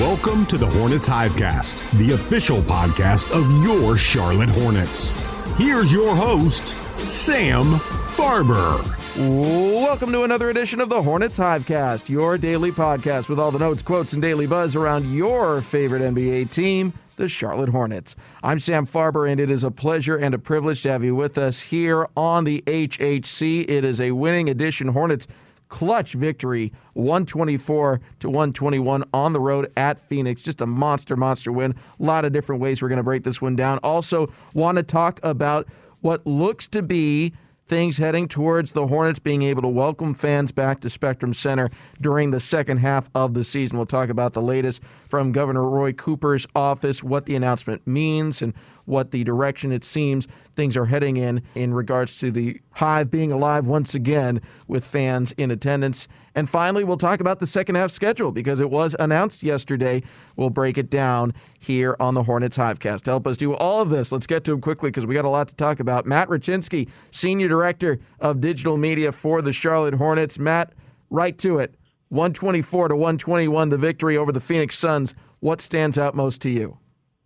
Welcome 0.00 0.46
to 0.46 0.56
the 0.56 0.66
Hornets 0.66 1.06
Hivecast, 1.06 1.98
the 1.98 2.14
official 2.14 2.62
podcast 2.62 3.30
of 3.32 3.62
your 3.62 3.98
Charlotte 3.98 4.48
Hornets. 4.48 5.10
Here's 5.58 5.92
your 5.92 6.16
host, 6.16 6.70
Sam 6.96 7.74
Farber. 8.16 8.82
Welcome 9.18 10.10
to 10.12 10.22
another 10.22 10.48
edition 10.48 10.80
of 10.80 10.88
the 10.88 11.02
Hornets 11.02 11.36
Hivecast, 11.36 12.08
your 12.08 12.38
daily 12.38 12.72
podcast 12.72 13.28
with 13.28 13.38
all 13.38 13.50
the 13.50 13.58
notes, 13.58 13.82
quotes, 13.82 14.14
and 14.14 14.22
daily 14.22 14.46
buzz 14.46 14.74
around 14.74 15.14
your 15.14 15.60
favorite 15.60 16.00
NBA 16.00 16.50
team, 16.50 16.94
the 17.16 17.28
Charlotte 17.28 17.68
Hornets. 17.68 18.16
I'm 18.42 18.58
Sam 18.58 18.86
Farber, 18.86 19.30
and 19.30 19.38
it 19.38 19.50
is 19.50 19.64
a 19.64 19.70
pleasure 19.70 20.16
and 20.16 20.34
a 20.34 20.38
privilege 20.38 20.82
to 20.84 20.92
have 20.92 21.04
you 21.04 21.14
with 21.14 21.36
us 21.36 21.60
here 21.60 22.08
on 22.16 22.44
the 22.44 22.62
HHC. 22.66 23.68
It 23.68 23.84
is 23.84 24.00
a 24.00 24.12
winning 24.12 24.48
edition 24.48 24.88
Hornets 24.88 25.26
clutch 25.70 26.12
victory 26.12 26.72
124 26.92 28.00
to 28.18 28.28
121 28.28 29.04
on 29.14 29.32
the 29.32 29.40
road 29.40 29.72
at 29.78 29.98
Phoenix. 29.98 30.42
Just 30.42 30.60
a 30.60 30.66
monster, 30.66 31.16
monster 31.16 31.50
win. 31.50 31.74
A 31.98 32.02
lot 32.02 32.26
of 32.26 32.32
different 32.32 32.60
ways 32.60 32.82
we're 32.82 32.88
going 32.88 32.98
to 32.98 33.02
break 33.02 33.24
this 33.24 33.40
one 33.40 33.56
down. 33.56 33.78
Also, 33.78 34.30
want 34.52 34.76
to 34.76 34.82
talk 34.82 35.18
about 35.22 35.66
what 36.02 36.26
looks 36.26 36.66
to 36.68 36.82
be 36.82 37.32
things 37.70 37.98
heading 37.98 38.26
towards 38.26 38.72
the 38.72 38.88
Hornets 38.88 39.20
being 39.20 39.42
able 39.42 39.62
to 39.62 39.68
welcome 39.68 40.12
fans 40.12 40.50
back 40.50 40.80
to 40.80 40.90
Spectrum 40.90 41.32
Center 41.32 41.70
during 42.00 42.32
the 42.32 42.40
second 42.40 42.78
half 42.78 43.08
of 43.14 43.32
the 43.34 43.44
season. 43.44 43.76
We'll 43.76 43.86
talk 43.86 44.08
about 44.08 44.32
the 44.32 44.42
latest 44.42 44.82
from 44.82 45.30
Governor 45.30 45.62
Roy 45.62 45.92
Cooper's 45.92 46.48
office, 46.56 47.04
what 47.04 47.26
the 47.26 47.36
announcement 47.36 47.86
means, 47.86 48.42
and 48.42 48.54
what 48.90 49.12
the 49.12 49.24
direction 49.24 49.72
it 49.72 49.84
seems 49.84 50.26
things 50.56 50.76
are 50.76 50.84
heading 50.84 51.16
in 51.16 51.42
in 51.54 51.72
regards 51.72 52.18
to 52.18 52.30
the 52.30 52.60
Hive 52.72 53.10
being 53.10 53.32
alive 53.32 53.66
once 53.66 53.94
again 53.94 54.40
with 54.68 54.84
fans 54.84 55.32
in 55.32 55.50
attendance. 55.50 56.08
And 56.34 56.48
finally, 56.48 56.84
we'll 56.84 56.96
talk 56.96 57.20
about 57.20 57.38
the 57.40 57.46
second 57.46 57.76
half 57.76 57.90
schedule 57.90 58.32
because 58.32 58.60
it 58.60 58.70
was 58.70 58.94
announced 58.98 59.42
yesterday. 59.42 60.02
We'll 60.36 60.50
break 60.50 60.76
it 60.76 60.90
down 60.90 61.34
here 61.58 61.96
on 62.00 62.14
the 62.14 62.22
Hornets 62.22 62.58
Hivecast. 62.58 63.02
To 63.02 63.12
help 63.12 63.26
us 63.26 63.36
do 63.36 63.54
all 63.54 63.80
of 63.80 63.90
this, 63.90 64.12
let's 64.12 64.26
get 64.26 64.44
to 64.44 64.52
him 64.52 64.60
quickly 64.60 64.90
because 64.90 65.06
we 65.06 65.14
got 65.14 65.24
a 65.24 65.30
lot 65.30 65.48
to 65.48 65.56
talk 65.56 65.80
about. 65.80 66.04
Matt 66.04 66.28
Rachinsky, 66.28 66.88
Senior 67.10 67.48
Director 67.48 67.98
of 68.18 68.40
Digital 68.40 68.76
Media 68.76 69.12
for 69.12 69.40
the 69.40 69.52
Charlotte 69.52 69.94
Hornets. 69.94 70.38
Matt, 70.38 70.72
right 71.10 71.38
to 71.38 71.58
it. 71.58 71.74
124 72.10 72.88
to 72.88 72.96
121, 72.96 73.68
the 73.68 73.78
victory 73.78 74.16
over 74.16 74.32
the 74.32 74.40
Phoenix 74.40 74.76
Suns. 74.76 75.14
What 75.38 75.60
stands 75.60 75.96
out 75.96 76.14
most 76.16 76.42
to 76.42 76.50
you? 76.50 76.76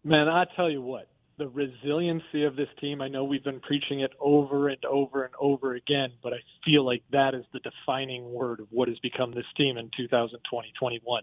Man, 0.04 0.28
I 0.28 0.44
tell 0.54 0.70
you 0.70 0.82
what, 0.82 1.08
the 1.38 1.48
resiliency 1.48 2.44
of 2.44 2.56
this 2.56 2.68
team. 2.80 3.00
I 3.00 3.08
know 3.08 3.24
we've 3.24 3.44
been 3.44 3.60
preaching 3.60 4.00
it 4.00 4.12
over 4.20 4.68
and 4.68 4.84
over 4.84 5.24
and 5.24 5.34
over 5.40 5.74
again, 5.74 6.10
but 6.22 6.32
I 6.32 6.38
feel 6.64 6.84
like 6.84 7.02
that 7.12 7.34
is 7.34 7.44
the 7.52 7.60
defining 7.60 8.32
word 8.32 8.60
of 8.60 8.66
what 8.70 8.88
has 8.88 8.98
become 9.00 9.32
this 9.32 9.46
team 9.56 9.76
in 9.76 9.90
2020 9.96 10.72
21. 10.78 11.22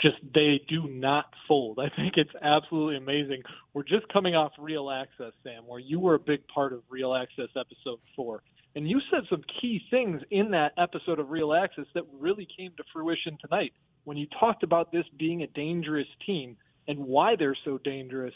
Just 0.00 0.16
they 0.34 0.60
do 0.68 0.88
not 0.88 1.26
fold. 1.46 1.78
I 1.78 1.88
think 1.94 2.14
it's 2.16 2.32
absolutely 2.42 2.96
amazing. 2.96 3.42
We're 3.74 3.84
just 3.84 4.08
coming 4.12 4.34
off 4.34 4.52
Real 4.58 4.90
Access, 4.90 5.32
Sam, 5.44 5.64
where 5.66 5.80
you 5.80 6.00
were 6.00 6.14
a 6.14 6.18
big 6.18 6.46
part 6.48 6.72
of 6.72 6.82
Real 6.88 7.14
Access 7.14 7.48
episode 7.56 8.00
four. 8.16 8.42
And 8.74 8.88
you 8.88 9.00
said 9.10 9.24
some 9.28 9.42
key 9.60 9.82
things 9.90 10.22
in 10.30 10.50
that 10.52 10.72
episode 10.78 11.18
of 11.18 11.30
Real 11.30 11.52
Access 11.52 11.84
that 11.94 12.04
really 12.18 12.48
came 12.56 12.72
to 12.78 12.84
fruition 12.92 13.36
tonight 13.40 13.72
when 14.04 14.16
you 14.16 14.26
talked 14.40 14.62
about 14.62 14.90
this 14.90 15.04
being 15.18 15.42
a 15.42 15.46
dangerous 15.48 16.08
team 16.26 16.56
and 16.88 16.98
why 16.98 17.36
they're 17.36 17.56
so 17.64 17.78
dangerous 17.78 18.34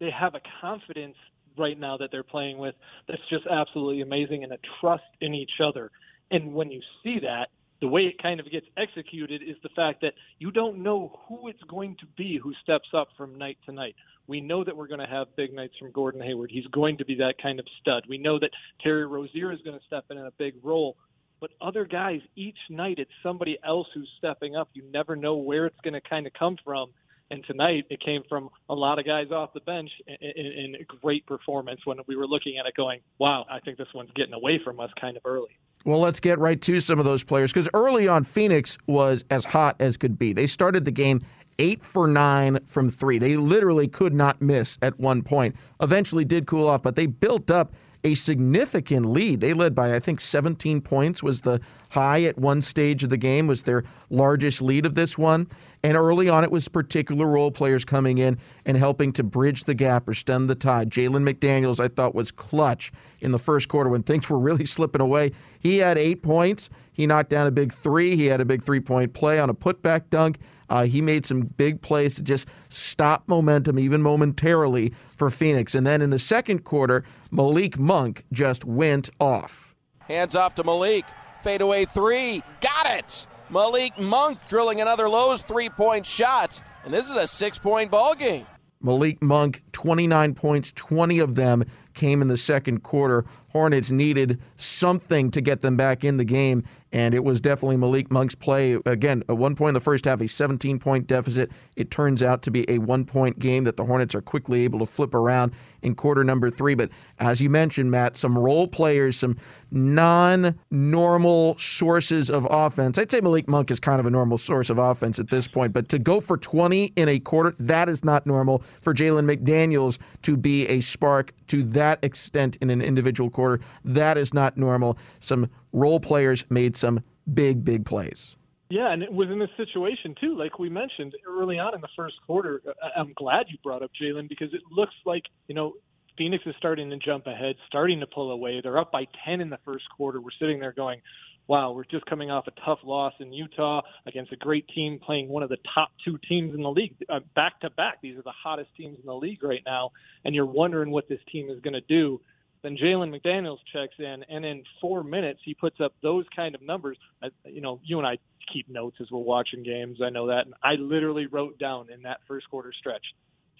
they 0.00 0.10
have 0.10 0.34
a 0.34 0.40
confidence 0.60 1.16
right 1.56 1.78
now 1.78 1.96
that 1.98 2.10
they're 2.10 2.22
playing 2.22 2.58
with 2.58 2.74
that's 3.08 3.22
just 3.28 3.46
absolutely 3.46 4.02
amazing 4.02 4.44
and 4.44 4.52
a 4.52 4.58
trust 4.80 5.04
in 5.20 5.34
each 5.34 5.60
other. 5.62 5.90
And 6.30 6.54
when 6.54 6.70
you 6.70 6.80
see 7.02 7.18
that, 7.20 7.48
the 7.80 7.88
way 7.88 8.02
it 8.02 8.22
kind 8.22 8.40
of 8.40 8.50
gets 8.50 8.66
executed 8.76 9.42
is 9.42 9.56
the 9.62 9.70
fact 9.70 10.02
that 10.02 10.12
you 10.38 10.50
don't 10.50 10.82
know 10.82 11.18
who 11.26 11.48
it's 11.48 11.62
going 11.68 11.96
to 12.00 12.06
be 12.16 12.38
who 12.42 12.52
steps 12.62 12.88
up 12.94 13.08
from 13.16 13.38
night 13.38 13.58
to 13.66 13.72
night. 13.72 13.94
We 14.26 14.40
know 14.40 14.62
that 14.64 14.76
we're 14.76 14.86
going 14.86 15.00
to 15.00 15.06
have 15.06 15.34
big 15.34 15.52
nights 15.52 15.74
from 15.78 15.90
Gordon 15.90 16.20
Hayward. 16.20 16.50
He's 16.52 16.66
going 16.66 16.98
to 16.98 17.04
be 17.04 17.16
that 17.16 17.34
kind 17.42 17.58
of 17.58 17.66
stud. 17.80 18.04
We 18.08 18.18
know 18.18 18.38
that 18.38 18.50
Terry 18.82 19.06
Rozier 19.06 19.52
is 19.52 19.60
going 19.64 19.78
to 19.78 19.84
step 19.86 20.04
in 20.10 20.18
in 20.18 20.26
a 20.26 20.30
big 20.32 20.54
role. 20.62 20.96
But 21.40 21.50
other 21.60 21.86
guys, 21.86 22.20
each 22.36 22.58
night 22.68 22.98
it's 22.98 23.10
somebody 23.22 23.58
else 23.66 23.86
who's 23.94 24.08
stepping 24.18 24.56
up. 24.56 24.68
You 24.74 24.82
never 24.92 25.16
know 25.16 25.36
where 25.36 25.64
it's 25.66 25.80
going 25.82 25.94
to 25.94 26.02
kind 26.02 26.26
of 26.26 26.34
come 26.34 26.56
from. 26.62 26.90
And 27.30 27.44
tonight 27.46 27.84
it 27.90 28.00
came 28.04 28.22
from 28.28 28.50
a 28.68 28.74
lot 28.74 28.98
of 28.98 29.06
guys 29.06 29.30
off 29.30 29.52
the 29.54 29.60
bench 29.60 29.90
in, 30.06 30.46
in 30.46 30.74
a 30.80 30.84
great 30.84 31.26
performance 31.26 31.80
when 31.84 31.98
we 32.08 32.16
were 32.16 32.26
looking 32.26 32.58
at 32.58 32.66
it 32.66 32.74
going, 32.76 33.00
wow, 33.18 33.46
I 33.48 33.60
think 33.60 33.78
this 33.78 33.88
one's 33.94 34.10
getting 34.16 34.34
away 34.34 34.60
from 34.64 34.80
us 34.80 34.90
kind 35.00 35.16
of 35.16 35.22
early. 35.24 35.56
Well, 35.84 36.00
let's 36.00 36.20
get 36.20 36.38
right 36.38 36.60
to 36.62 36.80
some 36.80 36.98
of 36.98 37.04
those 37.04 37.24
players 37.24 37.52
because 37.52 37.68
early 37.72 38.06
on, 38.08 38.24
Phoenix 38.24 38.76
was 38.86 39.24
as 39.30 39.44
hot 39.44 39.76
as 39.80 39.96
could 39.96 40.18
be. 40.18 40.32
They 40.32 40.46
started 40.46 40.84
the 40.84 40.90
game 40.90 41.22
eight 41.58 41.82
for 41.82 42.06
nine 42.06 42.58
from 42.66 42.90
three. 42.90 43.18
They 43.18 43.36
literally 43.36 43.86
could 43.86 44.12
not 44.12 44.42
miss 44.42 44.78
at 44.82 44.98
one 44.98 45.22
point. 45.22 45.56
Eventually 45.80 46.24
did 46.24 46.46
cool 46.46 46.68
off, 46.68 46.82
but 46.82 46.96
they 46.96 47.06
built 47.06 47.50
up 47.50 47.72
a 48.02 48.14
significant 48.14 49.06
lead. 49.06 49.40
They 49.40 49.54
led 49.54 49.74
by 49.74 49.94
I 49.94 50.00
think 50.00 50.20
17 50.20 50.80
points 50.80 51.22
was 51.22 51.42
the 51.42 51.60
high 51.90 52.22
at 52.24 52.38
one 52.38 52.62
stage 52.62 53.04
of 53.04 53.10
the 53.10 53.16
game 53.16 53.46
was 53.46 53.64
their 53.64 53.84
largest 54.08 54.62
lead 54.62 54.86
of 54.86 54.94
this 54.94 55.18
one. 55.18 55.46
And 55.82 55.96
early 55.96 56.28
on 56.28 56.44
it 56.44 56.50
was 56.50 56.68
particular 56.68 57.26
role 57.26 57.50
players 57.50 57.84
coming 57.84 58.18
in 58.18 58.38
and 58.64 58.76
helping 58.76 59.12
to 59.14 59.22
bridge 59.22 59.64
the 59.64 59.74
gap 59.74 60.08
or 60.08 60.14
stem 60.14 60.46
the 60.46 60.54
tide. 60.54 60.90
Jalen 60.90 61.28
McDaniels 61.28 61.80
I 61.80 61.88
thought 61.88 62.14
was 62.14 62.30
clutch 62.30 62.92
in 63.20 63.32
the 63.32 63.38
first 63.38 63.68
quarter 63.68 63.90
when 63.90 64.02
things 64.02 64.28
were 64.30 64.38
really 64.38 64.66
slipping 64.66 65.00
away. 65.00 65.32
He 65.58 65.78
had 65.78 65.98
8 65.98 66.22
points. 66.22 66.70
He 66.92 67.06
knocked 67.06 67.30
down 67.30 67.46
a 67.46 67.50
big 67.50 67.72
3. 67.72 68.16
He 68.16 68.26
had 68.26 68.40
a 68.40 68.44
big 68.44 68.62
3-point 68.62 69.14
play 69.14 69.38
on 69.38 69.48
a 69.48 69.54
putback 69.54 70.10
dunk. 70.10 70.38
Uh, 70.68 70.84
he 70.84 71.00
made 71.00 71.26
some 71.26 71.42
big 71.42 71.82
plays 71.82 72.14
to 72.14 72.22
just 72.22 72.46
stop 72.68 73.24
momentum, 73.26 73.78
even 73.78 74.02
momentarily, 74.02 74.90
for 75.16 75.30
Phoenix. 75.30 75.74
And 75.74 75.86
then 75.86 76.02
in 76.02 76.10
the 76.10 76.18
second 76.18 76.64
quarter, 76.64 77.04
Malik 77.30 77.78
Monk 77.78 78.24
just 78.32 78.64
went 78.64 79.10
off. 79.18 79.74
Hands 80.00 80.34
off 80.34 80.54
to 80.56 80.64
Malik. 80.64 81.04
Fadeaway 81.42 81.88
three. 81.88 82.42
Got 82.60 82.86
it. 82.86 83.26
Malik 83.50 83.98
Monk 83.98 84.38
drilling 84.48 84.80
another 84.80 85.08
Lowe's 85.08 85.42
three 85.42 85.68
point 85.68 86.06
shot. 86.06 86.62
And 86.84 86.92
this 86.92 87.10
is 87.10 87.16
a 87.16 87.26
six 87.26 87.58
point 87.58 87.90
ball 87.90 88.14
game. 88.14 88.46
Malik 88.82 89.22
Monk 89.22 89.62
29 89.72 90.34
points, 90.34 90.72
20 90.72 91.18
of 91.18 91.34
them 91.34 91.64
came 91.92 92.22
in 92.22 92.28
the 92.28 92.36
second 92.36 92.82
quarter. 92.82 93.26
Hornets 93.50 93.90
needed 93.90 94.40
something 94.56 95.30
to 95.32 95.40
get 95.40 95.60
them 95.60 95.76
back 95.76 96.04
in 96.04 96.16
the 96.16 96.24
game, 96.24 96.62
and 96.92 97.14
it 97.14 97.24
was 97.24 97.40
definitely 97.40 97.76
Malik 97.76 98.10
Monk's 98.10 98.34
play. 98.34 98.78
Again, 98.86 99.24
at 99.28 99.36
one 99.36 99.56
point 99.56 99.70
in 99.70 99.74
the 99.74 99.80
first 99.80 100.04
half, 100.04 100.20
a 100.20 100.28
17 100.28 100.78
point 100.78 101.06
deficit. 101.06 101.50
It 101.76 101.90
turns 101.90 102.22
out 102.22 102.42
to 102.42 102.50
be 102.50 102.68
a 102.70 102.78
one 102.78 103.04
point 103.04 103.38
game 103.38 103.64
that 103.64 103.76
the 103.76 103.84
Hornets 103.84 104.14
are 104.14 104.20
quickly 104.20 104.64
able 104.64 104.78
to 104.80 104.86
flip 104.86 105.14
around 105.14 105.52
in 105.82 105.94
quarter 105.94 106.22
number 106.22 106.48
three. 106.50 106.74
But 106.74 106.90
as 107.18 107.40
you 107.40 107.50
mentioned, 107.50 107.90
Matt, 107.90 108.16
some 108.16 108.38
role 108.38 108.68
players, 108.68 109.16
some 109.16 109.36
non 109.72 110.58
normal 110.70 111.58
sources 111.58 112.30
of 112.30 112.46
offense. 112.50 112.98
I'd 112.98 113.10
say 113.10 113.20
Malik 113.20 113.48
Monk 113.48 113.70
is 113.70 113.80
kind 113.80 113.98
of 113.98 114.06
a 114.06 114.10
normal 114.10 114.38
source 114.38 114.70
of 114.70 114.78
offense 114.78 115.18
at 115.18 115.28
this 115.28 115.48
point, 115.48 115.72
but 115.72 115.88
to 115.88 115.98
go 115.98 116.20
for 116.20 116.36
20 116.36 116.92
in 116.96 117.08
a 117.08 117.18
quarter, 117.18 117.54
that 117.58 117.88
is 117.88 118.04
not 118.04 118.26
normal 118.26 118.60
for 118.80 118.94
Jalen 118.94 119.28
McDaniels 119.32 119.98
to 120.22 120.36
be 120.36 120.68
a 120.68 120.80
spark 120.80 121.32
to 121.48 121.62
that 121.64 121.98
extent 122.04 122.56
in 122.60 122.70
an 122.70 122.80
individual 122.80 123.28
quarter. 123.28 123.39
That 123.84 124.18
is 124.18 124.34
not 124.34 124.56
normal. 124.56 124.98
Some 125.18 125.50
role 125.72 126.00
players 126.00 126.44
made 126.50 126.76
some 126.76 127.02
big, 127.32 127.64
big 127.64 127.84
plays. 127.84 128.36
Yeah, 128.70 128.92
and 128.92 129.02
it 129.02 129.12
was 129.12 129.28
in 129.30 129.40
this 129.40 129.50
situation 129.56 130.14
too, 130.20 130.36
like 130.38 130.60
we 130.60 130.68
mentioned 130.68 131.14
early 131.28 131.58
on 131.58 131.74
in 131.74 131.80
the 131.80 131.88
first 131.96 132.14
quarter. 132.24 132.62
I'm 132.96 133.12
glad 133.16 133.46
you 133.48 133.58
brought 133.64 133.82
up 133.82 133.90
Jalen 134.00 134.28
because 134.28 134.54
it 134.54 134.62
looks 134.70 134.94
like 135.04 135.24
you 135.48 135.56
know 135.56 135.74
Phoenix 136.16 136.44
is 136.46 136.54
starting 136.58 136.88
to 136.90 136.96
jump 136.96 137.26
ahead, 137.26 137.56
starting 137.66 137.98
to 137.98 138.06
pull 138.06 138.30
away. 138.30 138.60
They're 138.62 138.78
up 138.78 138.92
by 138.92 139.06
10 139.24 139.40
in 139.40 139.50
the 139.50 139.58
first 139.64 139.84
quarter. 139.96 140.20
We're 140.20 140.30
sitting 140.38 140.60
there 140.60 140.72
going, 140.72 141.00
wow, 141.46 141.72
we're 141.72 141.84
just 141.84 142.06
coming 142.06 142.30
off 142.30 142.46
a 142.46 142.52
tough 142.64 142.78
loss 142.84 143.12
in 143.18 143.32
Utah 143.32 143.80
against 144.06 144.32
a 144.32 144.36
great 144.36 144.68
team 144.68 145.00
playing 145.04 145.28
one 145.28 145.42
of 145.42 145.48
the 145.48 145.56
top 145.74 145.90
two 146.04 146.16
teams 146.28 146.54
in 146.54 146.62
the 146.62 146.70
league 146.70 146.94
uh, 147.08 147.18
back 147.34 147.58
to 147.60 147.70
back. 147.70 147.98
These 148.02 148.16
are 148.16 148.22
the 148.22 148.32
hottest 148.32 148.68
teams 148.76 148.98
in 149.00 149.06
the 149.06 149.14
league 149.14 149.42
right 149.42 149.62
now, 149.66 149.90
and 150.24 150.32
you're 150.32 150.46
wondering 150.46 150.92
what 150.92 151.08
this 151.08 151.18
team 151.32 151.50
is 151.50 151.58
going 151.60 151.74
to 151.74 151.80
do. 151.80 152.20
Then 152.62 152.76
Jalen 152.76 153.14
McDaniels 153.14 153.58
checks 153.72 153.94
in, 153.98 154.24
and 154.28 154.44
in 154.44 154.64
four 154.80 155.02
minutes 155.02 155.40
he 155.44 155.54
puts 155.54 155.80
up 155.80 155.94
those 156.02 156.26
kind 156.34 156.54
of 156.54 156.62
numbers. 156.62 156.98
Uh, 157.22 157.28
you 157.44 157.60
know, 157.60 157.80
you 157.84 157.98
and 157.98 158.06
I 158.06 158.18
keep 158.52 158.68
notes 158.68 158.96
as 159.00 159.10
we're 159.10 159.20
watching 159.20 159.62
games. 159.62 159.98
I 160.04 160.10
know 160.10 160.26
that, 160.26 160.46
and 160.46 160.54
I 160.62 160.74
literally 160.74 161.26
wrote 161.26 161.58
down 161.58 161.90
in 161.90 162.02
that 162.02 162.20
first 162.28 162.50
quarter 162.50 162.72
stretch. 162.78 163.04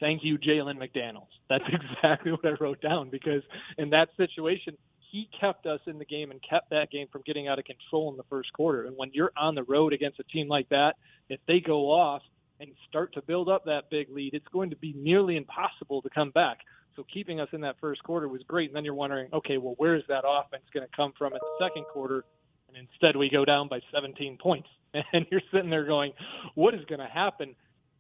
Thank 0.01 0.23
you, 0.25 0.39
Jalen 0.39 0.79
McDaniels. 0.79 1.29
That's 1.49 1.65
exactly 1.73 2.33
what 2.33 2.45
I 2.45 2.53
wrote 2.61 2.81
down 2.81 3.11
because 3.11 3.43
in 3.79 3.91
that 3.91 4.09
situation, 4.17 4.77
he 5.11 5.29
kept 5.41 5.67
us 5.67 5.81
in 5.87 5.99
the 5.99 6.05
game 6.05 6.31
and 6.31 6.41
kept 6.49 6.71
that 6.71 6.91
game 6.91 7.09
from 7.11 7.23
getting 7.27 7.49
out 7.49 7.59
of 7.59 7.65
control 7.65 8.11
in 8.11 8.17
the 8.17 8.23
first 8.31 8.53
quarter. 8.53 8.85
And 8.85 8.97
when 8.97 9.11
you're 9.13 9.33
on 9.37 9.55
the 9.55 9.65
road 9.65 9.93
against 9.93 10.21
a 10.21 10.25
team 10.25 10.49
like 10.49 10.69
that, 10.69 10.95
if 11.29 11.41
they 11.47 11.61
go 11.61 11.91
off 11.91 12.23
and 12.61 12.71
start 12.89 13.15
to 13.15 13.23
build 13.23 13.49
up 13.49 13.65
that 13.65 13.91
big 13.91 14.09
lead, 14.11 14.35
it's 14.35 14.47
going 14.53 14.71
to 14.71 14.77
be 14.77 14.93
nearly 14.97 15.37
impossible 15.37 16.03
to 16.03 16.11
come 16.11 16.31
back. 16.31 16.59
So 17.01 17.07
keeping 17.11 17.41
us 17.41 17.49
in 17.55 17.63
that 17.63 17.77
first 17.81 18.03
quarter 18.03 18.29
was 18.29 18.43
great. 18.47 18.69
And 18.69 18.77
then 18.77 18.85
you're 18.85 18.93
wondering, 18.93 19.31
okay, 19.33 19.57
well, 19.57 19.73
where's 19.79 20.03
that 20.09 20.25
offense 20.29 20.65
going 20.75 20.87
to 20.87 20.95
come 20.95 21.15
from 21.17 21.33
in 21.33 21.39
the 21.41 21.65
second 21.65 21.87
quarter? 21.91 22.27
And 22.69 22.77
instead, 22.77 23.17
we 23.17 23.31
go 23.31 23.47
down 23.47 23.69
by 23.69 23.81
17 23.93 24.37
points. 24.41 24.69
And 25.13 25.25
you're 25.31 25.41
sitting 25.53 25.71
there 25.71 25.87
going, 25.87 26.13
what 26.57 26.75
is 26.75 26.81
going 26.87 26.99
to 26.99 27.07
happen? 27.07 27.55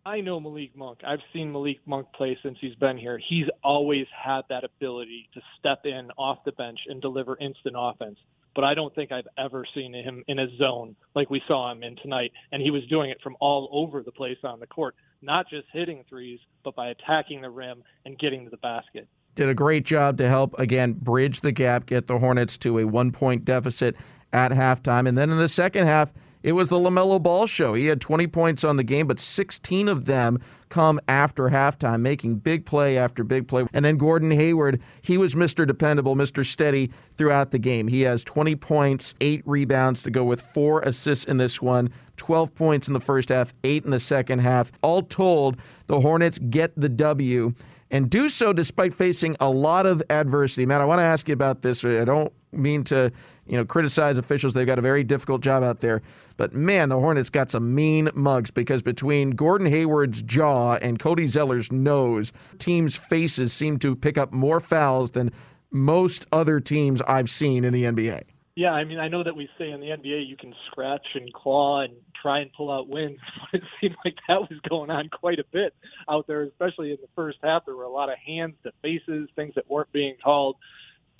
I 0.04 0.20
know 0.20 0.40
Malik 0.40 0.76
Monk. 0.76 0.98
I've 1.06 1.20
seen 1.32 1.52
Malik 1.52 1.78
Monk 1.86 2.08
play 2.14 2.36
since 2.42 2.58
he's 2.60 2.74
been 2.74 2.98
here. 2.98 3.18
He's 3.28 3.46
always 3.62 4.06
had 4.12 4.40
that 4.48 4.64
ability 4.64 5.28
to 5.34 5.40
step 5.58 5.82
in 5.84 6.10
off 6.18 6.38
the 6.44 6.50
bench 6.50 6.80
and 6.88 7.00
deliver 7.00 7.38
instant 7.38 7.76
offense. 7.78 8.18
But 8.56 8.64
I 8.64 8.74
don't 8.74 8.92
think 8.92 9.12
I've 9.12 9.28
ever 9.38 9.64
seen 9.72 9.94
him 9.94 10.24
in 10.26 10.40
a 10.40 10.48
zone 10.58 10.96
like 11.14 11.30
we 11.30 11.40
saw 11.46 11.70
him 11.70 11.84
in 11.84 11.94
tonight. 12.02 12.32
And 12.50 12.60
he 12.60 12.72
was 12.72 12.82
doing 12.90 13.10
it 13.10 13.18
from 13.22 13.36
all 13.40 13.68
over 13.72 14.02
the 14.02 14.10
place 14.10 14.38
on 14.42 14.58
the 14.58 14.66
court, 14.66 14.96
not 15.22 15.48
just 15.48 15.66
hitting 15.72 16.04
threes, 16.08 16.40
but 16.64 16.74
by 16.74 16.88
attacking 16.88 17.42
the 17.42 17.50
rim 17.50 17.82
and 18.04 18.18
getting 18.18 18.44
to 18.44 18.50
the 18.50 18.56
basket. 18.58 19.08
Did 19.34 19.48
a 19.48 19.54
great 19.54 19.84
job 19.84 20.18
to 20.18 20.28
help, 20.28 20.58
again, 20.58 20.92
bridge 20.92 21.40
the 21.40 21.52
gap, 21.52 21.86
get 21.86 22.06
the 22.06 22.18
Hornets 22.18 22.58
to 22.58 22.78
a 22.78 22.84
one 22.84 23.12
point 23.12 23.44
deficit 23.44 23.96
at 24.32 24.52
halftime. 24.52 25.08
And 25.08 25.16
then 25.16 25.30
in 25.30 25.38
the 25.38 25.48
second 25.48 25.86
half, 25.86 26.12
it 26.42 26.52
was 26.52 26.68
the 26.68 26.76
LaMelo 26.76 27.22
Ball 27.22 27.46
show. 27.46 27.74
He 27.74 27.86
had 27.86 28.00
20 28.00 28.26
points 28.28 28.64
on 28.64 28.76
the 28.76 28.84
game, 28.84 29.06
but 29.06 29.20
16 29.20 29.88
of 29.88 30.06
them 30.06 30.38
come 30.68 31.00
after 31.08 31.48
halftime, 31.48 32.00
making 32.00 32.36
big 32.36 32.64
play 32.64 32.96
after 32.96 33.24
big 33.24 33.48
play. 33.48 33.66
And 33.72 33.84
then 33.84 33.96
Gordon 33.96 34.30
Hayward, 34.30 34.80
he 35.02 35.18
was 35.18 35.34
Mr. 35.34 35.66
Dependable, 35.66 36.16
Mr. 36.16 36.44
Steady 36.44 36.90
throughout 37.16 37.50
the 37.50 37.58
game. 37.58 37.88
He 37.88 38.02
has 38.02 38.24
20 38.24 38.56
points, 38.56 39.14
eight 39.20 39.42
rebounds 39.44 40.02
to 40.04 40.10
go 40.10 40.24
with 40.24 40.40
four 40.40 40.80
assists 40.82 41.24
in 41.24 41.36
this 41.36 41.60
one, 41.60 41.90
12 42.16 42.54
points 42.54 42.88
in 42.88 42.94
the 42.94 43.00
first 43.00 43.28
half, 43.28 43.52
eight 43.64 43.84
in 43.84 43.90
the 43.90 44.00
second 44.00 44.38
half. 44.38 44.72
All 44.82 45.02
told, 45.02 45.60
the 45.88 46.00
Hornets 46.00 46.38
get 46.38 46.72
the 46.80 46.88
W 46.88 47.52
and 47.90 48.08
do 48.08 48.28
so 48.28 48.52
despite 48.52 48.94
facing 48.94 49.36
a 49.40 49.50
lot 49.50 49.86
of 49.86 50.02
adversity. 50.10 50.64
Matt, 50.64 50.80
I 50.80 50.84
want 50.84 51.00
to 51.00 51.04
ask 51.04 51.28
you 51.28 51.34
about 51.34 51.62
this. 51.62 51.84
I 51.84 52.04
don't 52.04 52.32
mean 52.52 52.84
to, 52.84 53.12
you 53.50 53.56
know, 53.56 53.64
criticize 53.64 54.16
officials. 54.16 54.54
They've 54.54 54.66
got 54.66 54.78
a 54.78 54.82
very 54.82 55.02
difficult 55.02 55.40
job 55.40 55.64
out 55.64 55.80
there. 55.80 56.02
But 56.36 56.54
man, 56.54 56.88
the 56.88 56.98
Hornets 56.98 57.30
got 57.30 57.50
some 57.50 57.74
mean 57.74 58.08
mugs 58.14 58.52
because 58.52 58.80
between 58.80 59.30
Gordon 59.30 59.66
Hayward's 59.66 60.22
jaw 60.22 60.76
and 60.76 61.00
Cody 61.00 61.26
Zeller's 61.26 61.72
nose, 61.72 62.32
teams' 62.58 62.94
faces 62.94 63.52
seem 63.52 63.78
to 63.80 63.96
pick 63.96 64.16
up 64.16 64.32
more 64.32 64.60
fouls 64.60 65.10
than 65.10 65.32
most 65.72 66.26
other 66.30 66.60
teams 66.60 67.02
I've 67.02 67.28
seen 67.28 67.64
in 67.64 67.72
the 67.72 67.84
NBA. 67.84 68.22
Yeah, 68.54 68.70
I 68.70 68.84
mean, 68.84 69.00
I 69.00 69.08
know 69.08 69.24
that 69.24 69.34
we 69.34 69.48
say 69.58 69.70
in 69.70 69.80
the 69.80 69.88
NBA 69.88 70.28
you 70.28 70.36
can 70.36 70.54
scratch 70.70 71.06
and 71.14 71.32
claw 71.32 71.80
and 71.80 71.94
try 72.20 72.40
and 72.40 72.52
pull 72.52 72.70
out 72.70 72.88
wins, 72.88 73.18
but 73.52 73.62
it 73.62 73.66
seemed 73.80 73.96
like 74.04 74.14
that 74.28 74.40
was 74.42 74.60
going 74.68 74.90
on 74.90 75.08
quite 75.08 75.40
a 75.40 75.44
bit 75.50 75.74
out 76.08 76.28
there, 76.28 76.42
especially 76.42 76.90
in 76.92 76.98
the 77.00 77.08
first 77.16 77.38
half. 77.42 77.64
There 77.64 77.74
were 77.74 77.82
a 77.82 77.90
lot 77.90 78.10
of 78.10 78.18
hands 78.18 78.54
to 78.62 78.72
faces, 78.80 79.28
things 79.34 79.54
that 79.56 79.68
weren't 79.68 79.90
being 79.92 80.14
called 80.22 80.56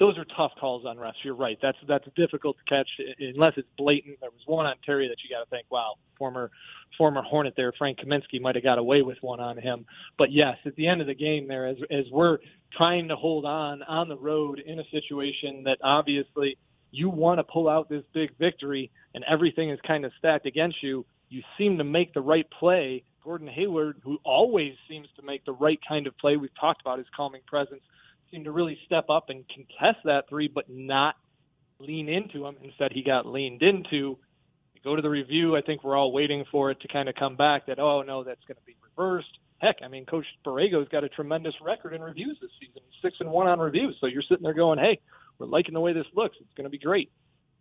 those 0.01 0.17
are 0.17 0.25
tough 0.37 0.53
calls 0.59 0.87
on 0.87 0.97
refs. 0.97 1.13
You're 1.23 1.35
right. 1.35 1.59
That's 1.63 1.77
that's 1.87 2.07
difficult 2.17 2.57
to 2.57 2.65
catch 2.65 2.89
uh, 2.99 3.13
unless 3.21 3.53
it's 3.59 3.69
blatant. 3.77 4.19
There 4.21 4.31
was 4.31 4.41
one 4.47 4.67
on 4.67 4.75
Terry 4.85 5.07
that 5.09 5.17
you 5.23 5.35
got 5.35 5.45
to 5.45 5.51
think, 5.51 5.67
wow, 5.71 5.95
former 6.19 6.51
former 6.97 7.23
Hornet 7.23 7.53
there, 7.57 7.73
Frank 7.79 7.99
Kaminsky 7.99 8.41
might 8.41 8.57
have 8.57 8.65
got 8.65 8.79
away 8.79 9.03
with 9.03 9.19
one 9.21 9.41
on 9.41 9.59
him. 9.59 9.85
But 10.19 10.33
yes, 10.33 10.57
at 10.65 10.75
the 10.77 10.89
end 10.89 11.03
of 11.03 11.07
the 11.07 11.15
game, 11.15 11.47
there 11.47 11.67
as 11.67 11.77
as 11.91 12.07
we're 12.11 12.39
trying 12.77 13.09
to 13.09 13.17
hold 13.17 13.45
on 13.45 13.83
on 13.83 14.09
the 14.09 14.17
road 14.17 14.61
in 14.65 14.81
a 14.81 14.85
situation 14.91 15.65
that 15.65 15.77
obviously 15.85 16.57
you 16.91 17.11
want 17.11 17.39
to 17.39 17.45
pull 17.45 17.69
out 17.69 17.89
this 17.89 18.03
big 18.15 18.31
victory 18.39 18.91
and 19.15 19.23
everything 19.31 19.71
is 19.71 19.79
kind 19.87 20.05
of 20.05 20.13
stacked 20.19 20.47
against 20.47 20.83
you. 20.83 21.05
You 21.29 21.43
seem 21.59 21.79
to 21.79 21.85
make 21.85 22.15
the 22.15 22.21
right 22.21 22.47
play. 22.59 23.05
Gordon 23.23 23.49
Hayward, 23.49 24.01
who 24.03 24.19
always 24.25 24.73
seems 24.89 25.07
to 25.17 25.23
make 25.23 25.45
the 25.45 25.53
right 25.53 25.79
kind 25.87 26.07
of 26.07 26.17
play, 26.17 26.37
we've 26.37 26.51
talked 26.59 26.81
about 26.81 26.99
his 26.99 27.07
calming 27.15 27.43
presence 27.47 27.83
seemed 28.31 28.45
to 28.45 28.53
really 28.53 28.79
step 28.87 29.07
up 29.11 29.27
and 29.29 29.45
contest 29.49 30.05
that 30.05 30.29
three, 30.29 30.49
but 30.49 30.65
not 30.69 31.15
lean 31.79 32.09
into 32.09 32.47
him. 32.47 32.57
Instead, 32.63 32.93
he 32.93 33.03
got 33.03 33.27
leaned 33.27 33.63
into. 33.63 34.19
go 34.85 34.97
to 34.97 35.03
the 35.03 35.11
review. 35.11 35.57
I 35.57 35.63
think 35.63 35.83
we're 35.85 35.97
all 35.97 36.13
waiting 36.13 36.45
for 36.51 36.71
it 36.71 36.81
to 36.81 36.89
kind 36.89 37.09
of 37.09 37.15
come 37.15 37.37
back 37.37 37.67
that, 37.67 37.79
oh, 37.79 38.03
no, 38.03 38.25
that's 38.25 38.45
going 38.47 38.57
to 38.57 38.65
be 38.67 38.77
reversed. 38.83 39.39
Heck, 39.59 39.77
I 39.85 39.89
mean, 39.89 40.07
Coach 40.07 40.25
Borrego's 40.47 40.89
got 40.89 41.05
a 41.05 41.09
tremendous 41.09 41.55
record 41.63 41.93
in 41.93 42.01
reviews 42.01 42.39
this 42.41 42.51
season. 42.59 42.83
six 43.03 43.17
and 43.21 43.31
one 43.31 43.47
on 43.47 43.59
reviews. 43.59 43.97
So 44.01 44.07
you're 44.07 44.23
sitting 44.23 44.43
there 44.43 44.55
going, 44.55 44.79
hey, 44.79 44.99
we're 45.39 45.47
liking 45.47 45.75
the 45.75 45.81
way 45.81 45.93
this 45.93 46.07
looks. 46.15 46.37
It's 46.41 46.55
going 46.57 46.65
to 46.65 46.71
be 46.71 46.79
great. 46.79 47.11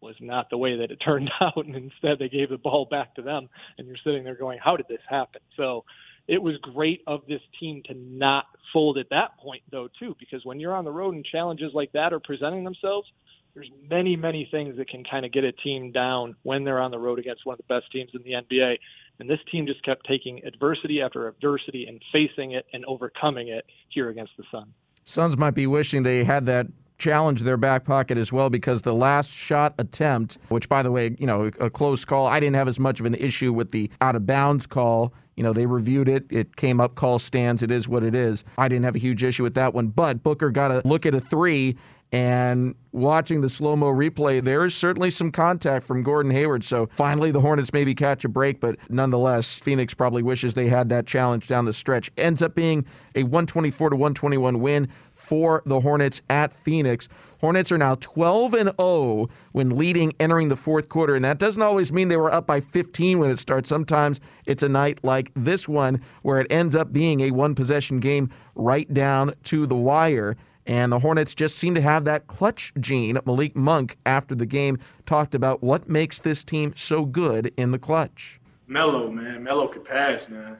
Was 0.01 0.15
not 0.21 0.49
the 0.49 0.57
way 0.57 0.77
that 0.77 0.91
it 0.91 0.97
turned 1.05 1.29
out, 1.41 1.57
and 1.57 1.75
instead 1.75 2.19
they 2.19 2.29
gave 2.29 2.49
the 2.49 2.57
ball 2.57 2.87
back 2.89 3.15
to 3.15 3.21
them, 3.21 3.49
and 3.77 3.85
you're 3.85 3.97
sitting 4.01 4.23
there 4.23 4.35
going, 4.35 4.57
"How 4.63 4.77
did 4.77 4.87
this 4.87 5.01
happen?" 5.09 5.41
So, 5.57 5.83
it 6.29 6.41
was 6.41 6.55
great 6.57 7.01
of 7.07 7.21
this 7.27 7.41
team 7.59 7.81
to 7.87 7.95
not 7.95 8.45
fold 8.71 8.99
at 8.99 9.09
that 9.09 9.35
point, 9.39 9.63
though, 9.71 9.89
too, 9.99 10.15
because 10.19 10.45
when 10.45 10.59
you're 10.59 10.75
on 10.75 10.85
the 10.85 10.91
road 10.91 11.15
and 11.15 11.25
challenges 11.25 11.71
like 11.73 11.91
that 11.93 12.13
are 12.13 12.19
presenting 12.19 12.63
themselves, 12.63 13.07
there's 13.55 13.71
many, 13.89 14.15
many 14.15 14.47
things 14.51 14.77
that 14.77 14.87
can 14.87 15.03
kind 15.03 15.25
of 15.25 15.31
get 15.31 15.43
a 15.43 15.51
team 15.51 15.91
down 15.91 16.35
when 16.43 16.63
they're 16.63 16.79
on 16.79 16.91
the 16.91 16.99
road 16.99 17.17
against 17.17 17.47
one 17.47 17.55
of 17.55 17.57
the 17.57 17.63
best 17.73 17.91
teams 17.91 18.11
in 18.13 18.21
the 18.21 18.33
NBA. 18.33 18.77
And 19.19 19.27
this 19.27 19.39
team 19.51 19.65
just 19.65 19.83
kept 19.83 20.05
taking 20.05 20.45
adversity 20.45 21.01
after 21.01 21.27
adversity 21.27 21.87
and 21.87 21.99
facing 22.13 22.51
it 22.51 22.67
and 22.73 22.85
overcoming 22.85 23.47
it 23.47 23.65
here 23.89 24.09
against 24.09 24.33
the 24.37 24.43
Sun. 24.51 24.71
Suns 25.03 25.35
might 25.35 25.55
be 25.55 25.65
wishing 25.65 26.03
they 26.03 26.23
had 26.25 26.45
that 26.45 26.67
challenge 26.99 27.41
their 27.41 27.57
back 27.57 27.85
pocket 27.85 28.17
as 28.17 28.31
well 28.31 28.49
because 28.49 28.83
the 28.83 28.93
last 28.93 29.31
shot 29.31 29.73
attempt, 29.79 30.37
which 30.49 30.69
by 30.69 30.83
the 30.83 30.91
way, 30.91 31.15
you 31.17 31.25
know, 31.25 31.49
a 31.59 31.69
close 31.69 32.05
call, 32.05 32.27
I 32.27 32.39
didn't 32.39 32.55
have 32.55 32.67
as 32.67 32.79
much 32.79 32.99
of 32.99 33.05
an 33.05 33.15
issue 33.15 33.51
with 33.51 33.71
the 33.71 33.89
out 34.01 34.15
of 34.15 34.27
bounds 34.27 34.67
call. 34.67 35.13
You 35.35 35.43
know, 35.43 35.53
they 35.53 35.65
reviewed 35.65 36.09
it. 36.09 36.25
It 36.29 36.57
came 36.57 36.81
up, 36.81 36.95
call 36.95 37.17
stands. 37.17 37.63
It 37.63 37.71
is 37.71 37.87
what 37.87 38.03
it 38.03 38.13
is. 38.13 38.43
I 38.57 38.67
didn't 38.67 38.83
have 38.83 38.95
a 38.95 38.99
huge 38.99 39.23
issue 39.23 39.43
with 39.43 39.53
that 39.53 39.73
one. 39.73 39.87
But 39.87 40.21
Booker 40.21 40.51
got 40.51 40.67
to 40.67 40.81
look 40.85 41.05
at 41.05 41.15
a 41.15 41.21
three 41.21 41.77
and 42.11 42.73
watching 42.91 43.41
the 43.41 43.49
slow 43.49 43.75
mo 43.75 43.87
replay, 43.87 44.43
there 44.43 44.65
is 44.65 44.73
certainly 44.73 45.11
some 45.11 45.31
contact 45.31 45.85
from 45.85 46.01
Gordon 46.01 46.31
Hayward. 46.31 46.63
So 46.63 46.89
finally, 46.93 47.29
the 47.29 47.41
Hornets 47.41 47.71
maybe 47.71 47.93
catch 47.93 48.25
a 48.25 48.29
break, 48.29 48.59
but 48.59 48.77
nonetheless, 48.89 49.59
Phoenix 49.59 49.93
probably 49.93 50.23
wishes 50.23 50.55
they 50.55 50.67
had 50.67 50.89
that 50.89 51.05
challenge 51.05 51.47
down 51.47 51.65
the 51.65 51.73
stretch. 51.73 52.11
Ends 52.17 52.41
up 52.41 52.55
being 52.55 52.85
a 53.15 53.23
124 53.23 53.91
to 53.91 53.95
121 53.95 54.59
win 54.59 54.87
for 55.29 55.61
the 55.67 55.79
Hornets 55.81 56.23
at 56.27 56.55
Phoenix. 56.55 57.07
Hornets 57.39 57.71
are 57.71 57.77
now 57.77 57.93
12 57.95 58.55
and 58.55 58.71
0 58.81 59.29
when 59.51 59.77
leading 59.77 60.11
entering 60.19 60.49
the 60.49 60.55
fourth 60.55 60.89
quarter, 60.89 61.13
and 61.13 61.23
that 61.23 61.37
doesn't 61.37 61.61
always 61.61 61.93
mean 61.93 62.07
they 62.07 62.17
were 62.17 62.33
up 62.33 62.47
by 62.47 62.59
15 62.59 63.19
when 63.19 63.29
it 63.29 63.37
starts. 63.37 63.69
Sometimes 63.69 64.19
it's 64.47 64.63
a 64.63 64.69
night 64.69 64.97
like 65.03 65.31
this 65.35 65.69
one 65.69 66.01
where 66.23 66.39
it 66.39 66.47
ends 66.49 66.75
up 66.75 66.91
being 66.91 67.21
a 67.21 67.29
one 67.29 67.53
possession 67.53 67.99
game 67.99 68.31
right 68.55 68.91
down 68.91 69.35
to 69.43 69.67
the 69.67 69.75
wire. 69.75 70.35
And 70.65 70.91
the 70.91 70.99
Hornets 70.99 71.35
just 71.35 71.59
seem 71.59 71.75
to 71.75 71.81
have 71.81 72.05
that 72.05 72.25
clutch 72.25 72.73
gene. 72.79 73.19
Malik 73.27 73.55
Monk, 73.55 73.97
after 74.07 74.33
the 74.33 74.47
game, 74.47 74.79
talked 75.05 75.35
about 75.35 75.61
what 75.61 75.87
makes 75.87 76.19
this 76.19 76.43
team 76.43 76.73
so 76.75 77.05
good 77.05 77.53
in 77.55 77.69
the 77.69 77.79
clutch. 77.79 78.41
Melo, 78.65 79.11
man. 79.11 79.43
Melo 79.43 79.67
could 79.67 79.85
pass, 79.85 80.27
man. 80.27 80.57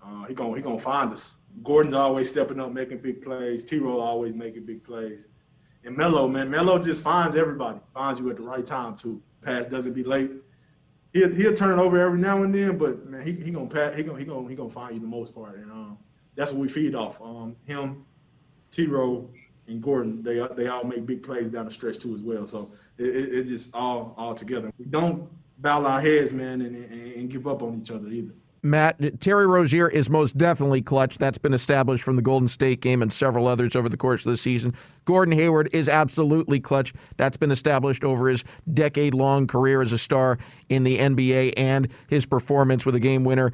Uh, 0.00 0.24
he 0.24 0.34
gonna 0.34 0.56
he 0.56 0.62
gonna 0.62 0.78
find 0.78 1.12
us. 1.12 1.38
Gordon's 1.62 1.94
always 1.94 2.28
stepping 2.28 2.60
up, 2.60 2.72
making 2.72 2.98
big 2.98 3.22
plays. 3.22 3.64
T. 3.64 3.78
Rowe 3.78 4.00
always 4.00 4.34
making 4.34 4.64
big 4.64 4.82
plays. 4.82 5.28
And 5.84 5.96
Melo, 5.96 6.28
man, 6.28 6.50
Melo 6.50 6.78
just 6.78 7.02
finds 7.02 7.36
everybody. 7.36 7.78
Finds 7.92 8.20
you 8.20 8.30
at 8.30 8.36
the 8.36 8.42
right 8.42 8.64
time 8.64 8.96
too. 8.96 9.22
Pass 9.42 9.66
doesn't 9.66 9.92
be 9.92 10.04
late. 10.04 10.30
He'll, 11.12 11.32
he'll 11.34 11.52
turn 11.52 11.78
over 11.78 12.00
every 12.00 12.18
now 12.18 12.42
and 12.42 12.54
then, 12.54 12.78
but 12.78 13.04
man, 13.06 13.26
he, 13.26 13.32
he 13.32 13.50
gonna 13.50 13.66
pass. 13.66 13.94
He 13.96 14.02
gonna 14.02 14.18
he 14.18 14.24
gonna 14.24 14.48
he 14.48 14.54
gonna 14.54 14.70
find 14.70 14.94
you 14.94 15.00
the 15.00 15.06
most 15.06 15.34
part, 15.34 15.56
and 15.56 15.70
um, 15.70 15.98
that's 16.36 16.52
what 16.52 16.60
we 16.60 16.68
feed 16.68 16.94
off. 16.94 17.20
Um, 17.20 17.56
him, 17.64 18.06
T. 18.70 18.86
Rowe, 18.86 19.28
and 19.66 19.82
Gordon, 19.82 20.22
they 20.22 20.46
they 20.56 20.68
all 20.68 20.84
make 20.84 21.04
big 21.04 21.22
plays 21.22 21.50
down 21.50 21.66
the 21.66 21.70
stretch 21.70 21.98
too 21.98 22.14
as 22.14 22.22
well. 22.22 22.46
So 22.46 22.70
it, 22.96 23.14
it, 23.14 23.34
it 23.34 23.44
just 23.44 23.74
all 23.74 24.14
all 24.16 24.34
together. 24.34 24.72
We 24.78 24.86
don't 24.86 25.28
bow 25.58 25.84
our 25.84 26.00
heads, 26.00 26.32
man, 26.32 26.62
and, 26.62 26.76
and, 26.76 27.14
and 27.14 27.30
give 27.30 27.46
up 27.46 27.62
on 27.62 27.78
each 27.78 27.90
other 27.90 28.08
either. 28.08 28.34
Matt, 28.64 29.20
Terry 29.20 29.46
Rozier 29.46 29.88
is 29.88 30.08
most 30.08 30.38
definitely 30.38 30.82
clutch. 30.82 31.18
That's 31.18 31.38
been 31.38 31.52
established 31.52 32.04
from 32.04 32.14
the 32.14 32.22
Golden 32.22 32.46
State 32.46 32.80
game 32.80 33.02
and 33.02 33.12
several 33.12 33.48
others 33.48 33.74
over 33.74 33.88
the 33.88 33.96
course 33.96 34.24
of 34.24 34.30
the 34.30 34.36
season. 34.36 34.72
Gordon 35.04 35.34
Hayward 35.34 35.68
is 35.72 35.88
absolutely 35.88 36.60
clutch. 36.60 36.92
That's 37.16 37.36
been 37.36 37.50
established 37.50 38.04
over 38.04 38.28
his 38.28 38.44
decade 38.72 39.14
long 39.14 39.48
career 39.48 39.82
as 39.82 39.92
a 39.92 39.98
star 39.98 40.38
in 40.68 40.84
the 40.84 40.96
NBA 40.96 41.54
and 41.56 41.88
his 42.08 42.24
performance 42.24 42.86
with 42.86 42.94
a 42.94 43.00
game 43.00 43.24
winner 43.24 43.50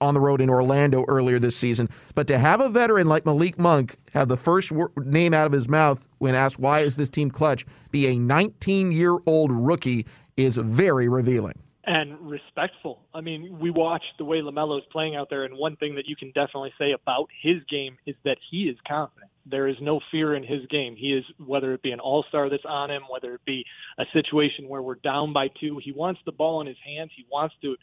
on 0.00 0.14
the 0.14 0.20
road 0.20 0.40
in 0.40 0.50
Orlando 0.50 1.04
earlier 1.06 1.38
this 1.38 1.56
season. 1.56 1.88
But 2.16 2.26
to 2.26 2.38
have 2.38 2.60
a 2.60 2.68
veteran 2.68 3.06
like 3.06 3.24
Malik 3.24 3.60
Monk 3.60 3.96
have 4.12 4.26
the 4.26 4.36
first 4.36 4.72
name 4.96 5.34
out 5.34 5.46
of 5.46 5.52
his 5.52 5.68
mouth 5.68 6.04
when 6.18 6.34
asked 6.34 6.58
why 6.58 6.80
is 6.80 6.96
this 6.96 7.08
team 7.08 7.30
clutch 7.30 7.64
be 7.92 8.08
a 8.08 8.18
19 8.18 8.90
year 8.90 9.18
old 9.26 9.52
rookie 9.52 10.06
is 10.36 10.56
very 10.56 11.08
revealing. 11.08 11.54
And 11.90 12.30
respectful. 12.30 13.00
I 13.14 13.22
mean, 13.22 13.58
we 13.58 13.70
watched 13.70 14.12
the 14.18 14.24
way 14.26 14.42
LaMelo's 14.42 14.84
playing 14.92 15.16
out 15.16 15.28
there, 15.30 15.44
and 15.44 15.56
one 15.56 15.74
thing 15.76 15.94
that 15.94 16.06
you 16.06 16.16
can 16.16 16.28
definitely 16.32 16.70
say 16.78 16.92
about 16.92 17.28
his 17.42 17.62
game 17.70 17.96
is 18.04 18.14
that 18.26 18.36
he 18.50 18.64
is 18.64 18.76
confident. 18.86 19.30
There 19.46 19.66
is 19.66 19.76
no 19.80 19.98
fear 20.10 20.34
in 20.34 20.42
his 20.42 20.66
game. 20.70 20.96
He 20.96 21.14
is, 21.14 21.24
whether 21.42 21.72
it 21.72 21.80
be 21.80 21.92
an 21.92 22.00
all 22.00 22.26
star 22.28 22.50
that's 22.50 22.66
on 22.68 22.90
him, 22.90 23.04
whether 23.08 23.32
it 23.32 23.40
be 23.46 23.64
a 23.98 24.04
situation 24.12 24.68
where 24.68 24.82
we're 24.82 24.96
down 24.96 25.32
by 25.32 25.48
two, 25.58 25.80
he 25.82 25.92
wants 25.92 26.20
the 26.26 26.32
ball 26.32 26.60
in 26.60 26.66
his 26.66 26.76
hands. 26.84 27.10
He 27.16 27.24
wants 27.32 27.54
to 27.62 27.76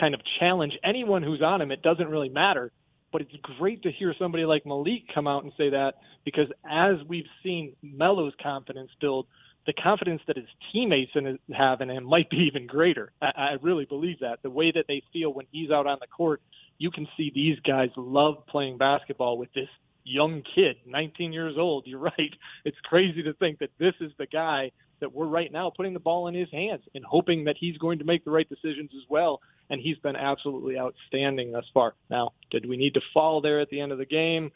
kind 0.00 0.14
of 0.14 0.22
challenge 0.40 0.72
anyone 0.82 1.22
who's 1.22 1.42
on 1.42 1.60
him. 1.60 1.70
It 1.70 1.82
doesn't 1.82 2.08
really 2.08 2.30
matter. 2.30 2.72
But 3.12 3.20
it's 3.20 3.36
great 3.58 3.82
to 3.82 3.92
hear 3.92 4.14
somebody 4.18 4.46
like 4.46 4.64
Malik 4.64 5.02
come 5.14 5.26
out 5.26 5.44
and 5.44 5.52
say 5.58 5.68
that 5.70 5.96
because 6.24 6.48
as 6.64 6.96
we've 7.06 7.28
seen 7.42 7.74
Melo's 7.82 8.34
confidence 8.42 8.90
build, 8.98 9.26
the 9.66 9.72
confidence 9.72 10.22
that 10.26 10.36
his 10.36 10.46
teammates 10.72 11.12
have 11.56 11.80
in 11.80 11.90
him 11.90 12.04
might 12.04 12.30
be 12.30 12.48
even 12.48 12.66
greater. 12.66 13.12
I, 13.20 13.26
I 13.36 13.56
really 13.60 13.84
believe 13.84 14.20
that. 14.20 14.38
The 14.42 14.50
way 14.50 14.72
that 14.72 14.84
they 14.88 15.02
feel 15.12 15.32
when 15.32 15.46
he's 15.50 15.70
out 15.70 15.86
on 15.86 15.98
the 16.00 16.06
court, 16.06 16.40
you 16.78 16.90
can 16.90 17.06
see 17.16 17.32
these 17.34 17.58
guys 17.60 17.90
love 17.96 18.46
playing 18.46 18.78
basketball 18.78 19.38
with 19.38 19.52
this 19.54 19.68
young 20.04 20.42
kid, 20.54 20.76
19 20.86 21.32
years 21.32 21.56
old. 21.58 21.84
You're 21.86 21.98
right. 21.98 22.34
It's 22.64 22.76
crazy 22.84 23.22
to 23.24 23.34
think 23.34 23.58
that 23.58 23.70
this 23.78 23.94
is 24.00 24.12
the 24.18 24.26
guy 24.26 24.70
that 25.00 25.12
we're 25.12 25.26
right 25.26 25.52
now 25.52 25.70
putting 25.76 25.92
the 25.92 26.00
ball 26.00 26.28
in 26.28 26.34
his 26.34 26.50
hands 26.50 26.82
and 26.94 27.04
hoping 27.04 27.44
that 27.44 27.56
he's 27.58 27.76
going 27.76 27.98
to 27.98 28.04
make 28.04 28.24
the 28.24 28.30
right 28.30 28.48
decisions 28.48 28.90
as 28.94 29.02
well. 29.10 29.40
And 29.68 29.80
he's 29.80 29.98
been 29.98 30.16
absolutely 30.16 30.78
outstanding 30.78 31.52
thus 31.52 31.66
far. 31.74 31.94
Now, 32.08 32.32
did 32.50 32.66
we 32.66 32.76
need 32.76 32.94
to 32.94 33.00
fall 33.12 33.40
there 33.40 33.60
at 33.60 33.68
the 33.68 33.80
end 33.80 33.92
of 33.92 33.98
the 33.98 34.06
game? 34.06 34.52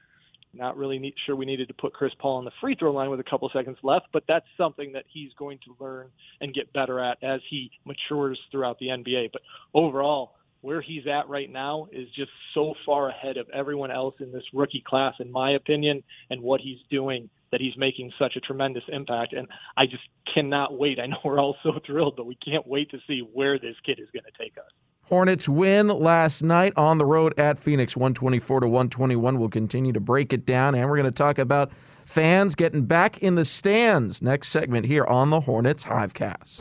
Not 0.52 0.76
really 0.76 1.14
sure 1.26 1.36
we 1.36 1.46
needed 1.46 1.68
to 1.68 1.74
put 1.74 1.92
Chris 1.92 2.12
Paul 2.18 2.38
on 2.38 2.44
the 2.44 2.50
free 2.60 2.74
throw 2.74 2.92
line 2.92 3.10
with 3.10 3.20
a 3.20 3.24
couple 3.24 3.48
seconds 3.52 3.78
left, 3.84 4.06
but 4.12 4.24
that's 4.26 4.46
something 4.56 4.92
that 4.92 5.04
he's 5.08 5.30
going 5.38 5.58
to 5.64 5.76
learn 5.82 6.08
and 6.40 6.52
get 6.52 6.72
better 6.72 6.98
at 6.98 7.22
as 7.22 7.40
he 7.48 7.70
matures 7.84 8.38
throughout 8.50 8.78
the 8.80 8.88
NBA. 8.88 9.30
But 9.32 9.42
overall, 9.74 10.32
where 10.62 10.82
he's 10.82 11.06
at 11.06 11.28
right 11.28 11.50
now 11.50 11.86
is 11.92 12.08
just 12.14 12.30
so 12.52 12.74
far 12.84 13.08
ahead 13.08 13.36
of 13.36 13.48
everyone 13.50 13.90
else 13.90 14.14
in 14.20 14.32
this 14.32 14.42
rookie 14.52 14.82
class, 14.86 15.14
in 15.20 15.30
my 15.30 15.52
opinion, 15.52 16.02
and 16.28 16.42
what 16.42 16.60
he's 16.60 16.78
doing 16.90 17.30
that 17.52 17.60
he's 17.60 17.76
making 17.76 18.12
such 18.18 18.36
a 18.36 18.40
tremendous 18.40 18.84
impact. 18.88 19.32
And 19.32 19.48
I 19.76 19.86
just 19.86 20.02
cannot 20.34 20.76
wait. 20.76 20.98
I 21.00 21.06
know 21.06 21.18
we're 21.24 21.40
all 21.40 21.56
so 21.62 21.78
thrilled, 21.86 22.16
but 22.16 22.26
we 22.26 22.36
can't 22.36 22.66
wait 22.66 22.90
to 22.90 22.98
see 23.06 23.20
where 23.20 23.58
this 23.58 23.76
kid 23.86 24.00
is 24.00 24.08
going 24.12 24.24
to 24.24 24.42
take 24.42 24.58
us. 24.58 24.70
Hornets 25.10 25.48
win 25.48 25.88
last 25.88 26.40
night 26.40 26.72
on 26.76 26.98
the 26.98 27.04
road 27.04 27.36
at 27.36 27.58
Phoenix, 27.58 27.96
124 27.96 28.60
to 28.60 28.68
121. 28.68 29.40
We'll 29.40 29.48
continue 29.48 29.92
to 29.92 29.98
break 29.98 30.32
it 30.32 30.46
down, 30.46 30.76
and 30.76 30.88
we're 30.88 30.96
going 30.96 31.10
to 31.10 31.16
talk 31.16 31.40
about 31.40 31.72
fans 32.04 32.54
getting 32.54 32.84
back 32.84 33.18
in 33.18 33.34
the 33.34 33.44
stands. 33.44 34.22
Next 34.22 34.50
segment 34.50 34.86
here 34.86 35.04
on 35.04 35.30
the 35.30 35.40
Hornets 35.40 35.82
Hivecast. 35.82 36.60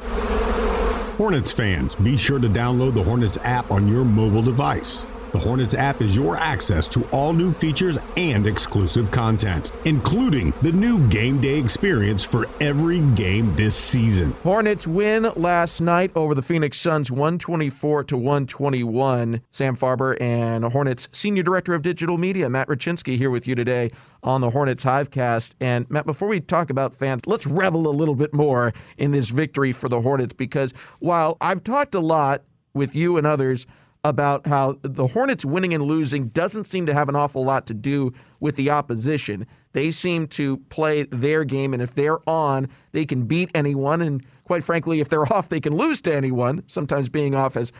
Hornets 1.17 1.51
fans, 1.51 1.93
be 1.93 2.17
sure 2.17 2.39
to 2.39 2.47
download 2.47 2.95
the 2.95 3.03
Hornets 3.03 3.37
app 3.43 3.69
on 3.69 3.87
your 3.87 4.03
mobile 4.03 4.41
device. 4.41 5.05
The 5.31 5.37
Hornets 5.37 5.75
app 5.75 6.01
is 6.01 6.15
your 6.15 6.37
access 6.37 6.87
to 6.87 7.07
all 7.11 7.33
new 7.33 7.51
features 7.51 7.99
and 8.17 8.47
exclusive 8.47 9.11
content, 9.11 9.71
including 9.85 10.51
the 10.63 10.71
new 10.71 11.07
game 11.09 11.39
day 11.39 11.59
experience 11.59 12.23
for 12.23 12.47
every 12.59 13.01
game 13.13 13.55
this 13.55 13.75
season. 13.75 14.31
Hornets 14.41 14.87
win 14.87 15.31
last 15.35 15.81
night 15.81 16.11
over 16.15 16.33
the 16.33 16.41
Phoenix 16.41 16.79
Suns 16.79 17.11
124 17.11 18.05
to 18.05 18.17
121. 18.17 19.41
Sam 19.51 19.75
Farber 19.75 20.19
and 20.19 20.65
Hornets 20.65 21.07
Senior 21.11 21.43
Director 21.43 21.75
of 21.75 21.83
Digital 21.83 22.17
Media, 22.17 22.49
Matt 22.49 22.67
Rachinsky, 22.67 23.15
here 23.15 23.29
with 23.29 23.47
you 23.47 23.53
today 23.53 23.91
on 24.23 24.41
the 24.41 24.49
Hornets 24.49 24.83
Hivecast. 24.83 25.53
And 25.59 25.87
Matt, 25.91 26.07
before 26.07 26.27
we 26.27 26.39
talk 26.39 26.71
about 26.71 26.95
fans, 26.95 27.21
let's 27.27 27.45
revel 27.45 27.87
a 27.87 27.93
little 27.93 28.15
bit 28.15 28.33
more 28.33 28.73
in 28.97 29.11
this 29.11 29.29
victory 29.29 29.73
for 29.73 29.89
the 29.89 30.01
Hornets 30.01 30.33
because 30.33 30.73
while 30.97 31.37
I've 31.39 31.63
talked 31.63 31.93
a 31.93 31.99
lot 31.99 32.45
with 32.73 32.95
you 32.95 33.17
and 33.17 33.27
others 33.27 33.67
about 34.03 34.47
how 34.47 34.77
the 34.81 35.07
Hornets 35.07 35.43
winning 35.43 35.73
and 35.73 35.83
losing 35.83 36.29
doesn't 36.29 36.65
seem 36.65 36.85
to 36.85 36.93
have 36.93 37.09
an 37.09 37.15
awful 37.15 37.43
lot 37.43 37.65
to 37.67 37.73
do 37.73 38.13
with 38.39 38.55
the 38.55 38.69
opposition. 38.69 39.45
They 39.73 39.91
seem 39.91 40.27
to 40.27 40.57
play 40.69 41.03
their 41.03 41.43
game, 41.43 41.73
and 41.73 41.81
if 41.81 41.95
they're 41.95 42.27
on, 42.27 42.69
they 42.93 43.05
can 43.05 43.25
beat 43.25 43.49
anyone. 43.53 44.01
And 44.01 44.23
quite 44.45 44.63
frankly, 44.63 45.01
if 45.01 45.09
they're 45.09 45.31
off, 45.33 45.49
they 45.49 45.59
can 45.59 45.75
lose 45.75 46.01
to 46.03 46.15
anyone. 46.15 46.63
Sometimes 46.67 47.09
being 47.09 47.35
off 47.35 47.55
has 47.55 47.73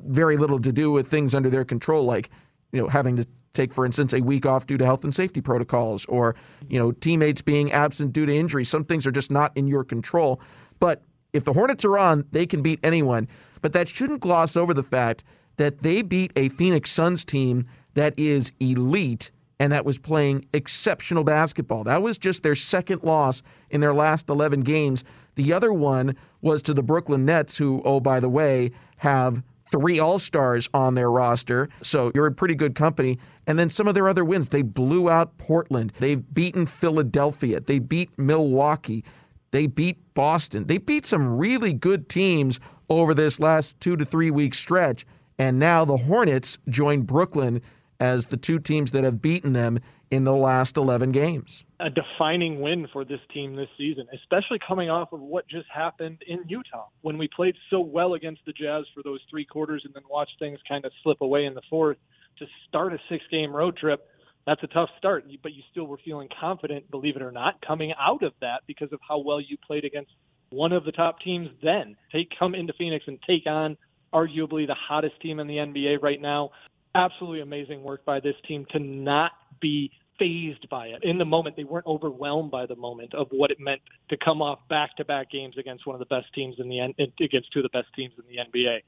very 0.00 0.36
little 0.36 0.60
to 0.60 0.72
do 0.72 0.92
with 0.92 1.08
things 1.08 1.34
under 1.34 1.50
their 1.50 1.64
control, 1.64 2.04
like 2.04 2.30
you 2.72 2.80
know 2.80 2.88
having 2.88 3.16
to 3.16 3.26
take, 3.52 3.72
for 3.72 3.84
instance, 3.84 4.12
a 4.12 4.20
week 4.20 4.46
off 4.46 4.66
due 4.66 4.78
to 4.78 4.84
health 4.84 5.04
and 5.04 5.14
safety 5.14 5.40
protocols, 5.40 6.04
or 6.06 6.36
you 6.68 6.78
know 6.78 6.92
teammates 6.92 7.42
being 7.42 7.72
absent 7.72 8.12
due 8.12 8.26
to 8.26 8.34
injury. 8.34 8.64
Some 8.64 8.84
things 8.84 9.06
are 9.08 9.12
just 9.12 9.30
not 9.30 9.50
in 9.56 9.66
your 9.66 9.82
control. 9.82 10.40
But 10.78 11.02
if 11.32 11.44
the 11.44 11.52
Hornets 11.52 11.84
are 11.84 11.98
on, 11.98 12.26
they 12.30 12.46
can 12.46 12.62
beat 12.62 12.78
anyone. 12.82 13.28
But 13.62 13.72
that 13.72 13.88
shouldn't 13.88 14.20
gloss 14.20 14.56
over 14.56 14.74
the 14.74 14.82
fact 14.82 15.24
that 15.56 15.82
they 15.82 16.02
beat 16.02 16.32
a 16.36 16.50
Phoenix 16.50 16.90
Suns 16.90 17.24
team 17.24 17.66
that 17.94 18.14
is 18.16 18.52
elite 18.60 19.30
and 19.58 19.72
that 19.72 19.84
was 19.84 19.98
playing 19.98 20.44
exceptional 20.52 21.22
basketball. 21.22 21.84
That 21.84 22.02
was 22.02 22.18
just 22.18 22.42
their 22.42 22.56
second 22.56 23.04
loss 23.04 23.42
in 23.70 23.80
their 23.80 23.94
last 23.94 24.28
11 24.28 24.62
games. 24.62 25.04
The 25.36 25.52
other 25.52 25.72
one 25.72 26.16
was 26.40 26.62
to 26.62 26.74
the 26.74 26.82
Brooklyn 26.82 27.24
Nets, 27.24 27.56
who, 27.56 27.80
oh, 27.84 28.00
by 28.00 28.18
the 28.18 28.28
way, 28.28 28.72
have 28.96 29.42
three 29.70 30.00
All 30.00 30.18
Stars 30.18 30.68
on 30.74 30.96
their 30.96 31.10
roster. 31.10 31.68
So 31.80 32.10
you're 32.14 32.26
in 32.26 32.34
pretty 32.34 32.56
good 32.56 32.74
company. 32.74 33.18
And 33.46 33.58
then 33.58 33.70
some 33.70 33.86
of 33.86 33.94
their 33.94 34.08
other 34.08 34.24
wins. 34.24 34.48
They 34.48 34.62
blew 34.62 35.08
out 35.08 35.38
Portland. 35.38 35.92
They've 35.98 36.22
beaten 36.34 36.66
Philadelphia. 36.66 37.60
They 37.60 37.78
beat 37.78 38.10
Milwaukee. 38.18 39.04
They 39.52 39.66
beat 39.66 40.14
Boston. 40.14 40.66
They 40.66 40.78
beat 40.78 41.06
some 41.06 41.38
really 41.38 41.72
good 41.72 42.08
teams 42.08 42.58
over 42.88 43.14
this 43.14 43.38
last 43.38 43.78
two 43.80 43.96
to 43.96 44.04
three 44.04 44.30
week 44.30 44.54
stretch. 44.54 45.06
And 45.38 45.58
now 45.58 45.84
the 45.84 45.96
Hornets 45.96 46.58
join 46.68 47.02
Brooklyn 47.02 47.62
as 48.00 48.26
the 48.26 48.36
two 48.36 48.58
teams 48.58 48.90
that 48.90 49.04
have 49.04 49.22
beaten 49.22 49.52
them 49.52 49.78
in 50.10 50.24
the 50.24 50.34
last 50.34 50.76
11 50.76 51.12
games. 51.12 51.64
A 51.80 51.88
defining 51.88 52.60
win 52.60 52.86
for 52.92 53.04
this 53.04 53.20
team 53.32 53.54
this 53.54 53.68
season, 53.78 54.06
especially 54.12 54.58
coming 54.66 54.90
off 54.90 55.12
of 55.12 55.20
what 55.20 55.48
just 55.48 55.68
happened 55.72 56.22
in 56.26 56.44
Utah 56.48 56.86
when 57.02 57.16
we 57.16 57.28
played 57.28 57.54
so 57.70 57.80
well 57.80 58.14
against 58.14 58.44
the 58.44 58.52
Jazz 58.52 58.84
for 58.94 59.02
those 59.02 59.20
three 59.30 59.44
quarters 59.44 59.82
and 59.84 59.94
then 59.94 60.02
watched 60.10 60.38
things 60.38 60.58
kind 60.68 60.84
of 60.84 60.92
slip 61.02 61.20
away 61.20 61.44
in 61.44 61.54
the 61.54 61.62
fourth. 61.70 61.96
To 62.38 62.46
start 62.68 62.92
a 62.92 62.98
six 63.08 63.22
game 63.30 63.54
road 63.54 63.76
trip, 63.76 64.08
that's 64.46 64.62
a 64.62 64.66
tough 64.68 64.90
start, 64.98 65.24
but 65.42 65.52
you 65.52 65.62
still 65.70 65.86
were 65.86 65.98
feeling 66.04 66.28
confident, 66.40 66.90
believe 66.90 67.16
it 67.16 67.22
or 67.22 67.32
not, 67.32 67.60
coming 67.66 67.92
out 67.98 68.22
of 68.22 68.32
that 68.40 68.62
because 68.66 68.92
of 68.92 69.00
how 69.06 69.18
well 69.18 69.40
you 69.40 69.56
played 69.66 69.84
against 69.84 70.10
one 70.50 70.72
of 70.72 70.84
the 70.84 70.92
top 70.92 71.20
teams 71.20 71.48
then. 71.62 71.96
Take 72.10 72.28
come 72.38 72.54
into 72.54 72.72
Phoenix 72.76 73.04
and 73.06 73.18
take 73.26 73.46
on 73.46 73.76
arguably 74.12 74.66
the 74.66 74.74
hottest 74.74 75.20
team 75.20 75.40
in 75.40 75.46
the 75.46 75.56
NBA 75.56 76.02
right 76.02 76.20
now. 76.20 76.50
Absolutely 76.94 77.40
amazing 77.40 77.82
work 77.82 78.04
by 78.04 78.20
this 78.20 78.34
team 78.46 78.66
to 78.72 78.78
not 78.78 79.32
be 79.60 79.90
fazed 80.18 80.68
by 80.68 80.88
it. 80.88 81.02
In 81.04 81.16
the 81.16 81.24
moment, 81.24 81.56
they 81.56 81.64
weren't 81.64 81.86
overwhelmed 81.86 82.50
by 82.50 82.66
the 82.66 82.76
moment 82.76 83.14
of 83.14 83.28
what 83.30 83.50
it 83.50 83.58
meant 83.58 83.80
to 84.10 84.16
come 84.22 84.42
off 84.42 84.58
back-to-back 84.68 85.30
games 85.30 85.54
against 85.58 85.86
one 85.86 85.94
of 85.94 86.00
the 86.00 86.14
best 86.14 86.26
teams 86.34 86.56
in 86.58 86.68
the 86.68 86.80
against 87.24 87.50
two 87.52 87.60
of 87.60 87.62
the 87.62 87.70
best 87.70 87.88
teams 87.96 88.12
in 88.18 88.24
the 88.28 88.42
NBA. 88.42 88.80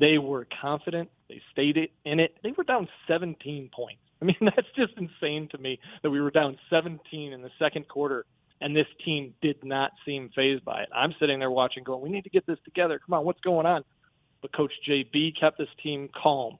They 0.00 0.18
were 0.18 0.46
confident. 0.60 1.08
They 1.28 1.40
stayed 1.52 1.76
in 2.04 2.18
it. 2.18 2.36
They 2.42 2.52
were 2.56 2.64
down 2.64 2.88
17 3.06 3.70
points. 3.74 4.00
I 4.22 4.24
mean, 4.24 4.36
that's 4.40 4.68
just 4.76 4.92
insane 4.96 5.48
to 5.50 5.58
me 5.58 5.78
that 6.02 6.10
we 6.10 6.20
were 6.20 6.30
down 6.30 6.56
17 6.70 7.32
in 7.32 7.42
the 7.42 7.50
second 7.58 7.88
quarter 7.88 8.24
and 8.62 8.76
this 8.76 8.86
team 9.04 9.34
did 9.42 9.56
not 9.64 9.90
seem 10.06 10.30
fazed 10.34 10.64
by 10.64 10.82
it. 10.82 10.88
I'm 10.94 11.12
sitting 11.18 11.40
there 11.40 11.50
watching, 11.50 11.82
going, 11.82 12.00
"We 12.00 12.08
need 12.08 12.24
to 12.24 12.30
get 12.30 12.46
this 12.46 12.58
together. 12.64 13.00
Come 13.04 13.14
on, 13.14 13.24
what's 13.24 13.40
going 13.40 13.66
on?" 13.66 13.82
But 14.40 14.52
Coach 14.52 14.72
JB 14.88 15.38
kept 15.38 15.58
this 15.58 15.68
team 15.82 16.08
calm. 16.14 16.58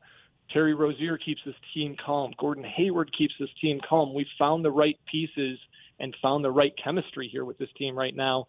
Terry 0.52 0.74
Rozier 0.74 1.16
keeps 1.16 1.40
this 1.46 1.54
team 1.72 1.96
calm. 2.04 2.32
Gordon 2.38 2.64
Hayward 2.64 3.16
keeps 3.16 3.34
this 3.38 3.48
team 3.60 3.80
calm. 3.88 4.12
We've 4.12 4.26
found 4.38 4.64
the 4.64 4.70
right 4.70 4.98
pieces 5.10 5.58
and 5.98 6.14
found 6.20 6.44
the 6.44 6.50
right 6.50 6.74
chemistry 6.82 7.28
here 7.28 7.44
with 7.44 7.56
this 7.58 7.70
team 7.78 7.96
right 7.96 8.14
now. 8.14 8.48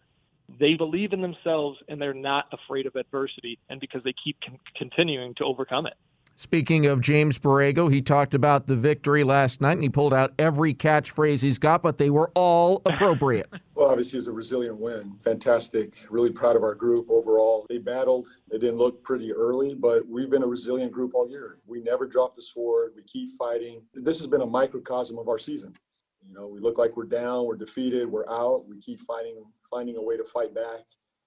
They 0.58 0.74
believe 0.74 1.12
in 1.12 1.22
themselves 1.22 1.78
and 1.88 2.02
they're 2.02 2.12
not 2.12 2.46
afraid 2.52 2.86
of 2.86 2.96
adversity, 2.96 3.58
and 3.70 3.80
because 3.80 4.02
they 4.02 4.12
keep 4.12 4.36
con- 4.44 4.58
continuing 4.76 5.34
to 5.36 5.44
overcome 5.44 5.86
it. 5.86 5.94
Speaking 6.36 6.86
of 6.86 7.00
James 7.00 7.38
Borrego, 7.38 7.92
he 7.92 8.02
talked 8.02 8.34
about 8.34 8.66
the 8.66 8.74
victory 8.74 9.22
last 9.22 9.60
night 9.60 9.74
and 9.74 9.82
he 9.84 9.88
pulled 9.88 10.12
out 10.12 10.32
every 10.36 10.74
catchphrase 10.74 11.40
he's 11.40 11.60
got, 11.60 11.80
but 11.80 11.96
they 11.96 12.10
were 12.10 12.32
all 12.34 12.82
appropriate. 12.86 13.48
well, 13.76 13.88
obviously, 13.88 14.16
it 14.16 14.20
was 14.20 14.28
a 14.28 14.32
resilient 14.32 14.76
win. 14.76 15.16
Fantastic. 15.22 16.04
Really 16.10 16.30
proud 16.30 16.56
of 16.56 16.64
our 16.64 16.74
group 16.74 17.08
overall. 17.08 17.66
They 17.68 17.78
battled. 17.78 18.26
It 18.50 18.60
didn't 18.60 18.78
look 18.78 19.04
pretty 19.04 19.32
early, 19.32 19.74
but 19.74 20.08
we've 20.08 20.28
been 20.28 20.42
a 20.42 20.46
resilient 20.46 20.90
group 20.90 21.14
all 21.14 21.30
year. 21.30 21.58
We 21.66 21.80
never 21.80 22.04
dropped 22.04 22.34
the 22.34 22.42
sword. 22.42 22.94
We 22.96 23.04
keep 23.04 23.30
fighting. 23.38 23.82
This 23.94 24.18
has 24.18 24.26
been 24.26 24.40
a 24.40 24.46
microcosm 24.46 25.18
of 25.18 25.28
our 25.28 25.38
season. 25.38 25.72
You 26.26 26.34
know, 26.34 26.48
we 26.48 26.58
look 26.58 26.78
like 26.78 26.96
we're 26.96 27.04
down, 27.04 27.44
we're 27.44 27.54
defeated, 27.54 28.10
we're 28.10 28.28
out. 28.28 28.66
We 28.66 28.80
keep 28.80 28.98
fighting, 29.02 29.44
finding 29.70 29.96
a 29.96 30.02
way 30.02 30.16
to 30.16 30.24
fight 30.24 30.52
back 30.52 30.80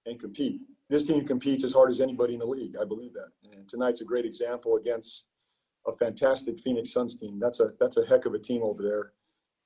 and 0.04 0.20
compete 0.20 0.60
this 0.90 1.04
team 1.04 1.26
competes 1.26 1.64
as 1.64 1.72
hard 1.72 1.90
as 1.90 2.00
anybody 2.00 2.34
in 2.34 2.40
the 2.40 2.46
league. 2.46 2.76
I 2.80 2.84
believe 2.84 3.12
that. 3.12 3.28
And 3.52 3.68
tonight's 3.68 4.00
a 4.00 4.04
great 4.04 4.24
example 4.24 4.76
against 4.76 5.26
a 5.86 5.92
fantastic 5.92 6.60
Phoenix 6.60 6.92
Suns 6.92 7.14
team. 7.14 7.38
That's 7.38 7.60
a 7.60 7.72
that's 7.78 7.96
a 7.96 8.06
heck 8.06 8.26
of 8.26 8.34
a 8.34 8.38
team 8.38 8.62
over 8.62 8.82
there. 8.82 9.12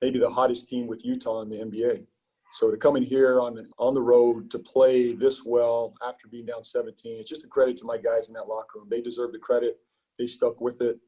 Maybe 0.01 0.19
the 0.19 0.31
hottest 0.31 0.69
team 0.69 0.87
with 0.87 1.05
Utah 1.05 1.43
in 1.43 1.49
the 1.49 1.59
NBA. 1.59 2.07
So 2.55 2.71
to 2.71 2.77
come 2.77 2.97
in 2.97 3.03
here 3.03 3.41
on 3.41 3.67
on 3.79 3.95
the 3.95 4.03
road 4.03 4.51
to 4.51 4.59
play 4.59 5.15
this 5.15 5.45
well 5.45 5.95
after 6.07 6.29
being 6.29 6.47
down 6.47 6.65
17, 6.65 7.21
it's 7.21 7.31
just 7.31 7.45
a 7.45 7.49
credit 7.49 7.77
to 7.79 7.85
my 7.85 7.97
guys 7.97 8.29
in 8.29 8.35
that 8.35 8.49
locker 8.49 8.79
room. 8.79 8.89
They 8.91 9.01
deserve 9.01 9.33
the 9.33 9.39
credit. 9.39 9.79
They 10.19 10.27
stuck 10.27 10.61
with 10.61 10.81
it. 10.81 10.99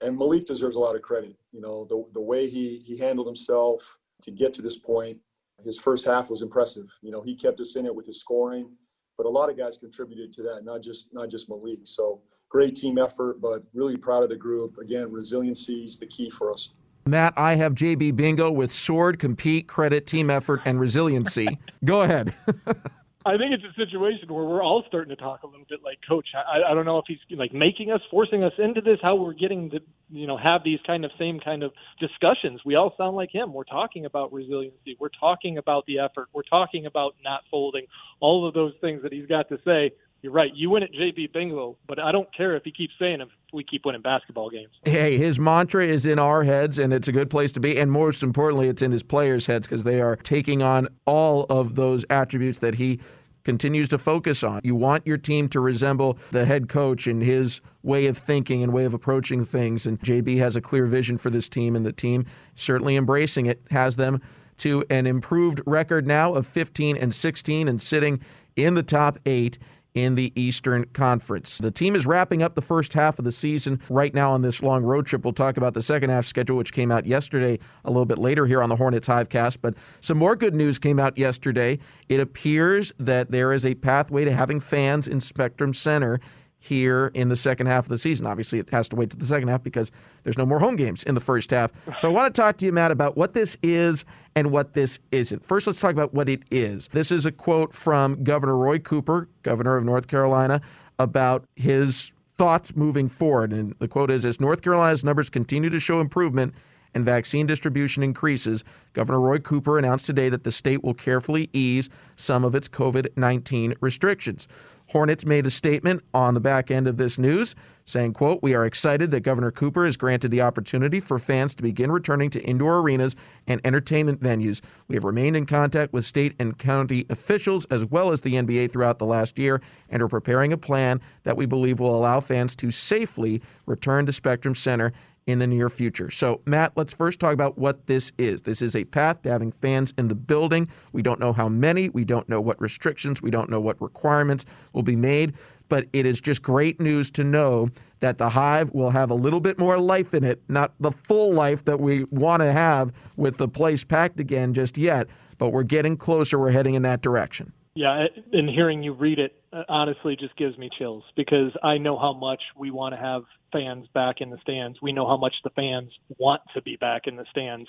And 0.00 0.16
Malik 0.16 0.44
deserves 0.44 0.76
a 0.76 0.80
lot 0.80 0.94
of 0.94 1.02
credit. 1.02 1.36
You 1.52 1.60
know, 1.60 1.86
the 1.88 2.04
the 2.12 2.20
way 2.20 2.48
he 2.48 2.82
he 2.86 2.98
handled 2.98 3.26
himself 3.26 3.98
to 4.22 4.30
get 4.30 4.54
to 4.54 4.62
this 4.62 4.78
point. 4.78 5.18
His 5.64 5.78
first 5.78 6.04
half 6.04 6.28
was 6.28 6.42
impressive. 6.42 6.86
You 7.00 7.10
know, 7.10 7.22
he 7.22 7.34
kept 7.34 7.60
us 7.60 7.76
in 7.76 7.86
it 7.86 7.94
with 7.94 8.06
his 8.06 8.20
scoring 8.20 8.76
but 9.16 9.26
a 9.26 9.30
lot 9.30 9.50
of 9.50 9.56
guys 9.56 9.78
contributed 9.78 10.32
to 10.34 10.42
that, 10.42 10.64
not 10.64 10.82
just 10.82 11.12
not 11.14 11.30
just 11.30 11.48
Malik. 11.48 11.80
So 11.84 12.20
great 12.48 12.76
team 12.76 12.98
effort, 12.98 13.40
but 13.40 13.62
really 13.74 13.96
proud 13.96 14.22
of 14.22 14.28
the 14.28 14.36
group. 14.36 14.78
Again, 14.78 15.10
resiliency 15.10 15.84
is 15.84 15.98
the 15.98 16.06
key 16.06 16.30
for 16.30 16.52
us. 16.52 16.70
Matt, 17.06 17.34
I 17.36 17.54
have 17.54 17.74
JB 17.74 18.16
Bingo 18.16 18.50
with 18.50 18.72
sword, 18.72 19.20
compete, 19.20 19.68
credit, 19.68 20.06
team 20.06 20.28
effort, 20.28 20.62
and 20.64 20.80
resiliency. 20.80 21.46
Go 21.84 22.02
ahead. 22.02 22.34
I 23.26 23.36
think 23.36 23.52
it's 23.52 23.64
a 23.64 23.74
situation 23.74 24.32
where 24.32 24.44
we're 24.44 24.62
all 24.62 24.84
starting 24.86 25.10
to 25.10 25.20
talk 25.20 25.42
a 25.42 25.46
little 25.48 25.66
bit 25.68 25.80
like 25.82 25.98
coach. 26.08 26.28
I, 26.34 26.70
I 26.70 26.74
don't 26.74 26.84
know 26.84 26.98
if 26.98 27.06
he's 27.08 27.18
like 27.36 27.52
making 27.52 27.90
us, 27.90 28.00
forcing 28.08 28.44
us 28.44 28.52
into 28.56 28.80
this, 28.80 28.98
how 29.02 29.16
we're 29.16 29.32
getting 29.32 29.70
to, 29.70 29.80
you 30.10 30.28
know, 30.28 30.36
have 30.36 30.60
these 30.64 30.78
kind 30.86 31.04
of 31.04 31.10
same 31.18 31.40
kind 31.40 31.64
of 31.64 31.72
discussions. 31.98 32.60
We 32.64 32.76
all 32.76 32.94
sound 32.96 33.16
like 33.16 33.30
him. 33.34 33.52
We're 33.52 33.64
talking 33.64 34.04
about 34.04 34.32
resiliency. 34.32 34.96
We're 35.00 35.08
talking 35.18 35.58
about 35.58 35.86
the 35.86 35.98
effort. 35.98 36.28
We're 36.32 36.42
talking 36.48 36.86
about 36.86 37.16
not 37.24 37.40
folding. 37.50 37.86
All 38.20 38.46
of 38.46 38.54
those 38.54 38.74
things 38.80 39.02
that 39.02 39.12
he's 39.12 39.26
got 39.26 39.48
to 39.48 39.58
say. 39.64 39.90
You're 40.22 40.32
right. 40.32 40.50
You 40.54 40.70
win 40.70 40.82
at 40.82 40.92
JB 40.92 41.32
Bingo, 41.32 41.76
but 41.86 41.98
I 41.98 42.10
don't 42.10 42.32
care 42.34 42.56
if 42.56 42.64
he 42.64 42.72
keeps 42.72 42.94
saying 42.98 43.20
if 43.20 43.28
we 43.52 43.62
keep 43.62 43.84
winning 43.84 44.02
basketball 44.02 44.50
games. 44.50 44.72
Hey, 44.84 45.16
his 45.16 45.38
mantra 45.38 45.84
is 45.84 46.06
in 46.06 46.18
our 46.18 46.42
heads, 46.42 46.78
and 46.78 46.92
it's 46.92 47.06
a 47.06 47.12
good 47.12 47.30
place 47.30 47.52
to 47.52 47.60
be. 47.60 47.78
And 47.78 47.92
most 47.92 48.22
importantly, 48.22 48.68
it's 48.68 48.82
in 48.82 48.92
his 48.92 49.02
players' 49.02 49.46
heads 49.46 49.68
because 49.68 49.84
they 49.84 50.00
are 50.00 50.16
taking 50.16 50.62
on 50.62 50.88
all 51.04 51.44
of 51.44 51.74
those 51.74 52.04
attributes 52.10 52.58
that 52.60 52.76
he 52.76 52.98
continues 53.44 53.88
to 53.90 53.98
focus 53.98 54.42
on. 54.42 54.60
You 54.64 54.74
want 54.74 55.06
your 55.06 55.18
team 55.18 55.48
to 55.50 55.60
resemble 55.60 56.18
the 56.32 56.44
head 56.44 56.68
coach 56.68 57.06
and 57.06 57.22
his 57.22 57.60
way 57.84 58.06
of 58.06 58.18
thinking 58.18 58.64
and 58.64 58.72
way 58.72 58.84
of 58.84 58.94
approaching 58.94 59.44
things. 59.44 59.86
And 59.86 60.00
JB 60.00 60.38
has 60.38 60.56
a 60.56 60.60
clear 60.60 60.86
vision 60.86 61.16
for 61.16 61.30
this 61.30 61.48
team, 61.48 61.76
and 61.76 61.86
the 61.86 61.92
team 61.92 62.26
certainly 62.54 62.96
embracing 62.96 63.46
it 63.46 63.62
has 63.70 63.94
them 63.94 64.20
to 64.58 64.84
an 64.90 65.06
improved 65.06 65.60
record 65.66 66.06
now 66.06 66.34
of 66.34 66.46
15 66.46 66.96
and 66.96 67.14
16 67.14 67.68
and 67.68 67.80
sitting 67.80 68.20
in 68.56 68.74
the 68.74 68.82
top 68.82 69.18
eight 69.26 69.58
in 69.96 70.14
the 70.14 70.30
Eastern 70.40 70.84
Conference. 70.92 71.56
The 71.58 71.70
team 71.70 71.96
is 71.96 72.06
wrapping 72.06 72.42
up 72.42 72.54
the 72.54 72.62
first 72.62 72.92
half 72.92 73.18
of 73.18 73.24
the 73.24 73.32
season 73.32 73.80
right 73.88 74.14
now 74.14 74.30
on 74.30 74.42
this 74.42 74.62
long 74.62 74.84
road 74.84 75.06
trip. 75.06 75.24
We'll 75.24 75.32
talk 75.32 75.56
about 75.56 75.72
the 75.72 75.82
second 75.82 76.10
half 76.10 76.26
schedule, 76.26 76.58
which 76.58 76.72
came 76.72 76.92
out 76.92 77.06
yesterday 77.06 77.58
a 77.84 77.90
little 77.90 78.04
bit 78.04 78.18
later 78.18 78.44
here 78.44 78.62
on 78.62 78.68
the 78.68 78.76
Hornets 78.76 79.08
Hivecast. 79.08 79.58
But 79.62 79.74
some 80.00 80.18
more 80.18 80.36
good 80.36 80.54
news 80.54 80.78
came 80.78 81.00
out 81.00 81.16
yesterday. 81.16 81.78
It 82.10 82.20
appears 82.20 82.92
that 82.98 83.30
there 83.30 83.54
is 83.54 83.64
a 83.64 83.74
pathway 83.74 84.26
to 84.26 84.32
having 84.32 84.60
fans 84.60 85.08
in 85.08 85.18
Spectrum 85.18 85.72
Center 85.72 86.20
here 86.58 87.10
in 87.14 87.28
the 87.28 87.36
second 87.36 87.66
half 87.66 87.84
of 87.84 87.88
the 87.88 87.98
season. 87.98 88.26
Obviously, 88.26 88.58
it 88.58 88.70
has 88.70 88.88
to 88.88 88.96
wait 88.96 89.10
to 89.10 89.16
the 89.16 89.24
second 89.24 89.48
half 89.48 89.62
because 89.62 89.90
there's 90.24 90.38
no 90.38 90.46
more 90.46 90.58
home 90.58 90.76
games 90.76 91.02
in 91.04 91.14
the 91.14 91.20
first 91.20 91.50
half. 91.50 91.72
So 92.00 92.08
I 92.08 92.12
want 92.12 92.34
to 92.34 92.40
talk 92.40 92.56
to 92.58 92.64
you, 92.64 92.72
Matt, 92.72 92.90
about 92.90 93.16
what 93.16 93.34
this 93.34 93.56
is 93.62 94.04
and 94.34 94.50
what 94.50 94.74
this 94.74 94.98
isn't. 95.12 95.44
First, 95.44 95.66
let's 95.66 95.80
talk 95.80 95.92
about 95.92 96.14
what 96.14 96.28
it 96.28 96.42
is. 96.50 96.88
This 96.88 97.10
is 97.10 97.26
a 97.26 97.32
quote 97.32 97.74
from 97.74 98.24
Governor 98.24 98.56
Roy 98.56 98.78
Cooper, 98.78 99.28
governor 99.42 99.76
of 99.76 99.84
North 99.84 100.08
Carolina, 100.08 100.60
about 100.98 101.44
his 101.56 102.12
thoughts 102.38 102.74
moving 102.74 103.08
forward. 103.08 103.52
And 103.52 103.74
the 103.78 103.88
quote 103.88 104.10
is 104.10 104.24
As 104.24 104.40
North 104.40 104.62
Carolina's 104.62 105.04
numbers 105.04 105.30
continue 105.30 105.70
to 105.70 105.80
show 105.80 106.00
improvement, 106.00 106.54
and 106.96 107.04
vaccine 107.04 107.46
distribution 107.46 108.02
increases, 108.02 108.64
Governor 108.94 109.20
Roy 109.20 109.38
Cooper 109.38 109.78
announced 109.78 110.06
today 110.06 110.30
that 110.30 110.44
the 110.44 110.50
state 110.50 110.82
will 110.82 110.94
carefully 110.94 111.50
ease 111.52 111.90
some 112.16 112.42
of 112.42 112.54
its 112.54 112.70
COVID 112.70 113.08
19 113.16 113.74
restrictions. 113.82 114.48
Hornets 114.90 115.26
made 115.26 115.46
a 115.46 115.50
statement 115.50 116.02
on 116.14 116.34
the 116.34 116.40
back 116.40 116.70
end 116.70 116.86
of 116.86 116.96
this 116.96 117.18
news 117.18 117.54
saying, 117.84 118.12
quote, 118.12 118.42
"We 118.42 118.54
are 118.54 118.64
excited 118.64 119.10
that 119.10 119.20
Governor 119.20 119.50
Cooper 119.50 119.84
has 119.84 119.96
granted 119.96 120.30
the 120.30 120.42
opportunity 120.42 121.00
for 121.00 121.18
fans 121.18 121.54
to 121.56 121.62
begin 121.62 121.90
returning 121.90 122.30
to 122.30 122.42
indoor 122.42 122.78
arenas 122.78 123.16
and 123.46 123.60
entertainment 123.64 124.20
venues. 124.20 124.60
We 124.88 124.94
have 124.94 125.04
remained 125.04 125.36
in 125.36 125.46
contact 125.46 125.92
with 125.92 126.04
state 126.04 126.34
and 126.38 126.56
county 126.58 127.04
officials 127.10 127.64
as 127.66 127.84
well 127.84 128.12
as 128.12 128.20
the 128.20 128.36
NBA 128.36 128.68
throughout 128.68 128.98
the 128.98 129.06
last 129.06 129.38
year 129.38 129.60
and 129.88 130.02
are 130.02 130.08
preparing 130.08 130.52
a 130.52 130.56
plan 130.56 131.00
that 131.24 131.36
we 131.36 131.46
believe 131.46 131.80
will 131.80 131.96
allow 131.96 132.20
fans 132.20 132.54
to 132.56 132.70
safely 132.70 133.42
return 133.66 134.06
to 134.06 134.12
Spectrum 134.12 134.54
Center 134.54 134.92
in 135.26 135.40
the 135.40 135.46
near 135.46 135.68
future. 135.68 136.10
So, 136.10 136.40
Matt, 136.46 136.72
let's 136.76 136.92
first 136.92 137.18
talk 137.18 137.34
about 137.34 137.58
what 137.58 137.86
this 137.86 138.12
is. 138.16 138.42
This 138.42 138.62
is 138.62 138.76
a 138.76 138.84
path 138.84 139.22
to 139.22 139.30
having 139.30 139.50
fans 139.50 139.92
in 139.98 140.08
the 140.08 140.14
building. 140.14 140.68
We 140.92 141.02
don't 141.02 141.18
know 141.18 141.32
how 141.32 141.48
many, 141.48 141.88
we 141.88 142.04
don't 142.04 142.28
know 142.28 142.40
what 142.40 142.60
restrictions, 142.60 143.20
we 143.20 143.30
don't 143.30 143.50
know 143.50 143.60
what 143.60 143.80
requirements 143.80 144.44
will 144.72 144.84
be 144.84 144.94
made, 144.94 145.34
but 145.68 145.86
it 145.92 146.06
is 146.06 146.20
just 146.20 146.42
great 146.42 146.80
news 146.80 147.10
to 147.12 147.24
know 147.24 147.68
that 147.98 148.18
the 148.18 148.28
hive 148.28 148.72
will 148.72 148.90
have 148.90 149.10
a 149.10 149.14
little 149.14 149.40
bit 149.40 149.58
more 149.58 149.78
life 149.78 150.14
in 150.14 150.22
it, 150.22 150.40
not 150.48 150.72
the 150.78 150.92
full 150.92 151.32
life 151.32 151.64
that 151.64 151.80
we 151.80 152.04
want 152.04 152.40
to 152.40 152.52
have 152.52 152.92
with 153.16 153.36
the 153.38 153.48
place 153.48 153.82
packed 153.82 154.20
again 154.20 154.54
just 154.54 154.78
yet, 154.78 155.08
but 155.38 155.48
we're 155.48 155.64
getting 155.64 155.96
closer, 155.96 156.38
we're 156.38 156.50
heading 156.50 156.74
in 156.74 156.82
that 156.82 157.02
direction. 157.02 157.52
Yeah, 157.76 158.06
and 158.32 158.48
hearing 158.48 158.82
you 158.82 158.94
read 158.94 159.18
it 159.18 159.34
uh, 159.52 159.64
honestly 159.68 160.16
just 160.18 160.34
gives 160.38 160.56
me 160.56 160.70
chills 160.78 161.04
because 161.14 161.52
I 161.62 161.76
know 161.76 161.98
how 161.98 162.14
much 162.14 162.40
we 162.56 162.70
want 162.70 162.94
to 162.94 162.98
have 162.98 163.24
fans 163.52 163.86
back 163.92 164.16
in 164.20 164.30
the 164.30 164.38
stands. 164.40 164.78
We 164.80 164.92
know 164.92 165.06
how 165.06 165.18
much 165.18 165.34
the 165.44 165.50
fans 165.50 165.92
want 166.16 166.40
to 166.54 166.62
be 166.62 166.76
back 166.76 167.02
in 167.04 167.16
the 167.16 167.26
stands. 167.30 167.68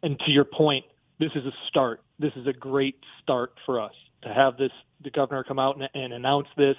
And 0.00 0.16
to 0.20 0.30
your 0.30 0.44
point, 0.44 0.84
this 1.18 1.32
is 1.34 1.44
a 1.44 1.50
start. 1.68 2.02
This 2.20 2.30
is 2.36 2.46
a 2.46 2.52
great 2.52 3.00
start 3.20 3.52
for 3.66 3.80
us 3.80 3.94
to 4.22 4.32
have 4.32 4.56
this 4.58 4.70
the 5.02 5.10
governor 5.10 5.42
come 5.42 5.58
out 5.58 5.76
and, 5.76 5.88
and 5.92 6.12
announce 6.12 6.46
this, 6.56 6.76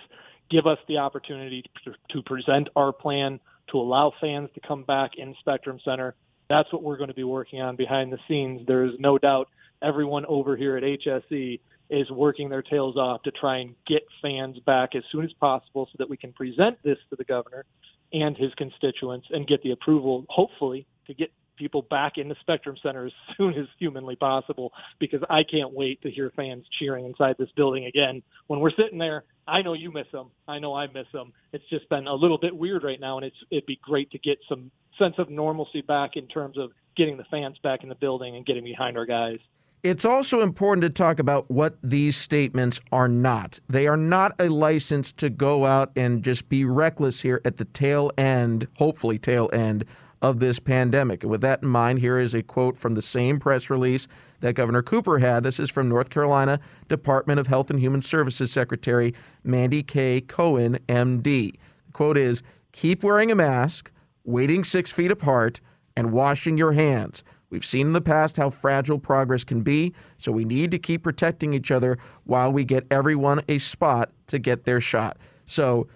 give 0.50 0.66
us 0.66 0.78
the 0.88 1.00
opportunity 1.00 1.64
to, 1.84 1.92
to 2.12 2.24
present 2.24 2.70
our 2.78 2.94
plan 2.94 3.42
to 3.72 3.78
allow 3.78 4.14
fans 4.22 4.50
to 4.54 4.62
come 4.66 4.84
back 4.84 5.12
in 5.18 5.36
Spectrum 5.42 5.80
Center. 5.84 6.16
That's 6.50 6.72
what 6.72 6.82
we're 6.82 6.98
going 6.98 7.10
to 7.10 7.14
be 7.14 7.26
working 7.26 7.60
on 7.60 7.76
behind 7.76 8.14
the 8.14 8.20
scenes. 8.30 8.66
There 8.66 8.86
is 8.86 8.94
no 9.00 9.18
doubt 9.18 9.50
everyone 9.82 10.26
over 10.28 10.56
here 10.56 10.78
at 10.78 10.84
HSE 10.84 11.60
is 11.90 12.10
working 12.12 12.50
their 12.50 12.62
tails 12.62 12.98
off 12.98 13.24
to 13.24 13.32
try 13.32 13.58
and 13.58 13.76
get 13.88 14.04
fans 14.22 14.58
back 14.66 14.96
as 14.96 15.04
soon 15.12 15.26
as 15.26 15.34
possible 15.34 15.88
so 15.92 15.96
that 15.98 16.10
we 16.10 16.18
can 16.18 16.32
present 16.34 16.78
this 16.84 16.98
to 17.10 17.16
the 17.16 17.24
governor 17.24 17.66
and 18.14 18.38
his 18.38 18.54
constituents 18.56 19.28
and 19.32 19.48
get 19.48 19.62
the 19.64 19.72
approval, 19.72 20.26
hopefully, 20.30 20.88
to 21.08 21.14
get 21.14 21.32
people 21.58 21.82
back 21.90 22.14
in 22.18 22.30
the 22.30 22.36
Spectrum 22.42 22.76
Center 22.82 23.06
as 23.06 23.12
soon 23.38 23.54
as 23.54 23.68
humanly 23.78 24.16
possible 24.16 24.72
because 25.00 25.22
I 25.30 25.42
can't 25.44 25.74
wait 25.74 26.02
to 26.02 26.10
hear 26.10 26.32
fans 26.36 26.66
cheering 26.80 27.06
inside 27.06 27.36
this 27.38 27.50
building 27.56 27.86
again. 27.86 28.24
When 28.48 28.60
we're 28.60 28.72
sitting 28.72 28.98
there, 28.98 29.26
I 29.48 29.62
know 29.62 29.74
you 29.74 29.92
miss 29.92 30.08
them. 30.12 30.30
I 30.48 30.60
know 30.60 30.74
I 30.76 30.88
miss 30.88 31.08
them. 31.12 31.34
It's 31.54 31.68
just 31.70 31.90
been 31.90 32.08
a 32.08 32.14
little 32.14 32.38
bit 32.38 32.56
weird 32.56 32.84
right 32.84 33.00
now, 33.00 33.18
and 33.18 33.26
it's 33.26 33.36
it'd 33.52 33.66
be 33.66 33.80
great 33.84 34.12
to 34.12 34.20
get 34.20 34.38
some 34.48 34.72
sense 34.98 35.16
of 35.18 35.30
normalcy 35.30 35.82
back 35.82 36.12
in 36.16 36.28
terms 36.28 36.58
of 36.58 36.72
getting 36.96 37.18
the 37.18 37.24
fans 37.32 37.58
back 37.64 37.84
in 37.84 37.90
the 37.90 37.96
building 37.96 38.36
and 38.36 38.46
getting 38.46 38.64
behind 38.64 38.98
our 38.98 39.06
guys. 39.06 39.40
It's 39.82 40.04
also 40.04 40.42
important 40.42 40.82
to 40.82 40.90
talk 40.90 41.20
about 41.20 41.50
what 41.50 41.78
these 41.82 42.18
statements 42.18 42.82
are 42.92 43.08
not. 43.08 43.62
They 43.70 43.88
are 43.88 43.96
not 43.96 44.36
a 44.38 44.50
license 44.50 45.14
to 45.14 45.30
go 45.30 45.66
out 45.66 45.92
and 45.96 46.22
just 46.22 46.50
be 46.50 46.66
reckless 46.66 47.22
here 47.22 47.40
at 47.46 47.56
the 47.56 47.64
tail 47.64 48.12
end, 48.18 48.68
hopefully, 48.78 49.18
tail 49.18 49.50
end 49.54 49.86
of 50.22 50.42
this 50.42 50.60
pandemic. 50.60 51.24
And 51.24 51.32
with 51.32 51.40
that 51.42 51.64
in 51.64 51.70
mind, 51.70 52.00
here 52.00 52.20
is 52.20 52.34
a 52.34 52.44
quote 52.44 52.76
from 52.76 52.96
the 52.96 53.02
same 53.02 53.40
press 53.40 53.70
release 53.70 54.10
that 54.42 54.56
Governor 54.56 54.82
Cooper 54.82 55.20
had. 55.20 55.44
This 55.44 55.62
is 55.62 55.70
from 55.70 55.88
North 55.88 56.10
Carolina 56.10 56.60
Department 56.90 57.40
of 57.40 57.48
Health 57.48 57.70
and 57.70 57.80
Human 57.80 58.02
Services 58.02 58.52
Secretary 58.52 59.14
Mandy 59.46 59.82
K. 59.82 60.20
Cohen, 60.20 60.80
MD. 60.90 61.54
The 61.86 61.92
quote 61.94 62.18
is 62.18 62.44
Keep 62.74 63.02
wearing 63.02 63.32
a 63.32 63.36
mask, 63.36 63.94
waiting 64.26 64.66
six 64.66 64.92
feet 64.92 65.10
apart, 65.10 65.62
and 65.96 66.12
washing 66.12 66.58
your 66.58 66.74
hands. 66.74 67.24
We've 67.50 67.66
seen 67.66 67.88
in 67.88 67.94
the 67.94 68.02
past 68.02 68.38
how 68.38 68.50
fragile 68.50 69.00
progress 69.00 69.44
can 69.44 69.62
be, 69.62 69.94
so 70.18 70.32
we 70.32 70.46
need 70.46 70.72
to 70.72 70.80
keep 70.80 71.04
protecting 71.04 71.54
each 71.54 71.72
other 71.72 71.98
while 72.26 72.52
we 72.52 72.64
get 72.64 72.86
everyone 72.92 73.42
a 73.48 73.58
spot 73.58 74.12
to 74.28 74.40
get 74.40 74.66
their 74.66 74.80
shot. 74.80 75.18
So, 75.46 75.88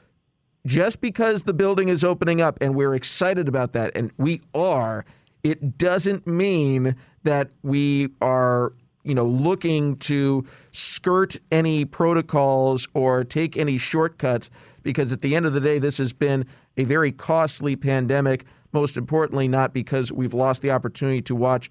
just 0.66 1.02
because 1.02 1.44
the 1.44 1.54
building 1.54 1.90
is 1.90 2.04
opening 2.04 2.42
up 2.42 2.58
and 2.62 2.74
we're 2.74 2.96
excited 2.96 3.48
about 3.48 3.74
that, 3.74 3.92
and 3.96 4.12
we 4.18 4.42
are, 4.56 5.06
it 5.44 5.78
doesn't 5.78 6.26
mean 6.26 6.96
that 7.24 7.50
we 7.62 8.10
are 8.22 8.74
you 9.04 9.14
know 9.14 9.26
looking 9.26 9.98
to 9.98 10.46
skirt 10.72 11.36
any 11.52 11.86
protocols 11.86 12.88
or 12.94 13.24
take 13.24 13.58
any 13.58 13.78
shortcuts 13.78 14.50
because 14.82 15.12
at 15.12 15.22
the 15.22 15.36
end 15.36 15.46
of 15.46 15.54
the 15.54 15.60
day 15.60 15.80
this 15.80 15.98
has 15.98 16.14
been 16.14 16.46
a 16.78 16.86
very 16.86 17.12
costly 17.12 17.76
pandemic 17.76 18.46
most 18.74 18.98
importantly 18.98 19.48
not 19.48 19.74
because 19.74 20.12
we've 20.12 20.34
lost 20.34 20.62
the 20.62 20.72
opportunity 20.72 21.22
to 21.22 21.36
watch 21.36 21.70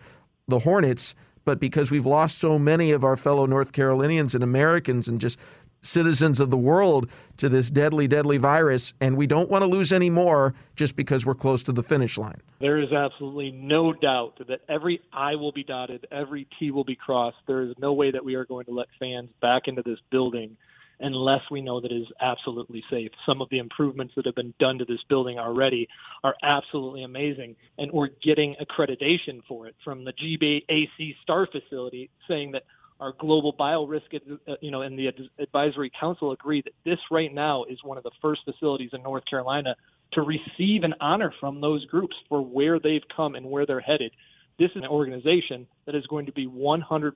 the 0.49 0.61
hornets 0.61 1.15
but 1.45 1.59
because 1.59 1.91
we've 1.91 2.07
lost 2.07 2.39
so 2.39 2.59
many 2.59 2.93
of 2.93 3.05
our 3.05 3.17
fellow 3.17 3.47
north 3.47 3.73
carolinians 3.73 4.35
and 4.35 4.45
americans 4.45 5.09
and 5.09 5.21
just 5.21 5.39
citizens 5.83 6.41
of 6.41 6.51
the 6.51 6.57
world 6.57 7.11
to 7.37 7.49
this 7.49 7.69
deadly, 7.69 8.09
deadly 8.09 8.39
virus, 8.39 8.95
and 9.01 9.17
we 9.17 9.27
don't 9.27 9.51
want 9.51 9.63
to 9.63 9.67
lose 9.67 9.93
any 9.93 10.11
more 10.11 10.55
just 10.77 10.97
because 10.97 11.27
we're 11.27 11.35
close 11.35 11.63
to 11.65 11.73
the 11.73 11.83
finish 11.83 12.17
line. 12.17 12.41
There 12.61 12.81
is 12.81 12.93
absolutely 12.93 13.51
no 13.51 13.93
doubt 13.93 14.39
that 14.49 14.61
every 14.69 15.01
I 15.13 15.35
will 15.35 15.53
be 15.53 15.65
dotted, 15.65 16.07
every 16.11 16.47
T 16.59 16.71
will 16.71 16.85
be 16.85 16.97
crossed. 16.97 17.39
There 17.47 17.63
is 17.63 17.75
no 17.79 17.93
way 17.93 18.13
that 18.13 18.25
we 18.25 18.35
are 18.35 18.45
going 18.45 18.67
to 18.67 18.73
let 18.73 18.87
fans 18.99 19.31
back 19.41 19.63
into 19.67 19.83
this 19.83 19.99
building 20.11 20.57
unless 21.01 21.41
we 21.51 21.61
know 21.61 21.81
that 21.81 21.93
it 21.93 22.01
is 22.01 22.09
absolutely 22.21 22.83
safe. 22.91 23.11
Some 23.27 23.41
of 23.41 23.49
the 23.51 23.59
improvements 23.59 24.15
that 24.17 24.27
have 24.27 24.35
been 24.35 24.55
done 24.59 24.79
to 24.79 24.85
this 24.85 25.01
building 25.09 25.39
already 25.39 25.89
are 26.25 26.35
absolutely 26.43 27.05
amazing, 27.05 27.57
and 27.79 27.91
we're 27.93 28.11
getting 28.23 28.57
accreditation 28.61 29.43
for 29.49 29.67
it 29.67 29.75
from 29.85 30.05
the 30.05 30.13
GBAC 30.13 31.17
STAR 31.23 31.49
facility 31.51 32.11
saying 32.29 32.53
that 32.53 32.63
our 33.01 33.13
global 33.19 33.53
biorisk, 33.53 34.15
uh, 34.15 34.55
you 34.61 34.71
know, 34.71 34.83
and 34.83 34.97
the 34.97 35.09
advisory 35.41 35.91
council 35.99 36.31
agree 36.31 36.63
that 36.63 36.73
this 36.85 36.99
right 37.11 37.35
now 37.35 37.65
is 37.65 37.83
one 37.83 37.99
of 37.99 38.05
the 38.05 38.13
first 38.23 38.43
facilities 38.45 38.91
in 38.93 39.03
North 39.03 39.25
Carolina 39.29 39.75
to 40.13 40.23
receive 40.23 40.85
an 40.85 40.95
honor 41.01 41.35
from 41.41 41.61
those 41.61 41.85
groups 41.87 42.15
for 42.29 42.41
where 42.43 42.79
they've 42.79 43.03
come 43.15 43.35
and 43.35 43.47
where 43.47 43.67
they're 43.67 43.81
headed. 43.81 44.13
This 44.59 44.71
is 44.71 44.83
an 44.83 44.87
organization 44.87 45.67
that 45.87 45.95
is 45.95 46.07
going 46.07 46.27
to 46.27 46.33
be 46.33 46.47
100% 46.47 47.13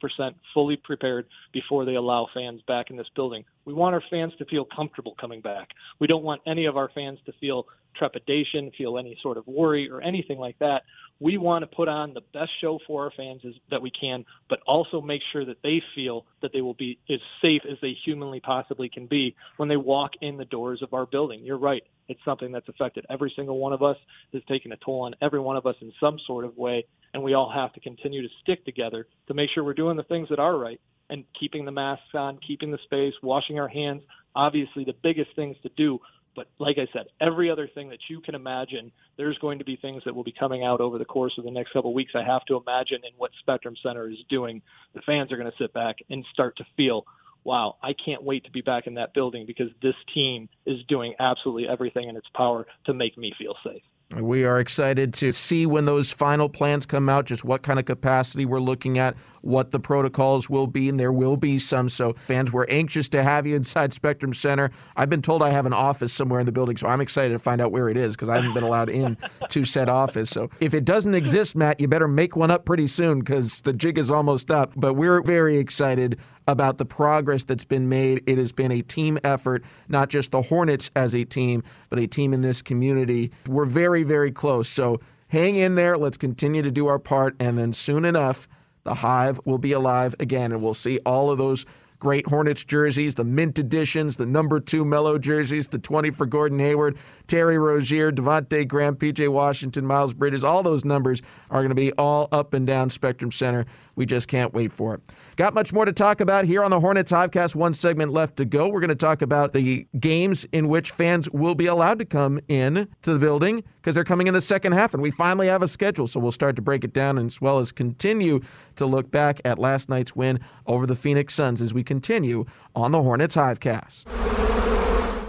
fully 0.55 0.77
prepared 0.77 1.27
before 1.53 1.85
they 1.85 1.95
allow 1.95 2.27
fans 2.33 2.61
back 2.67 2.91
in 2.91 2.97
this 2.97 3.07
building. 3.15 3.45
We 3.65 3.75
want 3.75 3.95
our 3.95 4.03
fans 4.11 4.33
to 4.39 4.45
feel 4.47 4.65
comfortable 4.65 5.15
coming 5.21 5.41
back. 5.41 5.69
We 6.01 6.07
don't 6.07 6.25
want 6.25 6.43
any 6.47 6.67
of 6.67 6.77
our 6.77 6.91
fans 6.95 7.19
to 7.27 7.33
feel 7.41 7.67
trepidation, 7.99 8.71
feel 8.77 8.99
any 8.99 9.17
sort 9.23 9.37
of 9.37 9.47
worry 9.47 9.91
or 9.91 10.01
anything 10.01 10.39
like 10.39 10.59
that. 10.59 10.83
We 11.19 11.39
want 11.39 11.63
to 11.63 11.75
put 11.75 11.89
on 11.89 12.13
the 12.13 12.21
best 12.33 12.51
show 12.61 12.79
for 12.87 13.05
our 13.05 13.11
fans 13.17 13.41
as, 13.47 13.55
that 13.71 13.81
we 13.81 13.91
can, 13.91 14.25
but 14.51 14.59
also 14.67 15.01
make 15.01 15.23
sure 15.33 15.45
that 15.47 15.63
they 15.63 15.83
feel 15.95 16.27
that 16.43 16.53
they 16.53 16.61
will 16.61 16.75
be 16.75 16.99
as 17.09 17.21
safe 17.41 17.63
as 17.71 17.79
they 17.81 17.95
humanly 18.05 18.41
possibly 18.41 18.89
can 18.89 19.07
be 19.07 19.35
when 19.57 19.69
they 19.69 19.77
walk 19.77 20.13
in 20.21 20.37
the 20.37 20.45
doors 20.45 20.83
of 20.83 20.93
our 20.93 21.07
building. 21.07 21.41
You're 21.43 21.59
right. 21.59 21.83
It's 22.09 22.21
something 22.25 22.53
that's 22.53 22.69
affected 22.69 23.07
every 23.11 23.33
single 23.35 23.59
one 23.59 23.73
of 23.73 23.83
us, 23.83 23.97
has 24.33 24.43
taken 24.49 24.73
a 24.73 24.77
toll 24.77 25.03
on 25.03 25.15
every 25.23 25.41
one 25.41 25.57
of 25.57 25.67
us 25.67 25.77
in 25.81 25.93
some 25.99 26.19
sort 26.27 26.45
of 26.45 26.57
way, 26.57 26.85
and 27.15 27.23
we 27.23 27.35
all 27.35 27.51
have 27.51 27.73
to 27.73 27.81
continue 27.81 28.23
to 28.23 28.29
stick 28.43 28.65
together 28.65 29.07
to 29.29 29.35
make 29.35 29.51
sure 29.55 29.65
we're 29.65 29.75
doing 29.75 29.97
the 29.97 30.03
things 30.05 30.29
that 30.29 30.39
are 30.39 30.57
right 30.57 30.81
and 31.09 31.25
keeping 31.39 31.65
the 31.65 31.73
masks 31.73 32.15
on, 32.15 32.39
keeping 32.47 32.71
the 32.71 32.79
space, 32.85 33.15
washing 33.23 33.59
our 33.59 33.69
hands. 33.69 34.03
Obviously, 34.35 34.85
the 34.85 34.95
biggest 35.03 35.31
things 35.35 35.57
to 35.63 35.71
do, 35.77 35.99
but 36.37 36.49
like 36.59 36.77
I 36.79 36.87
said, 36.93 37.07
every 37.21 37.51
other 37.51 37.69
thing 37.75 37.89
that 37.89 37.99
you 38.09 38.21
can 38.21 38.35
imagine, 38.35 38.93
there's 39.17 39.39
going 39.39 39.59
to 39.59 39.65
be 39.65 39.77
things 39.77 40.03
that 40.05 40.15
will 40.15 40.23
be 40.23 40.35
coming 40.39 40.63
out 40.63 40.81
over 40.81 40.99
the 40.99 41.05
course 41.05 41.33
of 41.39 41.45
the 41.45 41.51
next 41.51 41.73
couple 41.73 41.91
of 41.91 41.95
weeks. 41.95 42.13
I 42.15 42.23
have 42.23 42.45
to 42.45 42.57
imagine 42.57 42.99
in 42.99 43.13
what 43.17 43.31
Spectrum 43.41 43.75
Center 43.83 44.09
is 44.09 44.19
doing, 44.29 44.63
the 44.95 45.01
fans 45.01 45.33
are 45.33 45.37
going 45.37 45.51
to 45.51 45.57
sit 45.59 45.73
back 45.73 45.97
and 46.11 46.25
start 46.33 46.57
to 46.59 46.67
feel, 46.77 47.07
wow, 47.43 47.77
I 47.83 47.95
can't 47.95 48.23
wait 48.23 48.45
to 48.45 48.51
be 48.51 48.61
back 48.61 48.87
in 48.87 48.95
that 48.95 49.15
building 49.15 49.47
because 49.47 49.71
this 49.83 49.95
team 50.15 50.49
is 50.67 50.79
doing 50.89 51.15
absolutely 51.19 51.67
everything 51.69 52.09
in 52.09 52.17
its 52.17 52.29
power 52.35 52.67
to 52.85 52.95
make 52.95 53.17
me 53.17 53.33
feel 53.39 53.55
safe. 53.65 53.83
We 54.15 54.45
are 54.45 54.61
excited 54.61 55.13
to 55.15 55.33
see 55.33 55.67
when 55.67 55.85
those 55.85 56.13
final 56.13 56.49
plans 56.49 56.87
come 56.87 57.09
out, 57.09 57.25
just 57.25 57.45
what 57.45 57.63
kind 57.63 57.81
of 57.81 57.87
capacity 57.87 58.47
we're 58.47 58.61
looking 58.61 58.99
at, 58.99 59.17
what 59.41 59.73
the 59.73 59.81
protocols 59.81 60.49
will 60.49 60.69
be, 60.69 60.89
and 60.89 60.99
there 60.99 61.13
will 61.13 61.37
be 61.37 61.59
some. 61.59 61.89
So, 61.89 62.13
fans, 62.13 62.53
we're 62.53 62.67
anxious 62.69 63.09
to 63.11 63.25
have 63.25 63.49
you 63.49 63.57
inside 63.57 63.93
Spectrum 63.93 64.33
Center. 64.33 64.71
I've 64.95 65.11
been 65.11 65.23
told 65.23 65.43
I 65.43 65.51
have 65.51 65.67
an 65.67 65.73
office 65.73 66.13
somewhere 66.13 66.39
in 66.39 66.47
the 66.47 66.53
building, 66.53 66.77
so 66.77 66.87
I'm 66.87 67.01
excited 67.01 67.33
to 67.33 67.41
find 67.41 67.61
out 67.61 67.73
where 67.73 67.89
it 67.89 67.97
is 67.97 68.15
because 68.15 68.29
I 68.29 68.37
haven't 68.37 68.55
been 68.55 68.63
allowed 68.63 68.91
in 68.91 69.19
to 69.49 69.65
said 69.65 69.89
office. 69.89 70.31
So, 70.31 70.51
if 70.61 70.73
it 70.73 70.85
doesn't 70.85 71.17
exist, 71.17 71.57
Matt, 71.57 71.81
you 71.81 71.89
better 71.89 72.07
make 72.07 72.37
one 72.37 72.53
up 72.53 72.65
pretty 72.65 72.87
soon 72.87 73.19
because 73.19 73.63
the 73.63 73.73
jig 73.73 73.99
is 73.99 74.13
almost 74.13 74.53
up. 74.53 74.73
But 74.77 74.95
we're 74.95 75.21
very 75.21 75.59
excited 75.59 76.21
about 76.47 76.79
the 76.79 76.85
progress 76.85 77.45
that's 77.45 77.65
been 77.65 77.89
made. 77.89 78.23
It 78.27 78.39
has 78.39 78.53
been 78.53 78.73
a 78.73 78.83
team 78.83 79.19
effort, 79.25 79.65
not 79.89 80.09
just 80.09 80.31
the 80.31 80.43
Hornets 80.43 80.91
as 80.95 81.15
a 81.15 81.25
team, 81.25 81.63
but 81.91 81.99
a 81.99 82.07
team 82.07 82.33
in 82.33 82.43
this 82.43 82.63
community. 82.63 83.33
We're 83.47 83.65
very, 83.65 84.03
very 84.03 84.33
close. 84.33 84.69
So 84.69 85.01
hang 85.29 85.57
in 85.57 85.75
there. 85.75 85.97
Let's 85.97 86.17
continue 86.17 86.63
to 86.63 86.71
do 86.71 86.87
our 86.87 86.99
part. 86.99 87.37
And 87.41 87.59
then 87.59 87.73
soon 87.73 88.05
enough, 88.05 88.49
the 88.85 88.95
Hive 88.95 89.41
will 89.45 89.59
be 89.59 89.73
alive 89.73 90.15
again, 90.21 90.53
and 90.53 90.63
we'll 90.63 90.75
see 90.75 91.01
all 91.05 91.31
of 91.31 91.39
those 91.39 91.67
great 91.99 92.27
Hornets 92.29 92.65
jerseys, 92.65 93.15
the 93.15 93.25
mint 93.25 93.59
editions, 93.59 94.17
the 94.17 94.27
number 94.27 94.61
two 94.61 94.85
Melo 94.85 95.19
jerseys, 95.19 95.69
the 95.69 95.79
20 95.79 96.11
for 96.11 96.27
Gordon 96.27 96.59
Hayward, 96.59 96.97
Terry 97.27 97.59
Rozier, 97.59 98.13
Devonte 98.13 98.69
Graham, 98.69 98.97
PJ 98.97 99.29
Washington, 99.29 99.87
Miles 99.87 100.15
Bridges. 100.15 100.45
All 100.45 100.63
those 100.63 100.85
numbers 100.85 101.23
are 101.51 101.61
going 101.61 101.71
to 101.71 101.75
be 101.75 101.93
all 101.93 102.29
up 102.33 102.55
and 102.55 102.67
down 102.67 102.91
Spectrum 102.91 103.33
Center. 103.33 103.67
We 103.97 104.07
just 104.07 104.29
can't 104.29 104.55
wait 104.55 104.71
for 104.71 104.95
it. 104.95 105.01
Got 105.37 105.55
much 105.55 105.73
more 105.73 105.87
to 105.87 105.93
talk 105.93 106.21
about 106.21 106.45
here 106.45 106.63
on 106.63 106.71
the 106.71 106.79
Hornets 106.79 107.11
Hivecast. 107.11 107.55
One 107.55 107.75
segment 107.75 108.13
left 108.13 108.37
to 108.37 108.45
go. 108.45 108.69
We're 108.69 108.81
going 108.81 108.89
to 108.91 108.95
talk 108.95 109.23
about 109.23 109.55
the 109.55 109.87
games 109.99 110.47
in 110.53 110.69
which 110.69 110.91
fans 110.91 111.29
will 111.31 111.55
be 111.55 111.67
allowed 111.67 111.99
to 111.99 112.05
come 112.05 112.39
in 112.47 112.89
to 113.03 113.13
the 113.13 113.19
building 113.19 113.65
because 113.81 113.95
they're 113.95 114.05
coming 114.05 114.27
in 114.27 114.35
the 114.35 114.41
second 114.41 114.73
half, 114.73 114.93
and 114.93 115.03
we 115.03 115.11
finally 115.11 115.49
have 115.49 115.63
a 115.63 115.69
schedule. 115.69 116.07
So 116.07 116.21
we'll 116.21 116.31
start 116.31 116.57
to 116.57 116.63
break 116.63 116.85
it 116.85 116.93
down 116.93 117.19
as 117.19 117.41
well 117.41 117.59
as 117.59 117.73
continue 117.73 118.41
to 118.77 118.87
look 118.87 119.11
back 119.11 119.41
at 119.45 119.59
last 119.59 119.89
night's 119.89 120.15
win 120.15 120.41
over 120.67 120.87
the 120.87 120.97
Phoenix 120.97 121.35
Suns 121.35 121.63
as 121.63 121.73
we 121.73 121.83
continue 121.83 122.45
on 122.75 122.93
the 122.93 123.03
Hornets 123.03 123.35
Hivecast. 123.35 124.09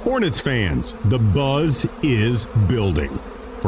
Hornets 0.01 0.39
fans, 0.39 0.93
the 1.06 1.19
buzz 1.19 1.86
is 2.03 2.45
building. 2.67 3.17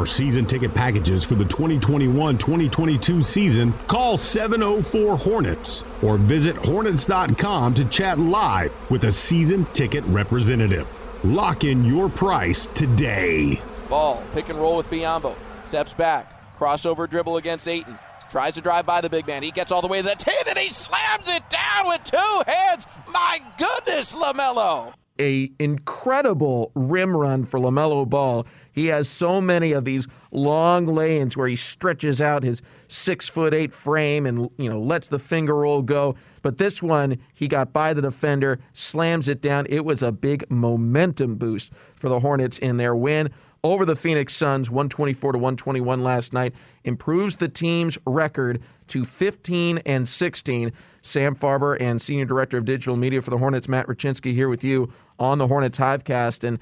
For 0.00 0.06
season 0.06 0.46
ticket 0.46 0.72
packages 0.72 1.24
for 1.24 1.34
the 1.34 1.44
2021 1.44 2.38
2022 2.38 3.22
season, 3.22 3.74
call 3.86 4.16
704 4.16 5.18
Hornets 5.18 5.84
or 6.02 6.16
visit 6.16 6.56
Hornets.com 6.56 7.74
to 7.74 7.84
chat 7.84 8.18
live 8.18 8.72
with 8.90 9.04
a 9.04 9.10
season 9.10 9.66
ticket 9.74 10.02
representative. 10.04 10.88
Lock 11.22 11.64
in 11.64 11.84
your 11.84 12.08
price 12.08 12.66
today. 12.68 13.60
Ball, 13.90 14.22
pick 14.32 14.48
and 14.48 14.58
roll 14.58 14.78
with 14.78 14.88
Biyombo. 14.88 15.34
Steps 15.64 15.92
back, 15.92 16.56
crossover 16.56 17.06
dribble 17.06 17.36
against 17.36 17.68
Ayton. 17.68 17.98
Tries 18.30 18.54
to 18.54 18.62
drive 18.62 18.86
by 18.86 19.02
the 19.02 19.10
big 19.10 19.26
man. 19.26 19.42
He 19.42 19.50
gets 19.50 19.70
all 19.70 19.82
the 19.82 19.88
way 19.88 20.00
to 20.00 20.08
the 20.08 20.14
10 20.14 20.34
and 20.48 20.58
he 20.58 20.70
slams 20.70 21.28
it 21.28 21.42
down 21.50 21.88
with 21.88 22.04
two 22.04 22.42
hands. 22.46 22.86
My 23.12 23.38
goodness, 23.58 24.14
LaMelo 24.14 24.94
a 25.20 25.52
incredible 25.58 26.72
rim 26.74 27.16
run 27.16 27.44
for 27.44 27.60
LaMelo 27.60 28.08
Ball. 28.08 28.46
He 28.80 28.86
has 28.86 29.10
so 29.10 29.42
many 29.42 29.72
of 29.72 29.84
these 29.84 30.08
long 30.30 30.86
lanes 30.86 31.36
where 31.36 31.46
he 31.46 31.54
stretches 31.54 32.18
out 32.18 32.42
his 32.42 32.62
six 32.88 33.28
foot 33.28 33.52
eight 33.52 33.74
frame 33.74 34.24
and 34.24 34.48
you 34.56 34.70
know 34.70 34.80
lets 34.80 35.08
the 35.08 35.18
finger 35.18 35.54
roll 35.54 35.82
go. 35.82 36.14
But 36.40 36.56
this 36.56 36.82
one, 36.82 37.18
he 37.34 37.46
got 37.46 37.74
by 37.74 37.92
the 37.92 38.00
defender, 38.00 38.58
slams 38.72 39.28
it 39.28 39.42
down. 39.42 39.66
It 39.68 39.84
was 39.84 40.02
a 40.02 40.12
big 40.12 40.50
momentum 40.50 41.34
boost 41.34 41.74
for 41.94 42.08
the 42.08 42.20
Hornets 42.20 42.56
in 42.56 42.78
their 42.78 42.96
win 42.96 43.28
over 43.62 43.84
the 43.84 43.96
Phoenix 43.96 44.34
Suns 44.34 44.70
124 44.70 45.32
to 45.32 45.38
121 45.38 46.02
last 46.02 46.32
night 46.32 46.54
improves 46.84 47.36
the 47.36 47.50
team's 47.50 47.98
record 48.06 48.62
to 48.86 49.04
15 49.04 49.78
and 49.84 50.08
16. 50.08 50.72
Sam 51.02 51.36
Farber 51.36 51.76
and 51.78 52.00
Senior 52.00 52.24
Director 52.24 52.56
of 52.56 52.64
Digital 52.64 52.96
Media 52.96 53.20
for 53.20 53.28
the 53.28 53.36
Hornets, 53.36 53.68
Matt 53.68 53.86
Rachinsky, 53.86 54.32
here 54.32 54.48
with 54.48 54.64
you 54.64 54.90
on 55.18 55.36
the 55.36 55.46
Hornets 55.46 55.78
Hivecast. 55.78 56.44
And 56.44 56.58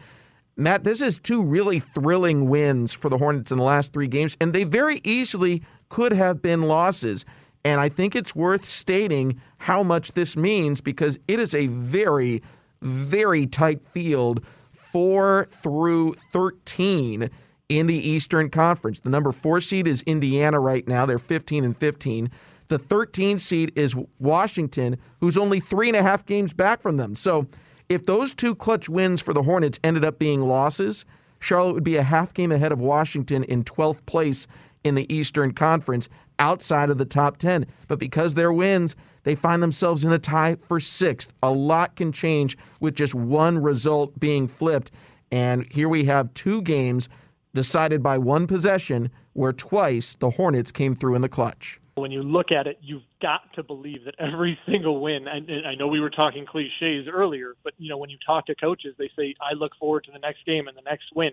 Matt, 0.60 0.82
this 0.82 1.00
is 1.00 1.20
two 1.20 1.44
really 1.44 1.78
thrilling 1.78 2.48
wins 2.48 2.92
for 2.92 3.08
the 3.08 3.16
Hornets 3.16 3.52
in 3.52 3.58
the 3.58 3.64
last 3.64 3.92
three 3.92 4.08
games, 4.08 4.36
and 4.40 4.52
they 4.52 4.64
very 4.64 5.00
easily 5.04 5.62
could 5.88 6.12
have 6.12 6.42
been 6.42 6.62
losses. 6.62 7.24
And 7.64 7.80
I 7.80 7.88
think 7.88 8.16
it's 8.16 8.34
worth 8.34 8.64
stating 8.64 9.40
how 9.58 9.84
much 9.84 10.12
this 10.12 10.36
means 10.36 10.80
because 10.80 11.16
it 11.28 11.38
is 11.38 11.54
a 11.54 11.68
very, 11.68 12.42
very 12.82 13.46
tight 13.46 13.86
field, 13.92 14.44
four 14.72 15.46
through 15.62 16.14
13 16.32 17.30
in 17.68 17.86
the 17.86 17.96
Eastern 17.96 18.50
Conference. 18.50 18.98
The 18.98 19.10
number 19.10 19.30
four 19.30 19.60
seed 19.60 19.86
is 19.86 20.02
Indiana 20.02 20.58
right 20.58 20.86
now. 20.88 21.06
They're 21.06 21.20
15 21.20 21.64
and 21.64 21.76
15. 21.76 22.32
The 22.66 22.78
13 22.80 23.38
seed 23.38 23.72
is 23.76 23.94
Washington, 24.18 24.96
who's 25.20 25.38
only 25.38 25.60
three 25.60 25.88
and 25.88 25.96
a 25.96 26.02
half 26.02 26.26
games 26.26 26.52
back 26.52 26.80
from 26.80 26.96
them. 26.96 27.14
So 27.14 27.46
if 27.88 28.04
those 28.04 28.34
two 28.34 28.54
clutch 28.54 28.88
wins 28.88 29.20
for 29.20 29.32
the 29.32 29.42
Hornets 29.42 29.80
ended 29.82 30.04
up 30.04 30.18
being 30.18 30.42
losses, 30.42 31.04
Charlotte 31.40 31.74
would 31.74 31.84
be 31.84 31.96
a 31.96 32.02
half 32.02 32.34
game 32.34 32.52
ahead 32.52 32.72
of 32.72 32.80
Washington 32.80 33.44
in 33.44 33.64
12th 33.64 34.04
place 34.06 34.46
in 34.84 34.94
the 34.94 35.12
Eastern 35.12 35.52
Conference 35.52 36.08
outside 36.38 36.90
of 36.90 36.98
the 36.98 37.04
top 37.04 37.38
10. 37.38 37.66
But 37.88 37.98
because 37.98 38.34
they're 38.34 38.52
wins, 38.52 38.94
they 39.24 39.34
find 39.34 39.62
themselves 39.62 40.04
in 40.04 40.12
a 40.12 40.18
tie 40.18 40.56
for 40.66 40.80
sixth. 40.80 41.32
A 41.42 41.50
lot 41.50 41.96
can 41.96 42.12
change 42.12 42.56
with 42.80 42.94
just 42.94 43.14
one 43.14 43.58
result 43.58 44.18
being 44.18 44.48
flipped. 44.48 44.90
And 45.30 45.66
here 45.70 45.88
we 45.88 46.04
have 46.04 46.32
two 46.34 46.62
games 46.62 47.08
decided 47.54 48.02
by 48.02 48.18
one 48.18 48.46
possession 48.46 49.10
where 49.32 49.52
twice 49.52 50.16
the 50.16 50.30
Hornets 50.30 50.72
came 50.72 50.94
through 50.94 51.14
in 51.14 51.22
the 51.22 51.28
clutch. 51.28 51.80
When 51.98 52.10
you 52.10 52.22
look 52.22 52.52
at 52.52 52.66
it, 52.66 52.78
you've 52.80 53.02
got 53.20 53.52
to 53.54 53.62
believe 53.62 54.04
that 54.04 54.14
every 54.18 54.58
single 54.66 55.00
win, 55.00 55.26
and, 55.28 55.48
and 55.48 55.66
I 55.66 55.74
know 55.74 55.88
we 55.88 56.00
were 56.00 56.10
talking 56.10 56.46
cliches 56.46 57.08
earlier, 57.12 57.54
but 57.64 57.74
you 57.78 57.88
know 57.88 57.98
when 57.98 58.10
you 58.10 58.18
talk 58.24 58.46
to 58.46 58.54
coaches, 58.54 58.94
they 58.98 59.10
say, 59.16 59.34
"I 59.40 59.54
look 59.54 59.72
forward 59.78 60.04
to 60.04 60.12
the 60.12 60.18
next 60.18 60.44
game 60.46 60.68
and 60.68 60.76
the 60.76 60.82
next 60.82 61.06
win." 61.14 61.32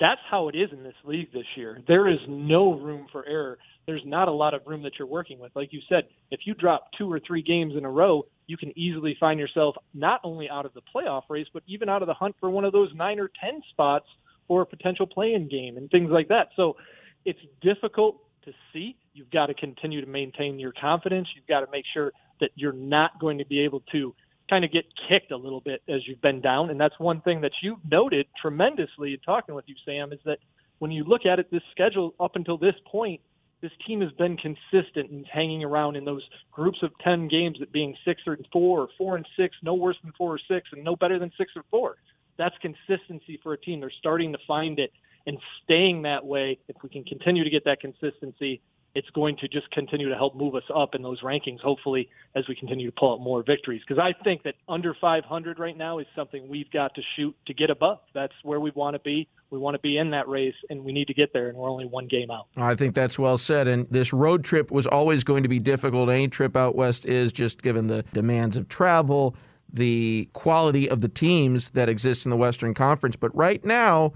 That's 0.00 0.20
how 0.30 0.48
it 0.48 0.54
is 0.54 0.70
in 0.72 0.84
this 0.84 0.94
league 1.04 1.32
this 1.32 1.46
year. 1.56 1.80
There 1.88 2.06
is 2.06 2.20
no 2.28 2.72
room 2.74 3.08
for 3.10 3.26
error. 3.26 3.58
There's 3.86 4.04
not 4.04 4.28
a 4.28 4.32
lot 4.32 4.54
of 4.54 4.60
room 4.64 4.82
that 4.82 4.92
you're 4.98 5.08
working 5.08 5.40
with. 5.40 5.50
Like 5.56 5.72
you 5.72 5.80
said, 5.88 6.04
if 6.30 6.40
you 6.44 6.54
drop 6.54 6.90
two 6.96 7.10
or 7.10 7.18
three 7.18 7.42
games 7.42 7.74
in 7.76 7.84
a 7.84 7.90
row, 7.90 8.26
you 8.46 8.56
can 8.56 8.76
easily 8.78 9.16
find 9.18 9.40
yourself 9.40 9.74
not 9.94 10.20
only 10.22 10.48
out 10.48 10.66
of 10.66 10.74
the 10.74 10.82
playoff 10.94 11.22
race, 11.28 11.48
but 11.52 11.62
even 11.66 11.88
out 11.88 12.02
of 12.02 12.06
the 12.06 12.14
hunt 12.14 12.36
for 12.38 12.48
one 12.48 12.64
of 12.64 12.72
those 12.72 12.90
nine 12.94 13.18
or 13.18 13.30
ten 13.40 13.60
spots 13.70 14.06
for 14.46 14.62
a 14.62 14.66
potential 14.66 15.06
play-in 15.06 15.48
game 15.48 15.76
and 15.76 15.90
things 15.90 16.10
like 16.10 16.28
that. 16.28 16.48
So 16.54 16.76
it's 17.24 17.40
difficult 17.60 18.16
to 18.44 18.52
see. 18.72 18.96
You've 19.14 19.30
got 19.30 19.46
to 19.46 19.54
continue 19.54 20.00
to 20.00 20.06
maintain 20.06 20.58
your 20.58 20.72
confidence. 20.72 21.28
You've 21.34 21.46
got 21.46 21.60
to 21.60 21.70
make 21.70 21.84
sure 21.92 22.12
that 22.40 22.50
you're 22.54 22.72
not 22.72 23.18
going 23.20 23.38
to 23.38 23.44
be 23.44 23.60
able 23.60 23.82
to 23.92 24.14
kind 24.48 24.64
of 24.64 24.72
get 24.72 24.84
kicked 25.08 25.30
a 25.30 25.36
little 25.36 25.60
bit 25.60 25.82
as 25.88 26.06
you've 26.06 26.20
been 26.22 26.40
down. 26.40 26.70
And 26.70 26.80
that's 26.80 26.98
one 26.98 27.20
thing 27.20 27.40
that 27.42 27.52
you've 27.62 27.78
noted 27.90 28.26
tremendously 28.40 29.12
in 29.12 29.18
talking 29.20 29.54
with 29.54 29.64
you, 29.66 29.74
Sam, 29.84 30.12
is 30.12 30.20
that 30.24 30.38
when 30.78 30.90
you 30.90 31.04
look 31.04 31.26
at 31.26 31.38
it, 31.38 31.50
this 31.50 31.62
schedule 31.70 32.14
up 32.20 32.36
until 32.36 32.56
this 32.56 32.74
point, 32.90 33.20
this 33.60 33.72
team 33.86 34.00
has 34.00 34.12
been 34.12 34.36
consistent 34.36 35.10
in 35.10 35.24
hanging 35.24 35.64
around 35.64 35.96
in 35.96 36.04
those 36.04 36.22
groups 36.52 36.78
of 36.82 36.92
10 37.02 37.28
games 37.28 37.58
at 37.60 37.72
being 37.72 37.94
six 38.04 38.22
or 38.26 38.38
four 38.52 38.82
or 38.82 38.88
four 38.96 39.16
and 39.16 39.26
six, 39.36 39.56
no 39.62 39.74
worse 39.74 39.96
than 40.02 40.12
four 40.16 40.34
or 40.34 40.40
six, 40.48 40.68
and 40.72 40.84
no 40.84 40.94
better 40.94 41.18
than 41.18 41.32
six 41.36 41.52
or 41.56 41.64
four 41.70 41.96
that's 42.38 42.54
consistency 42.62 43.38
for 43.42 43.52
a 43.52 43.58
team. 43.58 43.80
They're 43.80 43.92
starting 43.98 44.32
to 44.32 44.38
find 44.46 44.78
it 44.78 44.92
and 45.28 45.38
staying 45.62 46.02
that 46.02 46.24
way. 46.24 46.58
If 46.68 46.76
we 46.82 46.88
can 46.88 47.04
continue 47.04 47.44
to 47.44 47.50
get 47.50 47.66
that 47.66 47.80
consistency, 47.80 48.62
it's 48.94 49.10
going 49.10 49.36
to 49.36 49.46
just 49.46 49.70
continue 49.70 50.08
to 50.08 50.14
help 50.14 50.34
move 50.34 50.54
us 50.54 50.62
up 50.74 50.94
in 50.94 51.02
those 51.02 51.20
rankings, 51.20 51.60
hopefully, 51.60 52.08
as 52.34 52.48
we 52.48 52.56
continue 52.56 52.90
to 52.90 52.96
pull 52.98 53.12
out 53.12 53.20
more 53.20 53.44
victories. 53.46 53.82
Because 53.86 54.02
I 54.02 54.14
think 54.24 54.44
that 54.44 54.54
under 54.66 54.96
500 54.98 55.58
right 55.58 55.76
now 55.76 55.98
is 55.98 56.06
something 56.16 56.48
we've 56.48 56.70
got 56.70 56.94
to 56.94 57.02
shoot 57.14 57.36
to 57.46 57.52
get 57.52 57.68
above. 57.68 57.98
That's 58.14 58.32
where 58.42 58.58
we 58.58 58.70
want 58.70 58.94
to 58.94 59.00
be. 59.00 59.28
We 59.50 59.58
want 59.58 59.74
to 59.74 59.80
be 59.80 59.98
in 59.98 60.10
that 60.12 60.26
race, 60.28 60.54
and 60.70 60.82
we 60.82 60.92
need 60.92 61.08
to 61.08 61.14
get 61.14 61.34
there, 61.34 61.50
and 61.50 61.58
we're 61.58 61.68
only 61.68 61.84
one 61.84 62.08
game 62.08 62.30
out. 62.30 62.46
I 62.56 62.74
think 62.74 62.94
that's 62.94 63.18
well 63.18 63.36
said. 63.36 63.68
And 63.68 63.86
this 63.90 64.14
road 64.14 64.44
trip 64.44 64.70
was 64.70 64.86
always 64.86 65.24
going 65.24 65.42
to 65.42 65.48
be 65.50 65.58
difficult. 65.58 66.08
Any 66.08 66.28
trip 66.28 66.56
out 66.56 66.74
west 66.74 67.04
is 67.04 67.32
just 67.32 67.62
given 67.62 67.86
the 67.88 68.02
demands 68.14 68.56
of 68.56 68.68
travel 68.68 69.36
the 69.70 70.26
quality 70.32 70.88
of 70.88 71.02
the 71.02 71.08
teams 71.10 71.68
that 71.70 71.90
exist 71.90 72.24
in 72.24 72.30
the 72.30 72.36
Western 72.38 72.72
Conference. 72.72 73.16
But 73.16 73.36
right 73.36 73.62
now, 73.66 74.14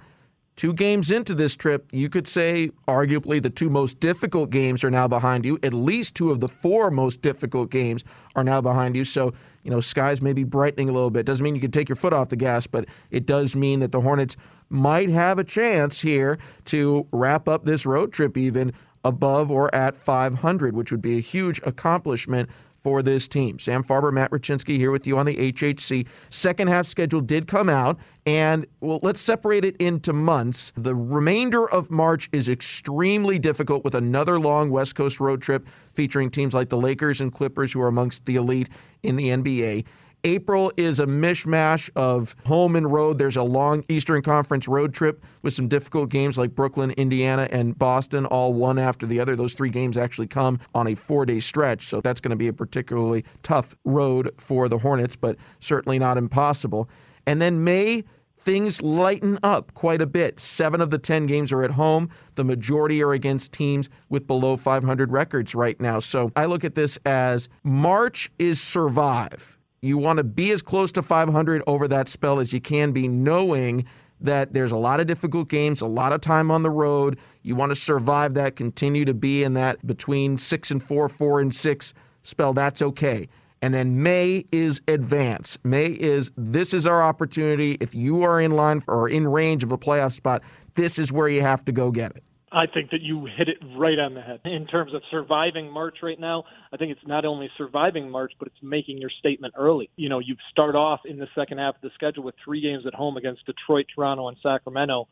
two 0.57 0.73
games 0.73 1.11
into 1.11 1.35
this 1.35 1.57
trip, 1.57 1.87
you 1.93 2.09
could 2.09 2.29
say 2.29 2.71
arguably 2.87 3.43
the 3.43 3.51
two 3.51 3.71
most 3.71 4.01
difficult 4.01 4.51
games 4.51 4.85
are 4.85 4.91
now 4.91 5.09
behind 5.09 5.45
you. 5.45 5.59
At 5.63 5.73
least 5.73 6.15
two 6.15 6.31
of 6.31 6.41
the 6.41 6.49
four 6.49 6.91
most 6.91 7.23
difficult 7.23 7.71
games 7.71 8.05
are 8.37 8.45
now 8.45 8.61
behind 8.61 8.95
you. 8.95 9.05
So, 9.05 9.33
you 9.63 9.71
know, 9.71 9.81
skies 9.81 10.21
may 10.21 10.33
be 10.33 10.45
brightening 10.45 10.89
a 10.89 10.93
little 10.93 11.11
bit. 11.11 11.27
Doesn't 11.27 11.43
mean 11.43 11.55
you 11.55 11.61
can 11.61 11.71
take 11.71 11.89
your 11.89 11.97
foot 11.97 12.13
off 12.13 12.29
the 12.29 12.37
gas, 12.37 12.67
but 12.67 12.87
it 13.11 13.27
does 13.27 13.57
mean 13.57 13.81
that 13.81 13.93
the 13.93 14.01
Hornets 14.01 14.37
might 14.69 15.09
have 15.09 15.39
a 15.39 15.45
chance 15.45 16.01
here 16.01 16.39
to 16.67 17.07
wrap 17.13 17.49
up 17.49 17.65
this 17.65 17.87
road 17.87 18.13
trip 18.13 18.37
even 18.37 18.73
above 19.05 19.51
or 19.51 19.75
at 19.75 19.97
500, 19.97 20.75
which 20.75 20.93
would 20.93 21.03
be 21.03 21.19
a 21.19 21.21
huge 21.21 21.61
accomplishment 21.65 22.49
for 22.83 23.03
this 23.03 23.29
team. 23.29 23.59
Sam 23.59 23.85
Farber, 23.85 24.13
Matt 24.13 24.31
Rachinsky 24.31 24.77
here 24.77 24.91
with 24.91 25.07
you 25.07 25.17
on 25.19 25.27
the 25.27 25.53
HHC. 25.53 26.07
Second 26.31 26.69
half 26.69 26.87
schedule 26.87 27.21
did 27.21 27.47
come 27.47 27.69
out, 27.69 27.99
and 28.27 28.67
well, 28.81 29.01
let's 29.03 29.21
separate 29.21 29.65
it 29.65 29.77
into 29.77 30.13
months. 30.13 30.73
The 30.77 30.95
remainder 30.95 31.69
of 31.71 31.91
March 31.91 32.29
is 32.33 32.49
extremely 32.49 33.39
difficult 33.39 33.85
with 33.85 33.95
another 33.95 34.39
long 34.39 34.71
West 34.71 34.95
Coast 34.95 35.21
road 35.21 35.41
trip 35.43 35.67
featuring 35.93 36.31
teams 36.31 36.55
like 36.55 36.69
the 36.69 36.79
Lakers 36.79 37.21
and 37.21 37.33
Clippers, 37.33 37.73
who 37.73 37.81
are 37.81 37.89
amongst 37.89 38.27
the 38.27 38.37
elite 38.37 38.69
in 39.03 39.17
the 39.17 39.29
NBA. 39.29 39.85
April 40.25 40.73
is 40.77 41.01
a 41.01 41.07
mishmash 41.07 41.91
of 41.97 42.37
home 42.47 42.77
and 42.77 42.93
road. 42.93 43.19
There's 43.19 43.37
a 43.37 43.43
long 43.43 43.85
Eastern 43.89 44.23
Conference 44.23 44.69
road 44.69 44.95
trip 44.95 45.25
with 45.43 45.53
some 45.53 45.67
difficult 45.67 46.11
games 46.11 46.39
like 46.39 46.55
Brooklyn, 46.55 46.93
Indiana, 46.93 47.49
and 47.51 47.77
Boston, 47.77 48.27
all 48.27 48.55
one 48.55 48.79
after 48.79 49.05
the 49.05 49.19
other. 49.19 49.35
Those 49.35 49.55
three 49.55 49.71
games 49.71 49.99
actually 49.99 50.29
come 50.29 50.61
on 50.75 50.87
a 50.87 50.95
four 50.95 51.27
day 51.27 51.41
stretch, 51.41 51.87
so 51.87 52.01
that's 52.01 52.21
going 52.21 52.31
to 52.31 52.37
be 52.37 52.47
a 52.47 52.53
particularly 52.53 53.25
tough 53.43 53.75
road 53.85 54.31
for 54.39 54.69
the 54.69 54.79
Hornets, 54.79 55.17
but 55.17 55.37
certainly 55.59 55.99
not 55.99 56.17
impossible. 56.17 56.89
And 57.27 57.43
then 57.43 57.65
May, 57.65 58.05
things 58.39 58.81
lighten 58.81 59.41
up 59.43 59.75
quite 59.75 60.01
a 60.01 60.07
bit. 60.07 60.39
Seven 60.39 60.81
of 60.81 60.91
the 60.91 60.99
10 60.99 61.27
games 61.27 61.51
are 61.53 61.65
at 61.65 61.73
home. 61.73 62.11
The 62.37 62.45
majority 62.45 63.03
are 63.03 63.13
against 63.13 63.53
teams 63.53 63.89
with 64.09 64.29
below 64.29 64.57
500 64.57 65.11
records 65.11 65.55
right 65.55 65.81
now. 65.81 65.99
So 65.99 66.31
I 66.37 66.45
look 66.47 66.65
at 66.65 66.77
this 66.77 66.97
as 67.07 67.49
March 67.65 68.31
is 68.39 68.61
survive. 68.61 69.59
You 69.85 69.99
want 69.99 70.19
to 70.19 70.25
be 70.25 70.53
as 70.53 70.63
close 70.63 70.93
to 70.93 71.03
500 71.03 71.65
over 71.67 71.89
that 71.89 72.09
spell 72.09 72.39
as 72.39 72.53
you 72.53 72.61
can 72.61 72.93
be, 72.93 73.09
knowing 73.09 73.85
that 74.21 74.53
there's 74.53 74.71
a 74.71 74.77
lot 74.77 75.01
of 75.01 75.09
difficult 75.09 75.49
games, 75.49 75.81
a 75.81 75.89
lot 75.89 76.13
of 76.13 76.21
time 76.21 76.53
on 76.53 76.63
the 76.63 76.71
road. 76.71 77.19
You 77.43 77.57
want 77.57 77.71
to 77.71 77.77
survive 77.77 78.35
that, 78.35 78.55
continue 78.55 79.05
to 79.05 79.13
be 79.13 79.43
in 79.43 79.55
that 79.55 79.85
between 79.85 80.39
six 80.39 80.71
and 80.71 80.81
four, 80.81 81.09
four 81.09 81.41
and 81.41 81.53
six 81.53 81.95
spell. 82.23 82.53
That's 82.53 82.81
okay. 82.81 83.29
And 83.61 83.75
then 83.75 84.05
May 84.05 84.45
is 84.53 84.81
advance. 84.87 85.59
May 85.65 85.87
is 85.87 86.31
this 86.37 86.73
is 86.73 86.87
our 86.87 87.03
opportunity. 87.03 87.77
If 87.81 87.93
you 87.93 88.23
are 88.23 88.41
in 88.41 88.53
line 88.53 88.79
for, 88.79 88.95
or 88.95 89.09
in 89.09 89.27
range 89.27 89.65
of 89.65 89.73
a 89.73 89.79
playoff 89.79 90.13
spot, 90.13 90.43
this 90.77 90.97
is 90.97 91.13
where 91.13 91.27
you 91.29 91.43
have 91.43 91.65
to 91.65 91.73
go 91.73 91.91
get 91.91 92.13
it. 92.13 92.23
I 92.53 92.67
think 92.67 92.91
that 92.91 93.01
you 93.01 93.25
hit 93.25 93.49
it 93.49 93.57
right 93.77 93.99
on 93.99 94.15
the 94.15 94.21
head. 94.21 94.41
In 94.45 94.67
terms 94.67 94.93
of 94.95 95.03
surviving 95.11 95.73
March 95.73 95.99
right 96.03 96.21
now, 96.21 96.45
I 96.73 96.77
think 96.77 96.93
it's 96.93 97.07
not 97.07 97.25
only 97.25 97.49
surviving 97.57 98.11
March, 98.11 98.33
but 98.39 98.49
it's 98.49 98.63
making 98.63 98.99
your 98.99 99.11
statement 99.19 99.55
early. 99.57 99.89
You 99.97 100.11
know, 100.11 100.19
you 100.19 100.37
start 100.51 100.75
off 100.75 101.01
in 101.07 101.19
the 101.19 101.29
second 101.35 101.59
half 101.59 101.77
of 101.77 101.81
the 101.81 101.91
schedule 101.95 102.25
with 102.25 102.35
three 102.45 102.61
games 102.61 102.85
at 102.87 102.95
home 102.95 103.17
against 103.17 103.47
Detroit, 103.47 103.87
Toronto, 103.95 104.29
and 104.29 104.37
Sacramento. 104.43 105.09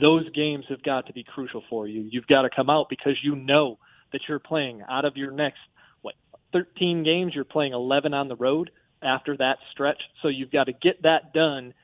Those 0.00 0.28
games 0.30 0.64
have 0.68 0.82
got 0.82 1.06
to 1.06 1.12
be 1.12 1.24
crucial 1.24 1.62
for 1.68 1.88
you. 1.88 2.08
You've 2.10 2.26
got 2.28 2.42
to 2.42 2.50
come 2.54 2.70
out 2.70 2.86
because 2.88 3.16
you 3.22 3.34
know 3.34 3.78
that 4.12 4.20
you're 4.28 4.38
playing 4.38 4.82
out 4.88 5.04
of 5.04 5.16
your 5.16 5.32
next, 5.32 5.58
what, 6.02 6.14
13 6.52 7.02
games, 7.02 7.32
you're 7.34 7.44
playing 7.44 7.72
11 7.72 8.14
on 8.14 8.28
the 8.28 8.36
road 8.36 8.70
after 9.02 9.36
that 9.36 9.56
stretch. 9.72 10.00
So 10.22 10.28
you've 10.28 10.52
got 10.52 10.64
to 10.64 10.72
get 10.72 11.02
that 11.02 11.32
done 11.32 11.74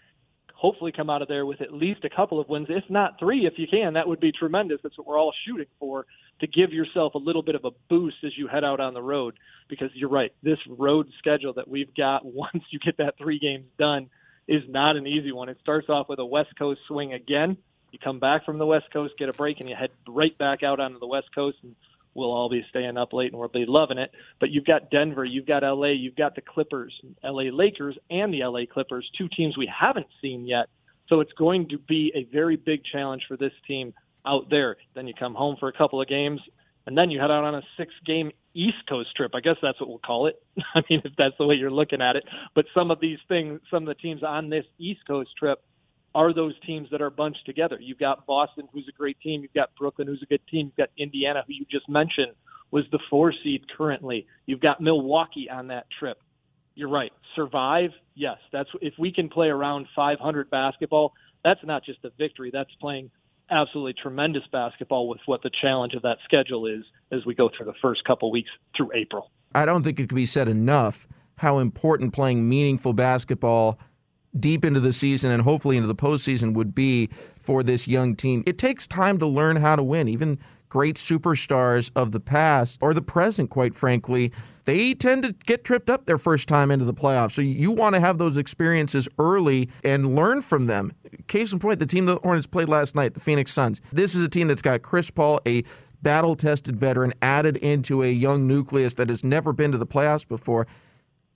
hopefully 0.61 0.93
come 0.93 1.09
out 1.09 1.23
of 1.23 1.29
there 1.29 1.47
with 1.47 1.63
at 1.63 1.73
least 1.73 2.05
a 2.05 2.11
couple 2.11 2.39
of 2.39 2.47
wins, 2.51 2.67
if 2.69 2.85
not 2.91 3.19
three, 3.19 3.47
if 3.47 3.55
you 3.57 3.67
can. 3.67 3.95
That 3.95 4.07
would 4.07 4.21
be 4.21 4.31
tremendous. 4.31 4.79
That's 4.83 4.97
what 4.99 5.07
we're 5.07 5.19
all 5.19 5.33
shooting 5.47 5.69
for 5.79 6.05
to 6.41 6.47
give 6.47 6.71
yourself 6.71 7.15
a 7.15 7.19
little 7.19 7.43
bit 7.43 7.55
of 7.55 7.65
a 7.65 7.71
boost 7.89 8.17
as 8.25 8.37
you 8.37 8.47
head 8.47 8.63
out 8.63 8.79
on 8.79 8.93
the 8.93 9.01
road. 9.01 9.39
Because 9.71 9.89
you're 9.95 10.11
right, 10.11 10.35
this 10.43 10.59
road 10.69 11.09
schedule 11.19 11.55
that 11.55 11.67
we've 11.67 11.95
got 11.95 12.25
once 12.27 12.63
you 12.69 12.79
get 12.79 12.99
that 12.99 13.17
three 13.17 13.39
games 13.39 13.65
done 13.79 14.11
is 14.47 14.63
not 14.69 14.97
an 14.97 15.07
easy 15.07 15.33
one. 15.33 15.49
It 15.49 15.57
starts 15.63 15.89
off 15.89 16.11
with 16.11 16.19
a 16.19 16.27
West 16.27 16.51
Coast 16.59 16.81
swing 16.87 17.15
again. 17.15 17.57
You 17.91 17.99
come 17.99 18.21
back 18.21 18.45
from 18.45 18.59
the 18.59 18.67
West 18.67 18.93
Coast, 18.93 19.15
get 19.17 19.31
a 19.31 19.33
break, 19.33 19.61
and 19.61 19.71
you 19.71 19.75
head 19.75 19.91
right 20.07 20.37
back 20.37 20.63
out 20.63 20.79
onto 20.79 20.99
the 20.99 21.07
West 21.07 21.35
Coast 21.35 21.57
and 21.63 21.75
we'll 22.15 22.33
all 22.33 22.49
be 22.49 22.65
staying 22.69 22.97
up 22.97 23.13
late 23.13 23.33
and 23.33 23.39
we'll 23.39 23.49
be 23.49 23.65
loving 23.67 23.99
it. 23.99 24.11
But 24.39 24.51
you've 24.51 24.65
got 24.65 24.91
Denver, 24.91 25.25
you've 25.25 25.47
got 25.47 25.63
LA, 25.63 25.89
you've 25.89 26.17
got 26.17 26.35
the 26.35 26.41
Clippers, 26.41 26.93
LA 27.23 27.45
Lakers, 27.53 27.97
and 28.11 28.33
the 28.33 28.45
LA 28.45 28.61
Clippers, 28.73 29.09
two 29.17 29.29
teams 29.29 29.57
we 29.57 29.71
haven't 29.73 30.07
seen 30.21 30.47
yet. 30.47 30.67
So 31.09 31.21
it's 31.21 31.33
going 31.33 31.69
to 31.71 31.79
be 31.79 32.13
a 32.15 32.25
very 32.33 32.57
big 32.57 32.83
challenge 32.85 33.25
for 33.27 33.37
this 33.37 33.53
team 33.67 33.93
out 34.27 34.49
there. 34.51 34.77
Then 34.95 35.07
you 35.07 35.15
come 35.19 35.35
home 35.35 35.57
for 35.59 35.69
a 35.69 35.73
couple 35.73 36.01
of 36.01 36.09
games, 36.09 36.41
and 36.87 36.97
then 36.97 37.11
you 37.11 37.21
head 37.21 37.31
out 37.31 37.45
on 37.45 37.55
a 37.55 37.63
six 37.77 37.93
game 38.07 38.31
East 38.55 38.79
Coast 38.89 39.15
trip. 39.17 39.33
I 39.35 39.41
guess 39.41 39.57
that's 39.63 39.81
what 39.81 39.89
we'll 39.89 39.99
call 39.99 40.27
it. 40.27 40.43
I 40.75 40.83
mean, 40.89 41.03
if 41.05 41.13
that's 41.17 41.35
the 41.39 41.47
way 41.47 41.57
you're 41.57 41.71
looking 41.71 42.03
at 42.03 42.17
it. 42.17 42.25
But 42.55 42.67
some 42.75 42.91
of 42.91 43.01
these 43.01 43.19
things, 43.29 43.61
some 43.71 43.85
of 43.85 43.89
the 43.89 44.01
teams 44.01 44.23
on 44.23 44.51
this 44.51 44.65
East 44.79 45.01
Coast 45.07 45.31
trip 45.39 45.63
are 46.15 46.35
those 46.35 46.55
teams 46.67 46.89
that 46.91 47.01
are 47.01 47.11
bunched 47.11 47.47
together. 47.47 47.79
You've 47.81 47.99
got 47.99 48.27
Boston, 48.27 48.69
who's 48.73 48.89
a 48.89 48.93
great 48.93 49.21
team. 49.21 49.43
You've 49.43 49.53
got 49.53 49.75
Brooklyn, 49.77 50.09
who's 50.09 50.23
a 50.23 50.27
good 50.27 50.41
team. 50.51 50.67
You've 50.67 50.77
got 50.77 50.91
Indiana, 50.99 51.45
who 51.47 51.55
you 51.55 51.67
just 51.71 51.89
mentioned 51.89 52.33
was 52.71 52.85
the 52.93 52.99
four 53.09 53.33
seed 53.45 53.65
currently. 53.77 54.27
You've 54.47 54.61
got 54.61 54.81
Milwaukee 54.81 55.49
on 55.51 55.69
that 55.69 55.87
trip. 55.99 56.19
You're 56.75 56.89
right. 56.89 57.13
Survive, 57.35 57.91
yes. 58.15 58.39
That's 58.53 58.69
if 58.81 58.95
we 58.99 59.13
can 59.13 59.29
play 59.29 59.49
around 59.49 59.87
500 59.95 60.51
basketball. 60.51 61.13
That's 61.45 61.61
not 61.65 61.85
just 61.85 62.05
a 62.05 62.11
victory. 62.19 62.51
That's 62.53 62.71
playing 62.81 63.11
absolutely 63.51 63.95
tremendous 64.01 64.45
basketball 64.53 65.09
with 65.09 65.21
what 65.27 65.43
the 65.43 65.51
challenge 65.61 65.95
of 65.95 66.03
that 66.03 66.19
schedule 66.25 66.67
is 66.67 66.85
as 67.11 67.27
we 67.27 67.35
go 67.35 67.51
through 67.55 67.67
the 67.67 67.75
first 67.83 68.05
couple 68.05 68.31
weeks 68.31 68.51
through 68.77 68.91
April. 68.95 69.31
I 69.55 69.65
don't 69.65 69.83
think 69.83 69.99
it 69.99 70.09
can 70.09 70.17
be 70.17 70.27
said 70.27 70.49
enough 70.49 71.09
how 71.37 71.59
important 71.59 72.13
playing 72.13 72.49
meaningful 72.49 72.93
basketball 72.93 73.79
deep 74.39 74.65
into 74.65 74.81
the 74.81 74.93
season 74.93 75.31
and 75.31 75.43
hopefully 75.43 75.77
into 75.77 75.89
the 75.89 75.95
postseason 75.95 76.55
would 76.55 76.75
be 76.75 77.09
for 77.39 77.63
this 77.63 77.89
young 77.89 78.15
team. 78.15 78.43
It 78.47 78.59
takes 78.59 78.87
time 78.87 79.19
to 79.19 79.27
learn 79.27 79.57
how 79.57 79.77
to 79.77 79.83
win. 79.83 80.09
Even 80.09 80.39
great 80.69 80.97
superstars 80.97 81.91
of 81.97 82.13
the 82.13 82.21
past 82.21 82.79
or 82.81 82.95
the 82.95 83.03
present, 83.03 83.51
quite 83.51 83.75
frankly, 83.75 84.33
they 84.65 84.95
tend 84.95 85.25
to 85.25 85.33
get 85.33 85.65
tripped 85.65 85.91
up 85.91 86.07
their 86.07 86.19
first 86.19 86.49
time 86.49 86.71
into 86.71 86.85
the 86.85 86.95
playoffs. 86.95 87.33
So 87.33 87.43
you 87.43 87.73
want 87.73 87.95
to 87.95 88.01
have 88.01 88.19
those 88.19 88.37
experiences 88.37 89.09
early 89.19 89.69
and 89.83 90.15
learn 90.15 90.43
from 90.43 90.67
them. 90.67 90.93
Case 91.27 91.53
in 91.53 91.59
point, 91.59 91.81
the 91.81 91.87
team 91.87 92.07
the 92.07 92.17
Hornets 92.23 92.47
played 92.47 92.69
last 92.69 92.95
night, 92.95 93.15
the 93.15 93.21
Phoenix 93.21 93.53
Suns. 93.53 93.81
This 93.91 94.15
is 94.15 94.25
a 94.25 94.29
team 94.29 94.47
that's 94.47 94.63
got 94.63 94.83
Chris 94.83 95.11
Paul, 95.11 95.41
a 95.47 95.65
battle 96.03 96.37
tested 96.37 96.79
veteran, 96.79 97.13
added 97.21 97.57
into 97.57 98.03
a 98.03 98.11
young 98.11 98.47
nucleus 98.47 98.95
that 98.95 99.09
has 99.09 99.25
never 99.25 99.53
been 99.53 99.73
to 99.73 99.79
the 99.79 99.87
playoffs 99.87 100.27
before. 100.27 100.67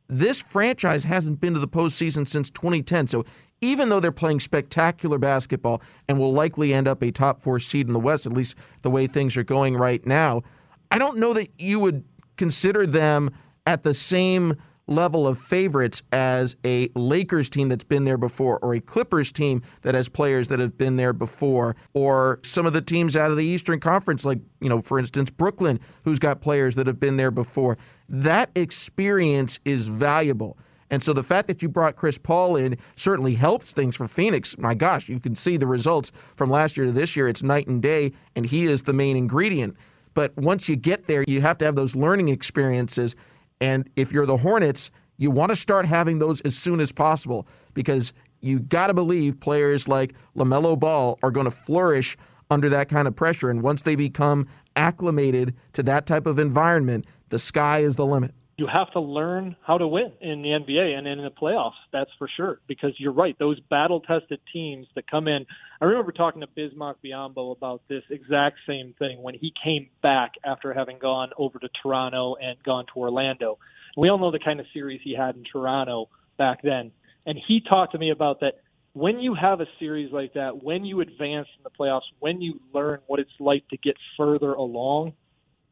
This 0.09 0.41
franchise 0.41 1.05
hasn't 1.05 1.41
been 1.41 1.55
to 1.55 1.61
the 1.61 1.69
postseason 1.69 2.29
since 2.29 2.51
2010. 2.51 3.09
So 3.09 3.25
even 3.61 3.89
though 3.89 4.01
they're 4.01 4.13
playing 4.13 4.41
spectacular 4.41 5.19
basketball 5.19 5.81
and 6.09 6.19
will 6.19 6.33
likely 6.33 6.75
end 6.75 6.87
up 6.87 7.03
a 7.03 7.11
top 7.11 7.41
four 7.41 7.59
seed 7.59 7.87
in 7.87 7.93
the 7.93 8.01
West, 8.01 8.27
at 8.27 8.33
least 8.33 8.57
the 8.83 8.91
way 8.91 9.07
things 9.07 9.37
are 9.37 9.45
going 9.45 9.77
right 9.77 10.05
now, 10.07 10.43
I 10.91 10.99
don't 10.99 11.19
know 11.19 11.33
that 11.33 11.49
you 11.59 11.81
would 11.81 12.05
consider 12.37 12.87
them 12.87 13.31
at 13.67 13.83
the 13.83 13.95
same 13.95 14.57
level 14.87 15.27
of 15.27 15.39
favorites 15.39 16.03
as 16.13 16.57
a 16.65 16.89
Lakers 16.95 17.49
team 17.49 17.69
that's 17.69 17.85
been 17.85 18.05
there 18.05 18.19
before, 18.19 18.59
or 18.59 18.75
a 18.75 18.81
Clippers 18.81 19.33
team 19.33 19.63
that 19.83 19.95
has 19.95 20.09
players 20.09 20.49
that 20.49 20.59
have 20.59 20.77
been 20.77 20.97
there 20.97 21.13
before, 21.13 21.77
or 21.95 22.41
some 22.43 22.67
of 22.67 22.73
the 22.73 22.83
teams 22.83 23.17
out 23.17 23.31
of 23.31 23.37
the 23.37 23.45
Eastern 23.45 23.81
Conference, 23.81 24.25
like, 24.25 24.41
you 24.61 24.69
know, 24.69 24.81
for 24.81 24.99
instance, 24.99 25.31
Brooklyn, 25.31 25.81
who's 26.05 26.19
got 26.19 26.41
players 26.41 26.75
that 26.75 26.87
have 26.87 27.01
been 27.01 27.17
there 27.17 27.31
before. 27.31 27.79
That 28.09 28.51
experience 28.55 29.59
is 29.65 29.89
valuable. 29.89 30.59
And 30.91 31.03
so 31.03 31.13
the 31.13 31.23
fact 31.23 31.49
that 31.49 31.63
you 31.63 31.69
brought 31.69 31.97
Chris 31.97 32.19
Paul 32.19 32.57
in 32.57 32.77
certainly 32.95 33.35
helps 33.35 33.73
things 33.73 33.97
for 33.97 34.07
Phoenix. 34.07 34.57
My 34.59 34.75
gosh, 34.75 35.09
you 35.09 35.19
can 35.19 35.35
see 35.35 35.57
the 35.57 35.67
results 35.67 36.13
from 36.37 36.51
last 36.51 36.77
year 36.77 36.87
to 36.87 36.93
this 36.93 37.17
year. 37.17 37.27
It's 37.27 37.43
night 37.43 37.67
and 37.67 37.83
day, 37.83 38.13
and 38.37 38.45
he 38.45 38.65
is 38.65 38.83
the 38.83 38.93
main 38.93 39.17
ingredient. 39.17 39.77
But 40.13 40.37
once 40.37 40.69
you 40.69 40.77
get 40.77 41.07
there, 41.07 41.25
you 41.27 41.41
have 41.41 41.59
to 41.59 41.65
have 41.65 41.75
those 41.75 41.97
learning 41.97 42.29
experiences 42.29 43.17
and 43.65 43.89
if 43.97 44.13
you're 44.13 44.27
the 44.27 44.37
Hornets, 44.37 44.91
you 45.17 45.31
want 45.31 45.49
to 45.49 45.57
start 45.57 45.87
having 45.87 46.19
those 46.19 46.43
as 46.43 46.55
soon 46.55 46.81
as 46.81 46.93
possible 46.93 47.49
because 47.73 48.13
you 48.43 48.61
got 48.61 48.89
to 48.89 48.95
believe 48.95 49.41
players 49.41 49.89
like 49.89 50.13
LaMelo 50.37 50.79
Ball 50.79 51.19
are 51.23 51.31
going 51.31 51.47
to 51.47 51.51
flourish 51.51 52.15
under 52.51 52.69
that 52.69 52.91
kind 52.91 53.09
of 53.09 53.17
pressure. 53.17 53.49
And 53.49 53.63
once 53.63 53.81
they 53.81 53.97
become 53.97 54.47
acclimated 54.77 55.55
to 55.73 55.83
that 55.85 56.05
type 56.05 56.27
of 56.27 56.39
environment, 56.39 57.07
the 57.31 57.39
sky 57.39 57.79
is 57.79 57.97
the 57.97 58.05
limit 58.05 58.35
you 58.57 58.69
have 58.73 58.93
to 58.93 59.01
learn 59.01 59.57
how 59.67 59.79
to 59.79 59.89
win 59.89 60.13
in 60.21 60.43
the 60.43 60.51
NBA 60.51 60.97
and 60.97 61.09
in 61.09 61.19
the 61.19 61.31
playoffs. 61.31 61.73
That's 61.93 62.11
for 62.19 62.29
sure. 62.37 62.61
Because 62.69 62.93
you're 62.99 63.13
right, 63.13 63.37
those 63.39 63.59
battle-tested 63.69 64.39
teams 64.53 64.87
that 64.95 65.11
come 65.11 65.27
in. 65.27 65.45
I 65.81 65.87
remember 65.87 66.13
talking 66.13 66.41
to 66.41 66.47
Bismack 66.47 66.97
Biyombo 67.05 67.57
about 67.57 67.83
this 67.89 68.05
exact 68.11 68.59
same 68.67 68.95
thing 68.99 69.23
when 69.23 69.35
he 69.35 69.53
came 69.63 69.89
back 70.03 70.33
after 70.45 70.73
having 70.73 70.99
gone 71.01 71.31
over 71.37 71.59
to 71.59 71.69
Toronto 71.83 72.37
and 72.41 72.63
gone 72.63 72.87
to 72.95 73.01
Orlando. 73.01 73.59
We 73.97 74.09
all 74.09 74.19
know 74.19 74.31
the 74.31 74.39
kind 74.39 74.61
of 74.61 74.67
series 74.73 75.01
he 75.03 75.17
had 75.17 75.35
in 75.35 75.43
Toronto 75.51 76.09
back 76.39 76.63
then, 76.63 76.93
and 77.27 77.39
he 77.49 77.61
talked 77.61 77.93
to 77.93 77.99
me 77.99 78.11
about 78.11 78.41
that. 78.41 78.61
When 78.93 79.19
you 79.19 79.35
have 79.35 79.61
a 79.61 79.67
series 79.81 80.13
like 80.13 80.35
that, 80.35 80.63
when 80.63 80.85
you 80.85 81.01
advance 81.01 81.49
in 81.57 81.65
the 81.65 81.71
playoffs, 81.71 82.03
when 82.21 82.41
you 82.41 82.61
learn 82.73 83.01
what 83.09 83.19
it's 83.19 83.31
like 83.41 83.67
to 83.71 83.77
get 83.77 83.97
further 84.17 84.53
along, 84.53 85.15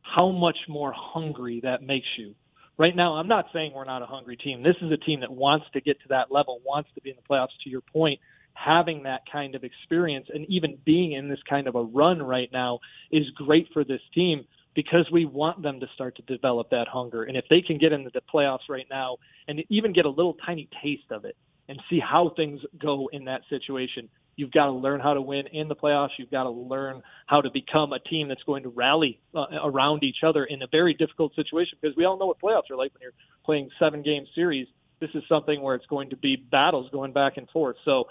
how 0.03 0.33
much 0.33 0.57
more 0.68 0.92
hungry 0.97 1.61
that 1.62 1.83
makes 1.83 2.09
you 2.18 2.35
right 2.83 2.97
now, 2.97 3.14
I'm 3.14 3.29
not 3.29 3.47
saying 3.53 3.73
we're 3.75 3.85
not 3.85 4.03
a 4.03 4.07
hungry 4.07 4.37
team. 4.37 4.64
This 4.64 4.75
is 4.83 4.90
a 4.90 4.97
team 4.97 5.21
that 5.21 5.31
wants 5.31 5.66
to 5.73 5.81
get 5.81 6.01
to 6.03 6.09
that 6.09 6.33
level, 6.33 6.61
wants 6.66 6.90
to 6.97 7.01
be 7.01 7.11
in 7.11 7.16
the 7.16 7.23
playoffs. 7.23 7.55
To 7.62 7.71
your 7.71 7.81
point, 7.81 8.18
having 8.55 9.05
that 9.05 9.21
kind 9.31 9.55
of 9.55 9.62
experience 9.62 10.27
and 10.35 10.45
even 10.49 10.77
being 10.85 11.12
in 11.12 11.29
this 11.29 11.38
kind 11.49 11.68
of 11.68 11.77
a 11.77 11.83
run 11.83 12.21
right 12.21 12.51
now 12.53 12.81
is 13.12 13.23
great 13.37 13.68
for 13.73 13.85
this 13.85 14.01
team 14.12 14.45
because 14.75 15.09
we 15.12 15.25
want 15.25 15.62
them 15.62 15.79
to 15.79 15.87
start 15.95 16.16
to 16.16 16.23
develop 16.23 16.71
that 16.71 16.88
hunger. 16.88 17.23
And 17.23 17.37
if 17.37 17.45
they 17.49 17.61
can 17.61 17.79
get 17.79 17.92
into 17.92 18.11
the 18.12 18.23
playoffs 18.35 18.68
right 18.68 18.87
now 18.90 19.18
and 19.47 19.62
even 19.68 19.92
get 19.92 20.05
a 20.05 20.11
little 20.11 20.37
tiny 20.45 20.68
taste 20.83 21.12
of 21.12 21.25
it 21.25 21.37
and 21.68 21.81
see 21.88 22.01
how 22.01 22.33
things 22.35 22.61
go 22.81 23.09
in 23.12 23.27
that 23.27 23.42
situation, 23.49 24.09
You've 24.37 24.51
got 24.51 24.66
to 24.66 24.73
learn 24.73 25.01
how 25.01 25.14
to 25.14 25.21
win 25.21 25.47
in 25.53 25.68
the 25.68 25.77
playoffs. 25.77 26.11
You've 26.18 26.31
got 26.31 26.45
to 26.45 26.51
learn 26.51 27.03
how 27.27 27.42
to 27.42 27.51
become 27.51 27.92
a 27.92 27.99
team 27.99 28.29
that's 28.29 28.42
going 28.45 28.62
to 28.62 28.71
rally 28.71 29.21
uh, 29.35 29.45
around 29.62 30.05
each 30.05 30.18
other 30.27 30.45
in 30.45 30.62
a 30.62 30.66
very 30.71 30.95
difficult 30.95 31.35
situation 31.35 31.79
because 31.81 31.97
we 31.97 32.05
all 32.05 32.18
know 32.18 32.27
what 32.27 32.40
playoffs 32.40 32.71
are 32.71 32.77
like 32.77 32.92
when 32.95 33.03
you're 33.03 33.12
playing 33.45 33.68
seven 33.79 34.03
game 34.03 34.25
series. 34.35 34.66
This 35.01 35.11
is 35.14 35.23
something 35.29 35.61
where 35.61 35.75
it's 35.75 35.87
going 35.87 36.11
to 36.11 36.16
be 36.16 36.37
battles 36.37 36.88
going 36.92 37.12
back 37.12 37.37
and 37.37 37.49
forth. 37.51 37.77
So 37.85 38.05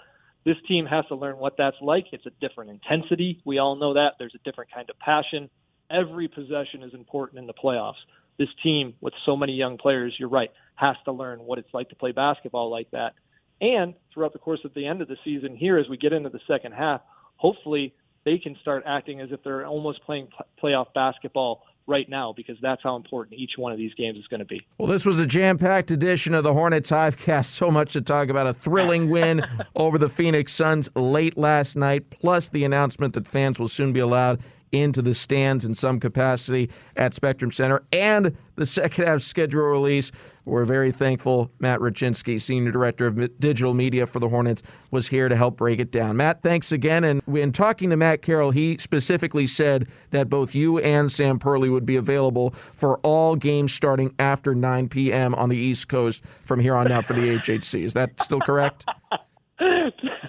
this 0.44 0.56
team 0.68 0.86
has 0.86 1.04
to 1.06 1.16
learn 1.16 1.38
what 1.38 1.54
that's 1.58 1.76
like. 1.80 2.06
It's 2.12 2.26
a 2.26 2.32
different 2.40 2.70
intensity. 2.70 3.40
We 3.44 3.58
all 3.58 3.76
know 3.76 3.94
that. 3.94 4.12
There's 4.18 4.34
a 4.34 4.44
different 4.48 4.70
kind 4.72 4.88
of 4.90 4.98
passion. 4.98 5.50
Every 5.90 6.28
possession 6.28 6.82
is 6.82 6.94
important 6.94 7.40
in 7.40 7.46
the 7.46 7.54
playoffs. 7.54 8.00
This 8.38 8.48
team, 8.62 8.94
with 9.00 9.14
so 9.26 9.36
many 9.36 9.54
young 9.54 9.76
players, 9.76 10.14
you're 10.18 10.28
right, 10.28 10.50
has 10.74 10.96
to 11.04 11.12
learn 11.12 11.40
what 11.40 11.58
it's 11.58 11.72
like 11.72 11.88
to 11.90 11.96
play 11.96 12.12
basketball 12.12 12.70
like 12.70 12.90
that 12.92 13.12
and 13.60 13.94
throughout 14.12 14.32
the 14.32 14.38
course 14.38 14.60
of 14.64 14.74
the 14.74 14.86
end 14.86 15.02
of 15.02 15.08
the 15.08 15.16
season 15.24 15.56
here, 15.56 15.78
as 15.78 15.88
we 15.88 15.96
get 15.96 16.12
into 16.12 16.28
the 16.28 16.40
second 16.46 16.72
half, 16.72 17.00
hopefully 17.36 17.94
they 18.24 18.38
can 18.38 18.56
start 18.60 18.84
acting 18.86 19.20
as 19.20 19.30
if 19.32 19.42
they're 19.42 19.66
almost 19.66 20.02
playing 20.04 20.28
playoff 20.62 20.92
basketball 20.94 21.62
right 21.86 22.08
now 22.08 22.32
because 22.36 22.56
that's 22.62 22.82
how 22.82 22.94
important 22.96 23.38
each 23.38 23.52
one 23.56 23.72
of 23.72 23.78
these 23.78 23.92
games 23.94 24.16
is 24.16 24.26
going 24.28 24.40
to 24.40 24.46
be. 24.46 24.64
Well, 24.78 24.88
this 24.88 25.04
was 25.04 25.18
a 25.18 25.26
jam 25.26 25.58
packed 25.58 25.90
edition 25.90 26.34
of 26.34 26.44
the 26.44 26.52
Hornets 26.52 26.90
Hivecast. 26.90 27.46
So 27.46 27.70
much 27.70 27.92
to 27.94 28.00
talk 28.00 28.28
about. 28.28 28.46
A 28.46 28.54
thrilling 28.54 29.10
win 29.10 29.44
over 29.76 29.98
the 29.98 30.08
Phoenix 30.08 30.52
Suns 30.52 30.88
late 30.94 31.36
last 31.36 31.76
night, 31.76 32.10
plus 32.10 32.48
the 32.48 32.64
announcement 32.64 33.14
that 33.14 33.26
fans 33.26 33.58
will 33.58 33.68
soon 33.68 33.92
be 33.92 34.00
allowed 34.00 34.40
into 34.72 35.02
the 35.02 35.14
stands 35.14 35.64
in 35.64 35.74
some 35.74 36.00
capacity 36.00 36.70
at 36.96 37.14
Spectrum 37.14 37.52
Center 37.52 37.82
and 37.92 38.36
the 38.56 38.66
second 38.66 39.06
half 39.06 39.20
schedule 39.20 39.62
release. 39.62 40.10
We're 40.44 40.64
very 40.64 40.90
thankful 40.90 41.52
Matt 41.60 41.78
Rachinski, 41.80 42.40
Senior 42.40 42.72
Director 42.72 43.06
of 43.06 43.38
Digital 43.38 43.74
Media 43.74 44.06
for 44.06 44.18
the 44.18 44.28
Hornets, 44.28 44.62
was 44.90 45.08
here 45.08 45.28
to 45.28 45.36
help 45.36 45.56
break 45.56 45.78
it 45.78 45.92
down. 45.92 46.16
Matt, 46.16 46.42
thanks 46.42 46.72
again. 46.72 47.04
And 47.04 47.22
in 47.28 47.52
talking 47.52 47.90
to 47.90 47.96
Matt 47.96 48.22
Carroll, 48.22 48.50
he 48.50 48.76
specifically 48.78 49.46
said 49.46 49.88
that 50.10 50.28
both 50.28 50.54
you 50.54 50.78
and 50.78 51.12
Sam 51.12 51.38
Perley 51.38 51.70
would 51.70 51.86
be 51.86 51.96
available 51.96 52.50
for 52.50 52.98
all 52.98 53.36
games 53.36 53.72
starting 53.72 54.14
after 54.18 54.54
9 54.54 54.88
p.m. 54.88 55.34
on 55.34 55.48
the 55.48 55.56
East 55.56 55.88
Coast 55.88 56.24
from 56.44 56.58
here 56.58 56.74
on 56.74 56.90
out 56.90 57.04
for 57.04 57.12
the 57.12 57.38
HHC. 57.38 57.82
Is 57.84 57.94
that 57.94 58.20
still 58.20 58.40
correct? 58.40 58.84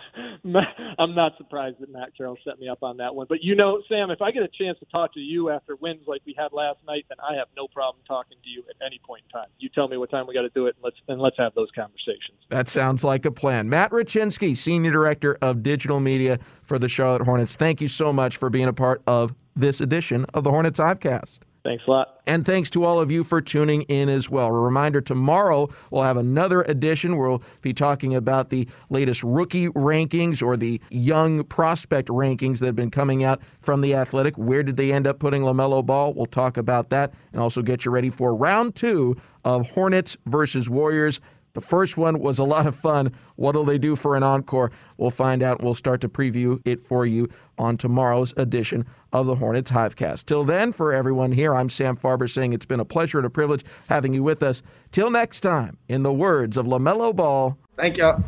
I'm 0.99 1.15
not 1.15 1.37
surprised 1.37 1.79
that 1.79 1.89
Matt 1.91 2.17
Carroll 2.17 2.37
set 2.43 2.59
me 2.59 2.67
up 2.67 2.83
on 2.83 2.97
that 2.97 3.15
one. 3.15 3.27
But 3.29 3.41
you 3.41 3.55
know, 3.55 3.81
Sam, 3.87 4.11
if 4.11 4.21
I 4.21 4.31
get 4.31 4.43
a 4.43 4.49
chance 4.49 4.77
to 4.79 4.85
talk 4.85 5.13
to 5.13 5.19
you 5.19 5.49
after 5.49 5.75
wins 5.77 6.01
like 6.05 6.21
we 6.25 6.35
had 6.37 6.51
last 6.51 6.79
night, 6.85 7.05
then 7.07 7.17
I 7.19 7.35
have 7.35 7.47
no 7.55 7.67
problem 7.67 8.03
talking 8.05 8.37
to 8.43 8.49
you 8.49 8.63
at 8.69 8.85
any 8.85 8.99
point 9.05 9.23
in 9.25 9.39
time. 9.39 9.47
You 9.59 9.69
tell 9.69 9.87
me 9.87 9.95
what 9.95 10.11
time 10.11 10.27
we 10.27 10.33
got 10.33 10.41
to 10.41 10.49
do 10.49 10.67
it, 10.67 10.75
and 10.75 10.83
let's 10.83 10.97
and 11.07 11.21
let's 11.21 11.37
have 11.37 11.53
those 11.55 11.69
conversations. 11.73 12.37
That 12.49 12.67
sounds 12.67 13.03
like 13.03 13.25
a 13.25 13.31
plan. 13.31 13.69
Matt 13.69 13.91
Rachinski, 13.91 14.57
Senior 14.57 14.91
Director 14.91 15.37
of 15.41 15.63
Digital 15.63 16.01
Media 16.01 16.39
for 16.63 16.77
the 16.77 16.89
Charlotte 16.89 17.21
Hornets. 17.21 17.55
Thank 17.55 17.79
you 17.79 17.87
so 17.87 18.11
much 18.11 18.35
for 18.35 18.49
being 18.49 18.67
a 18.67 18.73
part 18.73 19.01
of 19.07 19.33
this 19.55 19.79
edition 19.79 20.25
of 20.33 20.43
the 20.43 20.49
Hornets 20.49 20.79
Hivecast. 20.79 21.39
Thanks 21.63 21.85
a 21.87 21.91
lot. 21.91 22.21
And 22.27 22.45
thanks 22.45 22.69
to 22.71 22.83
all 22.83 22.99
of 22.99 23.09
you 23.09 23.23
for 23.23 23.41
tuning 23.41 23.83
in 23.83 24.09
as 24.09 24.29
well. 24.29 24.47
A 24.47 24.51
reminder 24.51 24.99
tomorrow 24.99 25.69
we'll 25.91 26.03
have 26.03 26.17
another 26.17 26.61
edition 26.63 27.15
where 27.15 27.29
we'll 27.29 27.43
be 27.61 27.73
talking 27.73 28.13
about 28.13 28.49
the 28.49 28.67
latest 28.89 29.23
rookie 29.23 29.69
rankings 29.69 30.41
or 30.41 30.57
the 30.57 30.81
young 30.89 31.45
prospect 31.45 32.09
rankings 32.09 32.59
that 32.59 32.65
have 32.65 32.75
been 32.75 32.91
coming 32.91 33.23
out 33.23 33.41
from 33.61 33.79
the 33.79 33.95
Athletic. 33.95 34.37
Where 34.37 34.61
did 34.61 34.75
they 34.75 34.91
end 34.91 35.07
up 35.07 35.19
putting 35.19 35.43
LaMelo 35.43 35.85
Ball? 35.85 36.13
We'll 36.13 36.25
talk 36.25 36.57
about 36.57 36.89
that 36.89 37.13
and 37.31 37.41
also 37.41 37.61
get 37.61 37.85
you 37.85 37.91
ready 37.91 38.09
for 38.09 38.35
round 38.35 38.75
two 38.75 39.15
of 39.45 39.69
Hornets 39.69 40.17
versus 40.25 40.69
Warriors. 40.69 41.21
The 41.53 41.61
first 41.61 41.97
one 41.97 42.19
was 42.19 42.39
a 42.39 42.43
lot 42.43 42.65
of 42.65 42.75
fun. 42.75 43.11
What'll 43.35 43.63
they 43.63 43.77
do 43.77 43.95
for 43.95 44.15
an 44.15 44.23
encore? 44.23 44.71
We'll 44.97 45.11
find 45.11 45.43
out. 45.43 45.61
We'll 45.61 45.75
start 45.75 46.01
to 46.01 46.09
preview 46.09 46.59
it 46.65 46.81
for 46.81 47.05
you 47.05 47.29
on 47.59 47.77
tomorrow's 47.77 48.33
edition 48.37 48.87
of 49.11 49.27
the 49.27 49.35
Hornets 49.35 49.69
Hivecast. 49.69 50.25
Till 50.25 50.43
then, 50.43 50.73
for 50.73 50.91
everyone 50.91 51.31
here, 51.31 51.53
I'm 51.53 51.69
Sam 51.69 51.95
Farber 51.95 52.27
saying 52.29 52.53
it's 52.53 52.65
been 52.65 52.79
a 52.79 52.85
pleasure 52.85 53.19
and 53.19 53.27
a 53.27 53.29
privilege 53.29 53.63
having 53.87 54.13
you 54.15 54.23
with 54.23 54.41
us. 54.41 54.63
Till 54.91 55.11
next 55.11 55.41
time, 55.41 55.77
in 55.87 56.01
the 56.01 56.13
words 56.13 56.57
of 56.57 56.65
LaMelo 56.65 57.15
Ball. 57.15 57.55
Thank 57.77 57.97
y'all. 57.97 58.23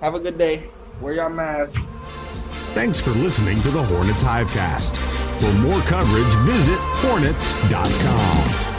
Have 0.00 0.14
a 0.14 0.20
good 0.20 0.38
day. 0.38 0.62
Wear 1.02 1.14
your 1.14 1.28
mask. 1.28 1.80
Thanks 2.72 3.00
for 3.00 3.10
listening 3.10 3.60
to 3.60 3.70
the 3.70 3.82
Hornets 3.82 4.24
Hivecast. 4.24 4.96
For 5.38 5.52
more 5.58 5.80
coverage, 5.82 6.32
visit 6.46 6.78
hornets.com. 6.80 8.73